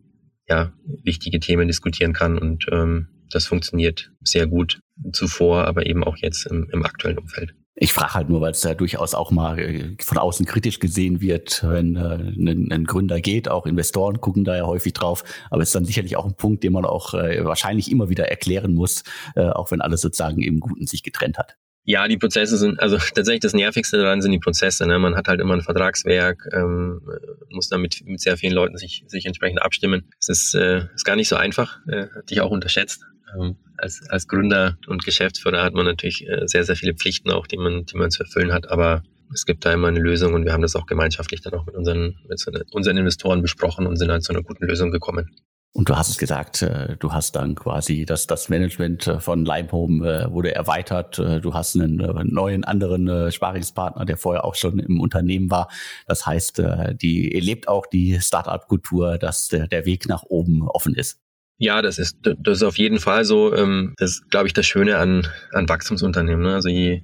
ja, 0.48 0.72
wichtige 1.05 1.40
Themen 1.40 1.68
diskutieren 1.68 2.12
kann 2.12 2.38
und 2.38 2.66
ähm, 2.70 3.09
das 3.31 3.47
funktioniert 3.47 4.11
sehr 4.23 4.47
gut 4.47 4.81
zuvor, 5.12 5.66
aber 5.66 5.87
eben 5.87 6.05
auch 6.05 6.16
jetzt 6.16 6.47
im, 6.47 6.69
im 6.73 6.85
aktuellen 6.85 7.19
Umfeld. 7.19 7.55
Ich 7.83 7.95
frage 7.95 8.12
halt 8.12 8.29
nur, 8.29 8.43
weil 8.43 8.51
es 8.51 8.61
da 8.61 8.75
durchaus 8.75 9.14
auch 9.14 9.31
mal 9.31 9.59
äh, 9.59 9.97
von 10.01 10.19
außen 10.19 10.45
kritisch 10.45 10.81
gesehen 10.81 11.23
wird, 11.23 11.64
wenn 11.66 11.97
äh, 11.97 12.01
ein, 12.01 12.71
ein, 12.71 12.85
Gründer 12.85 13.23
geht. 13.23 13.49
Auch 13.49 13.64
Investoren 13.64 14.21
gucken 14.21 14.45
da 14.45 14.55
ja 14.55 14.66
häufig 14.66 14.93
drauf. 14.93 15.25
Aber 15.49 15.62
es 15.62 15.71
ist 15.71 15.75
dann 15.75 15.87
sicherlich 15.87 16.16
auch 16.16 16.27
ein 16.27 16.35
Punkt, 16.35 16.62
den 16.62 16.75
man 16.75 16.85
auch 16.85 17.14
äh, 17.14 17.43
wahrscheinlich 17.43 17.90
immer 17.90 18.11
wieder 18.11 18.29
erklären 18.29 18.75
muss, 18.75 19.03
auch 19.35 19.71
wenn 19.71 19.81
alles 19.81 20.03
sozusagen 20.03 20.43
im 20.43 20.61
Guten 20.61 20.87
sich 20.87 21.03
getrennt 21.03 21.38
hat. 21.38 21.57
Ja, 21.85 22.07
die 22.07 22.19
Prozesse 22.19 22.59
sind, 22.59 22.79
also 22.79 22.99
tatsächlich 22.99 23.40
das 23.40 23.55
Nervigste 23.55 23.97
daran 23.97 24.21
sind 24.21 24.33
die 24.33 24.38
Prozesse. 24.38 24.87
Ne? 24.87 24.99
Man 24.99 25.16
hat 25.16 25.29
halt 25.29 25.40
immer 25.40 25.55
ein 25.55 25.62
Vertragswerk, 25.62 26.49
ähm, 26.53 27.01
muss 27.49 27.69
dann 27.69 27.81
mit, 27.81 28.05
mit 28.05 28.21
sehr 28.21 28.37
vielen 28.37 28.53
Leuten 28.53 28.77
sich, 28.77 29.05
sich 29.07 29.27
entsprechend 29.27 29.62
abstimmen. 29.62 30.09
Es 30.19 30.29
ist, 30.29 30.55
äh, 30.55 30.85
ist 30.95 31.05
gar 31.05 31.16
nicht 31.16 31.29
so 31.29 31.37
einfach, 31.37 31.79
äh, 31.88 32.09
hatte 32.14 32.33
ich 32.33 32.40
auch 32.43 32.51
unterschätzt. 32.51 33.07
Ähm, 33.38 33.57
als, 33.77 34.03
als 34.09 34.29
Gründer 34.29 34.77
und 34.87 35.05
Geschäftsführer 35.05 35.62
hat 35.62 35.75
man 35.75 35.87
natürlich 35.87 36.29
äh, 36.29 36.47
sehr, 36.47 36.64
sehr 36.64 36.77
viele 36.77 36.95
Pflichten 36.95 37.31
auch, 37.31 37.47
die 37.47 37.57
man, 37.57 37.85
die 37.87 37.97
man 37.97 38.11
zu 38.11 38.23
erfüllen 38.23 38.53
hat. 38.53 38.71
Aber 38.71 39.03
es 39.33 39.47
gibt 39.47 39.64
da 39.64 39.73
immer 39.73 39.88
eine 39.88 40.01
Lösung 40.01 40.35
und 40.35 40.45
wir 40.45 40.53
haben 40.53 40.62
das 40.62 40.77
auch 40.77 40.87
gemeinschaftlich 40.87 41.40
dann 41.40 41.55
auch 41.55 41.66
mit 41.66 41.75
unseren, 41.75 42.19
mit 42.29 42.47
unseren 42.73 42.97
Investoren 42.97 43.43
besprochen 43.43 43.87
und 43.87 43.97
sind 43.97 44.11
halt 44.11 44.25
zu 44.25 44.33
einer 44.33 44.43
guten 44.43 44.66
Lösung 44.66 44.90
gekommen. 44.90 45.31
Und 45.73 45.88
du 45.88 45.97
hast 45.97 46.09
es 46.09 46.19
gesagt, 46.19 46.62
äh, 46.62 46.97
du 46.99 47.12
hast 47.12 47.37
dann 47.37 47.55
quasi 47.55 48.05
das, 48.05 48.27
das 48.27 48.49
Management 48.49 49.07
äh, 49.07 49.21
von 49.21 49.45
Limehome 49.45 50.25
äh, 50.25 50.33
wurde 50.33 50.53
erweitert. 50.53 51.19
Du 51.19 51.55
hast 51.55 51.77
einen 51.77 51.97
neuen 52.33 52.64
anderen 52.64 53.31
Sparingspartner, 53.31 54.05
der 54.05 54.16
vorher 54.16 54.45
auch 54.45 54.57
schon 54.57 54.81
im 54.81 55.01
Unternehmen 55.01 55.51
war. 55.51 55.69
Das 56.07 56.27
heißt, 56.27 56.62
die 57.01 57.29
lebt 57.40 57.69
auch 57.69 57.87
die 57.87 58.21
Startup-Kultur, 58.21 59.19
dass 59.19 59.49
der 59.49 59.87
Weg 59.87 60.09
nach 60.09 60.25
oben 60.25 60.62
offen 60.62 60.95
ist. 60.95 61.21
Ja, 61.62 61.83
das 61.83 61.99
ist, 61.99 62.16
das 62.23 62.57
ist 62.57 62.62
auf 62.62 62.79
jeden 62.79 62.99
Fall 63.01 63.27
so. 63.27 63.55
Ähm, 63.55 63.92
das 63.99 64.12
ist, 64.12 64.31
glaube 64.31 64.46
ich, 64.46 64.55
das 64.55 64.64
Schöne 64.64 64.96
an, 64.96 65.29
an 65.53 65.68
Wachstumsunternehmen. 65.68 66.42
Ne? 66.42 66.55
Also 66.55 66.70
je, 66.70 67.03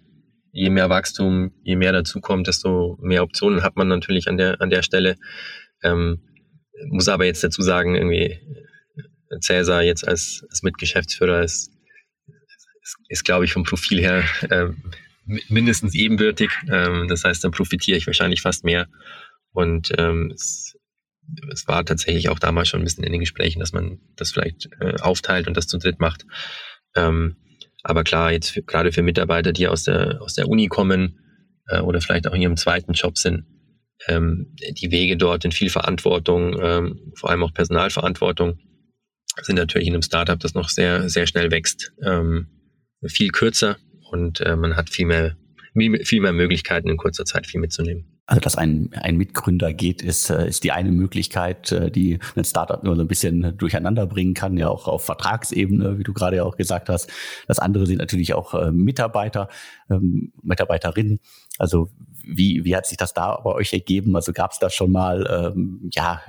je 0.51 0.71
mehr 0.71 0.89
Wachstum, 0.89 1.53
je 1.63 1.77
mehr 1.77 1.93
dazukommt, 1.93 2.47
desto 2.47 2.97
mehr 3.03 3.23
Optionen 3.23 3.63
hat 3.63 3.77
man 3.77 3.89
natürlich 3.89 4.29
an 4.29 4.39
der, 4.39 4.59
an 4.63 4.71
der 4.71 4.83
Stelle. 4.83 5.17
Ähm, 5.83 6.23
muss 6.89 7.07
aber 7.09 7.27
jetzt 7.27 7.45
dazu 7.45 7.61
sagen, 7.61 7.97
irgendwie 7.97 8.41
Cäsar 9.41 9.83
jetzt 9.83 10.09
als, 10.09 10.43
als 10.49 10.63
Mitgeschäftsführer 10.63 11.43
ist, 11.43 11.71
ist, 12.81 12.97
ist 13.11 13.25
glaube 13.27 13.45
ich, 13.45 13.53
vom 13.53 13.65
Profil 13.65 14.01
her 14.01 14.25
äh, 14.49 14.69
mindestens 15.51 15.95
ebenbürtig. 15.95 16.51
Ähm, 16.73 17.09
das 17.09 17.25
heißt, 17.25 17.45
dann 17.45 17.51
profitiere 17.51 17.99
ich 17.99 18.07
wahrscheinlich 18.07 18.41
fast 18.41 18.65
mehr. 18.65 18.89
Und 19.53 19.93
ähm, 19.99 20.33
es, 20.35 20.76
es 21.53 21.67
war 21.67 21.85
tatsächlich 21.85 22.29
auch 22.29 22.39
damals 22.39 22.69
schon 22.69 22.81
ein 22.81 22.85
bisschen 22.85 23.05
in 23.05 23.13
den 23.13 23.21
Gesprächen, 23.21 23.61
dass 23.61 23.73
man 23.73 23.99
das 24.17 24.31
vielleicht 24.33 24.69
äh, 24.81 24.95
aufteilt 25.01 25.49
und 25.49 25.57
das 25.57 25.67
zu 25.67 25.79
dritt 25.79 26.01
macht. 26.01 26.25
Ähm, 26.95 27.37
aber 27.83 28.05
klar, 28.05 28.33
jetzt 28.33 28.51
für, 28.51 28.63
gerade 28.63 28.93
für 28.93 29.03
Mitarbeiter, 29.03 29.53
die 29.53 29.69
aus 29.69 29.85
der, 29.85 30.21
aus 30.21 30.35
der 30.35 30.49
Uni 30.49 30.69
kommen 30.69 31.21
äh, 31.69 31.81
oder 31.81 32.01
vielleicht 32.01 32.27
auch 32.27 32.35
in 32.35 32.43
ihrem 32.43 32.57
zweiten 32.57 32.93
Job 32.93 33.19
sind, 33.19 33.45
ähm, 34.09 34.55
die 34.59 34.91
Wege 34.91 35.17
dort 35.17 35.45
in 35.45 35.53
viel 35.53 35.71
Verantwortung, 35.71 36.59
ähm, 36.61 37.13
vor 37.15 37.31
allem 37.31 37.43
auch 37.43 37.55
Personalverantwortung, 37.55 38.59
sind 39.43 39.57
natürlich 39.57 39.89
in 39.89 39.95
einem 39.95 40.03
Startup, 40.03 40.39
das 40.39 40.55
noch 40.55 40.69
sehr, 40.69 41.09
sehr 41.09 41.27
schnell 41.27 41.51
wächst, 41.51 41.93
ähm, 42.05 42.49
viel 43.07 43.31
kürzer 43.31 43.77
und 44.11 44.41
äh, 44.41 44.57
man 44.57 44.77
hat 44.77 44.91
viel 44.91 45.07
mehr, 45.07 45.37
viel 46.03 46.21
mehr 46.21 46.33
Möglichkeiten 46.33 46.89
in 46.89 46.97
kurzer 46.97 47.25
Zeit 47.25 47.47
viel 47.47 47.61
mitzunehmen. 47.61 48.16
Also, 48.29 48.41
dass 48.41 48.57
ein, 48.57 48.91
ein 48.93 49.17
Mitgründer 49.17 49.73
geht, 49.73 50.03
ist, 50.03 50.31
äh, 50.31 50.49
ist 50.49 50.65
die 50.65 50.73
eine 50.73 50.91
Möglichkeit, 50.91 51.71
äh, 51.71 51.93
die 51.93 52.19
ein 52.35 52.45
Startup 52.45 52.83
nur 52.83 52.97
so 52.97 53.03
ein 53.03 53.07
bisschen 53.07 53.57
durcheinander 53.57 54.07
bringen 54.09 54.35
kann, 54.35 54.59
ja 54.59 54.69
auch 54.69 54.89
auf 54.89 55.05
Vertragsebene, 55.05 55.99
wie 55.99 56.03
du 56.03 56.13
gerade 56.13 56.39
ja 56.39 56.43
auch 56.43 56.57
gesagt 56.57 56.89
hast. 56.89 57.09
Das 57.47 57.61
andere 57.61 57.87
sind 57.87 57.99
natürlich 57.99 58.35
auch 58.35 58.55
äh, 58.55 58.73
Mitarbeiter, 58.73 59.49
ähm, 59.89 60.33
Mitarbeiterinnen. 60.43 61.21
Also 61.59 61.91
wie, 62.25 62.65
wie 62.65 62.75
hat 62.75 62.87
sich 62.87 62.97
das 62.97 63.15
da 63.15 63.37
bei 63.37 63.53
euch 63.53 63.73
ergeben? 63.73 64.17
Also 64.17 64.33
gab 64.33 64.51
es 64.51 64.59
da 64.59 64.71
schon 64.71 64.91
mal, 64.91 65.53
ähm, 65.55 65.89
ja, 65.95 66.21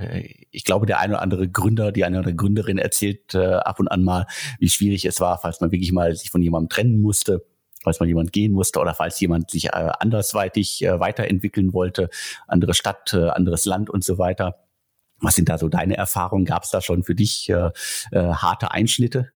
ich 0.51 0.63
glaube, 0.63 0.85
der 0.85 0.99
eine 0.99 1.13
oder 1.13 1.23
andere 1.23 1.49
Gründer, 1.49 1.91
die 1.91 2.05
eine 2.05 2.17
oder 2.17 2.27
andere 2.27 2.35
Gründerin 2.35 2.77
erzählt 2.77 3.33
äh, 3.33 3.53
ab 3.55 3.79
und 3.79 3.87
an 3.87 4.03
mal, 4.03 4.27
wie 4.59 4.69
schwierig 4.69 5.05
es 5.05 5.19
war, 5.19 5.39
falls 5.39 5.61
man 5.61 5.71
wirklich 5.71 5.91
mal 5.91 6.15
sich 6.15 6.29
von 6.29 6.43
jemandem 6.43 6.69
trennen 6.69 7.01
musste 7.01 7.43
falls 7.87 8.01
mal 8.01 8.07
jemand 8.07 8.33
gehen 8.33 8.51
musste 8.51 8.79
oder 8.79 8.93
falls 8.93 9.17
jemand 9.21 9.49
sich 9.49 9.67
äh, 9.67 9.69
andersweitig 9.99 10.83
äh, 10.83 10.99
weiterentwickeln 10.99 11.71
wollte, 11.71 12.09
andere 12.45 12.73
Stadt, 12.73 13.13
äh, 13.13 13.29
anderes 13.29 13.63
Land 13.63 13.89
und 13.89 14.03
so 14.03 14.17
weiter. 14.17 14.59
Was 15.19 15.35
sind 15.35 15.47
da 15.47 15.57
so 15.57 15.69
deine 15.69 15.95
Erfahrungen? 15.95 16.43
Gab 16.43 16.63
es 16.63 16.69
da 16.69 16.81
schon 16.81 17.03
für 17.03 17.15
dich 17.15 17.49
äh, 17.49 17.69
äh, 18.11 18.33
harte 18.33 18.71
Einschnitte? 18.71 19.29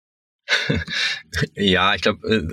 ja, 1.54 1.94
ich 1.94 2.02
glaube, 2.02 2.26
äh, 2.28 2.48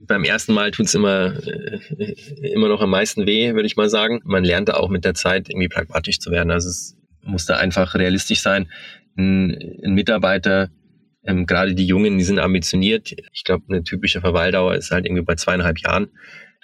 beim 0.00 0.24
ersten 0.24 0.52
Mal 0.52 0.72
tut's 0.72 0.94
immer, 0.94 1.36
äh, 1.46 2.14
immer 2.52 2.66
noch 2.66 2.80
am 2.80 2.90
meisten 2.90 3.24
weh, 3.24 3.54
würde 3.54 3.66
ich 3.66 3.76
mal 3.76 3.88
sagen. 3.88 4.20
Man 4.24 4.42
lernt 4.42 4.68
da 4.68 4.74
auch 4.74 4.88
mit 4.88 5.04
der 5.04 5.14
Zeit 5.14 5.48
irgendwie 5.48 5.68
pragmatisch 5.68 6.18
zu 6.18 6.32
werden. 6.32 6.50
Also 6.50 6.68
es 6.68 6.96
muss 7.22 7.46
da 7.46 7.56
einfach 7.56 7.94
realistisch 7.94 8.40
sein. 8.40 8.68
Ein, 9.16 9.56
ein 9.84 9.94
Mitarbeiter 9.94 10.70
ähm, 11.26 11.46
Gerade 11.46 11.74
die 11.74 11.86
Jungen, 11.86 12.18
die 12.18 12.24
sind 12.24 12.38
ambitioniert. 12.38 13.14
Ich 13.32 13.44
glaube, 13.44 13.64
eine 13.68 13.82
typische 13.82 14.20
Verweildauer 14.20 14.74
ist 14.74 14.90
halt 14.90 15.06
irgendwie 15.06 15.24
bei 15.24 15.34
zweieinhalb 15.34 15.78
Jahren. 15.80 16.08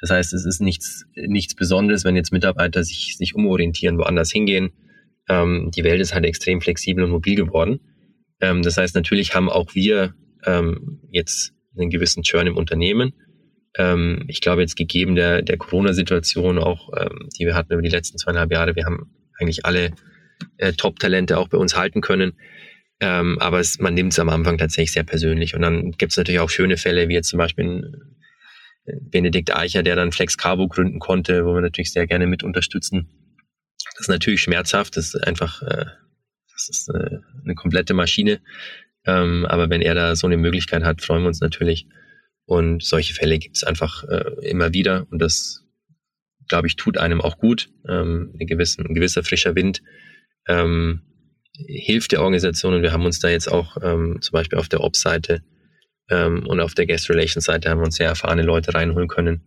Das 0.00 0.10
heißt, 0.10 0.32
es 0.32 0.44
ist 0.44 0.60
nichts, 0.60 1.04
nichts 1.14 1.54
Besonderes, 1.54 2.04
wenn 2.04 2.16
jetzt 2.16 2.32
Mitarbeiter 2.32 2.82
sich, 2.82 3.16
sich 3.16 3.34
umorientieren, 3.34 3.98
woanders 3.98 4.30
hingehen. 4.32 4.72
Ähm, 5.28 5.70
die 5.74 5.84
Welt 5.84 6.00
ist 6.00 6.14
halt 6.14 6.24
extrem 6.24 6.60
flexibel 6.60 7.04
und 7.04 7.10
mobil 7.10 7.36
geworden. 7.36 7.80
Ähm, 8.40 8.62
das 8.62 8.76
heißt, 8.76 8.94
natürlich 8.94 9.34
haben 9.34 9.48
auch 9.48 9.74
wir 9.74 10.14
ähm, 10.44 11.00
jetzt 11.10 11.52
einen 11.76 11.90
gewissen 11.90 12.22
Churn 12.22 12.48
im 12.48 12.56
Unternehmen. 12.56 13.14
Ähm, 13.76 14.24
ich 14.28 14.40
glaube, 14.40 14.60
jetzt 14.60 14.76
gegeben 14.76 15.14
der, 15.14 15.42
der 15.42 15.56
Corona-Situation 15.56 16.58
auch, 16.58 16.90
ähm, 16.98 17.28
die 17.38 17.46
wir 17.46 17.54
hatten 17.54 17.72
über 17.72 17.82
die 17.82 17.88
letzten 17.88 18.18
zweieinhalb 18.18 18.52
Jahre, 18.52 18.76
wir 18.76 18.84
haben 18.84 19.12
eigentlich 19.38 19.64
alle 19.64 19.92
äh, 20.58 20.72
Top-Talente 20.72 21.38
auch 21.38 21.48
bei 21.48 21.58
uns 21.58 21.76
halten 21.76 22.00
können. 22.00 22.32
Ähm, 23.02 23.38
aber 23.40 23.58
es, 23.58 23.80
man 23.80 23.94
nimmt 23.94 24.12
es 24.12 24.20
am 24.20 24.28
Anfang 24.28 24.58
tatsächlich 24.58 24.92
sehr 24.92 25.02
persönlich. 25.02 25.56
Und 25.56 25.62
dann 25.62 25.90
gibt 25.90 26.12
es 26.12 26.16
natürlich 26.16 26.38
auch 26.38 26.50
schöne 26.50 26.76
Fälle, 26.76 27.08
wie 27.08 27.14
jetzt 27.14 27.28
zum 27.28 27.38
Beispiel 27.38 28.00
Benedikt 28.84 29.54
Eicher, 29.54 29.82
der 29.82 29.96
dann 29.96 30.12
Flex 30.12 30.38
Carbo 30.38 30.68
gründen 30.68 31.00
konnte, 31.00 31.44
wo 31.44 31.54
wir 31.54 31.60
natürlich 31.60 31.92
sehr 31.92 32.06
gerne 32.06 32.28
mit 32.28 32.44
unterstützen. 32.44 33.08
Das 33.96 34.02
ist 34.02 34.08
natürlich 34.08 34.42
schmerzhaft, 34.42 34.96
das 34.96 35.14
ist 35.14 35.26
einfach 35.26 35.62
äh, 35.62 35.86
das 36.52 36.68
ist 36.68 36.90
eine, 36.90 37.04
äh, 37.04 37.18
eine 37.42 37.54
komplette 37.56 37.92
Maschine. 37.92 38.40
Ähm, 39.04 39.46
aber 39.46 39.68
wenn 39.68 39.82
er 39.82 39.94
da 39.94 40.14
so 40.14 40.28
eine 40.28 40.36
Möglichkeit 40.36 40.84
hat, 40.84 41.02
freuen 41.02 41.22
wir 41.22 41.28
uns 41.28 41.40
natürlich. 41.40 41.88
Und 42.44 42.84
solche 42.84 43.14
Fälle 43.14 43.38
gibt 43.40 43.56
es 43.56 43.64
einfach 43.64 44.04
äh, 44.04 44.48
immer 44.48 44.72
wieder. 44.72 45.08
Und 45.10 45.18
das, 45.20 45.64
glaube 46.48 46.68
ich, 46.68 46.76
tut 46.76 46.98
einem 46.98 47.20
auch 47.20 47.38
gut. 47.38 47.70
Ähm, 47.88 48.34
ein, 48.38 48.46
gewissen, 48.46 48.86
ein 48.86 48.94
gewisser 48.94 49.24
frischer 49.24 49.56
Wind. 49.56 49.82
Ähm, 50.46 51.02
hilft 51.54 52.12
der 52.12 52.22
Organisation 52.22 52.74
und 52.74 52.82
wir 52.82 52.92
haben 52.92 53.04
uns 53.04 53.20
da 53.20 53.28
jetzt 53.28 53.50
auch 53.50 53.76
ähm, 53.82 54.18
zum 54.20 54.32
Beispiel 54.32 54.58
auf 54.58 54.68
der 54.68 54.80
Ops-Seite 54.80 55.42
ähm, 56.08 56.46
und 56.46 56.60
auf 56.60 56.74
der 56.74 56.86
Guest 56.86 57.10
Relations-Seite 57.10 57.68
haben 57.68 57.80
wir 57.80 57.84
uns 57.84 57.96
sehr 57.96 58.08
erfahrene 58.08 58.42
Leute 58.42 58.74
reinholen 58.74 59.08
können, 59.08 59.42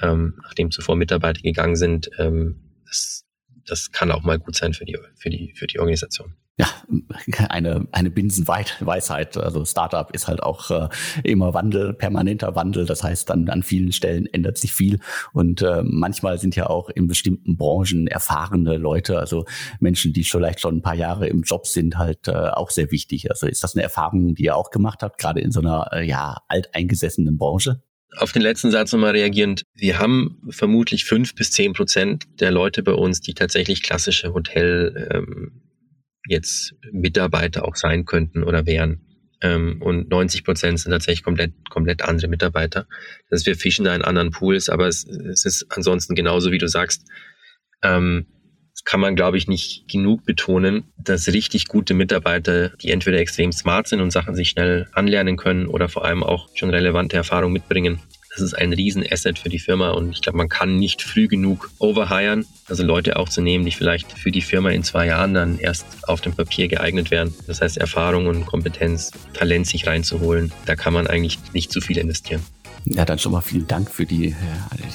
ähm, 0.00 0.38
nachdem 0.42 0.70
zuvor 0.70 0.96
Mitarbeiter 0.96 1.40
gegangen 1.40 1.76
sind. 1.76 2.10
Ähm, 2.18 2.60
das, 2.86 3.24
das 3.64 3.92
kann 3.92 4.10
auch 4.10 4.22
mal 4.22 4.38
gut 4.38 4.56
sein 4.56 4.74
für 4.74 4.84
die, 4.84 4.98
für 5.16 5.30
die, 5.30 5.54
für 5.54 5.66
die 5.66 5.78
Organisation 5.78 6.34
ja, 6.60 6.66
eine, 7.48 7.86
eine 7.90 8.10
Binsenweisheit. 8.10 9.36
Also 9.38 9.64
Startup 9.64 10.10
ist 10.12 10.28
halt 10.28 10.42
auch 10.42 10.70
äh, 10.70 10.88
immer 11.24 11.54
Wandel, 11.54 11.94
permanenter 11.94 12.54
Wandel. 12.54 12.84
Das 12.84 13.02
heißt, 13.02 13.30
dann 13.30 13.48
an 13.48 13.62
vielen 13.62 13.92
Stellen 13.92 14.26
ändert 14.26 14.58
sich 14.58 14.72
viel. 14.72 14.98
Und 15.32 15.62
äh, 15.62 15.82
manchmal 15.82 16.38
sind 16.38 16.56
ja 16.56 16.68
auch 16.68 16.90
in 16.90 17.06
bestimmten 17.06 17.56
Branchen 17.56 18.06
erfahrene 18.06 18.76
Leute, 18.76 19.18
also 19.18 19.46
Menschen, 19.80 20.12
die 20.12 20.24
vielleicht 20.24 20.60
schon 20.60 20.76
ein 20.76 20.82
paar 20.82 20.94
Jahre 20.94 21.28
im 21.28 21.42
Job 21.42 21.66
sind, 21.66 21.96
halt 21.96 22.28
äh, 22.28 22.32
auch 22.32 22.70
sehr 22.70 22.90
wichtig. 22.90 23.30
Also 23.30 23.46
ist 23.46 23.64
das 23.64 23.74
eine 23.74 23.82
Erfahrung, 23.82 24.34
die 24.34 24.44
ihr 24.44 24.56
auch 24.56 24.70
gemacht 24.70 25.02
habt, 25.02 25.18
gerade 25.18 25.40
in 25.40 25.52
so 25.52 25.60
einer 25.60 25.88
äh, 25.92 26.06
ja 26.06 26.36
alteingesessenen 26.48 27.38
Branche? 27.38 27.82
Auf 28.18 28.32
den 28.32 28.42
letzten 28.42 28.70
Satz 28.70 28.92
nochmal 28.92 29.12
reagierend. 29.12 29.62
Wir 29.74 29.98
haben 29.98 30.42
vermutlich 30.50 31.04
fünf 31.04 31.34
bis 31.34 31.52
zehn 31.52 31.72
Prozent 31.72 32.26
der 32.40 32.50
Leute 32.50 32.82
bei 32.82 32.92
uns, 32.92 33.20
die 33.20 33.34
tatsächlich 33.34 33.82
klassische 33.82 34.34
Hotel 34.34 35.08
ähm, 35.12 35.69
jetzt 36.26 36.74
Mitarbeiter 36.92 37.64
auch 37.64 37.76
sein 37.76 38.04
könnten 38.04 38.42
oder 38.42 38.66
wären. 38.66 39.00
Ähm, 39.42 39.80
und 39.80 40.10
90 40.10 40.44
Prozent 40.44 40.80
sind 40.80 40.92
tatsächlich 40.92 41.22
komplett, 41.22 41.52
komplett 41.70 42.02
andere 42.02 42.28
Mitarbeiter. 42.28 42.86
Das 43.28 43.40
heißt, 43.40 43.46
wir 43.46 43.56
fischen 43.56 43.84
da 43.84 43.94
in 43.94 44.02
anderen 44.02 44.30
Pools, 44.30 44.68
aber 44.68 44.86
es, 44.86 45.06
es 45.06 45.44
ist 45.44 45.66
ansonsten 45.70 46.14
genauso, 46.14 46.52
wie 46.52 46.58
du 46.58 46.68
sagst. 46.68 47.06
Ähm, 47.82 48.26
kann 48.84 49.00
man, 49.00 49.14
glaube 49.14 49.36
ich, 49.36 49.46
nicht 49.46 49.88
genug 49.88 50.24
betonen, 50.24 50.84
dass 50.96 51.28
richtig 51.28 51.68
gute 51.68 51.94
Mitarbeiter, 51.94 52.70
die 52.70 52.90
entweder 52.90 53.18
extrem 53.18 53.52
smart 53.52 53.88
sind 53.88 54.00
und 54.00 54.10
Sachen 54.10 54.34
sich 54.34 54.50
schnell 54.50 54.88
anlernen 54.92 55.36
können 55.36 55.66
oder 55.66 55.88
vor 55.88 56.04
allem 56.04 56.22
auch 56.22 56.48
schon 56.54 56.70
relevante 56.70 57.16
Erfahrung 57.16 57.52
mitbringen, 57.52 58.00
das 58.30 58.42
ist 58.42 58.54
ein 58.54 58.72
Riesenasset 58.72 59.40
für 59.40 59.48
die 59.48 59.58
Firma 59.58 59.90
und 59.90 60.12
ich 60.12 60.22
glaube, 60.22 60.38
man 60.38 60.48
kann 60.48 60.76
nicht 60.76 61.02
früh 61.02 61.26
genug 61.26 61.70
overhiren, 61.78 62.46
also 62.68 62.84
Leute 62.84 63.16
auch 63.16 63.28
zu 63.28 63.40
nehmen, 63.40 63.64
die 63.64 63.72
vielleicht 63.72 64.12
für 64.12 64.30
die 64.30 64.40
Firma 64.40 64.70
in 64.70 64.84
zwei 64.84 65.06
Jahren 65.06 65.34
dann 65.34 65.58
erst 65.58 65.84
auf 66.04 66.20
dem 66.20 66.34
Papier 66.34 66.68
geeignet 66.68 67.10
werden. 67.10 67.34
Das 67.48 67.60
heißt, 67.60 67.76
Erfahrung 67.76 68.28
und 68.28 68.46
Kompetenz, 68.46 69.10
Talent 69.34 69.66
sich 69.66 69.86
reinzuholen, 69.86 70.52
da 70.64 70.76
kann 70.76 70.92
man 70.92 71.08
eigentlich 71.08 71.38
nicht 71.52 71.72
zu 71.72 71.80
viel 71.80 71.98
investieren. 71.98 72.42
Ja, 72.84 73.04
dann 73.04 73.18
schon 73.18 73.32
mal 73.32 73.40
vielen 73.40 73.66
Dank 73.66 73.90
für 73.90 74.06
die, 74.06 74.34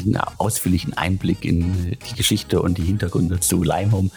den 0.03 0.17
ausführlichen 0.37 0.93
Einblick 0.93 1.43
in 1.43 1.97
die 2.09 2.15
Geschichte 2.15 2.61
und 2.61 2.77
die 2.77 2.83
Hintergründe 2.83 3.41
zu 3.41 3.63
Limehome. 3.63 4.09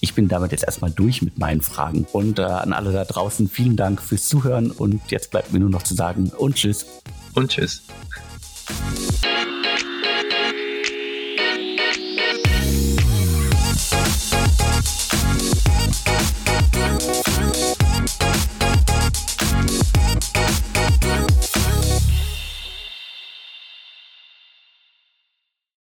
Ich 0.00 0.14
bin 0.14 0.28
damit 0.28 0.52
jetzt 0.52 0.64
erstmal 0.64 0.90
durch 0.90 1.22
mit 1.22 1.38
meinen 1.38 1.62
Fragen 1.62 2.06
und 2.12 2.38
äh, 2.38 2.42
an 2.42 2.74
alle 2.74 2.92
da 2.92 3.06
draußen 3.06 3.48
vielen 3.48 3.76
Dank 3.76 4.02
fürs 4.02 4.28
Zuhören 4.28 4.70
und 4.70 5.00
jetzt 5.10 5.30
bleibt 5.30 5.52
mir 5.52 5.60
nur 5.60 5.70
noch 5.70 5.82
zu 5.82 5.94
sagen 5.94 6.30
und 6.36 6.56
tschüss. 6.56 6.84
Und 7.32 7.50
tschüss. 7.50 7.82
Bye. 8.66 9.43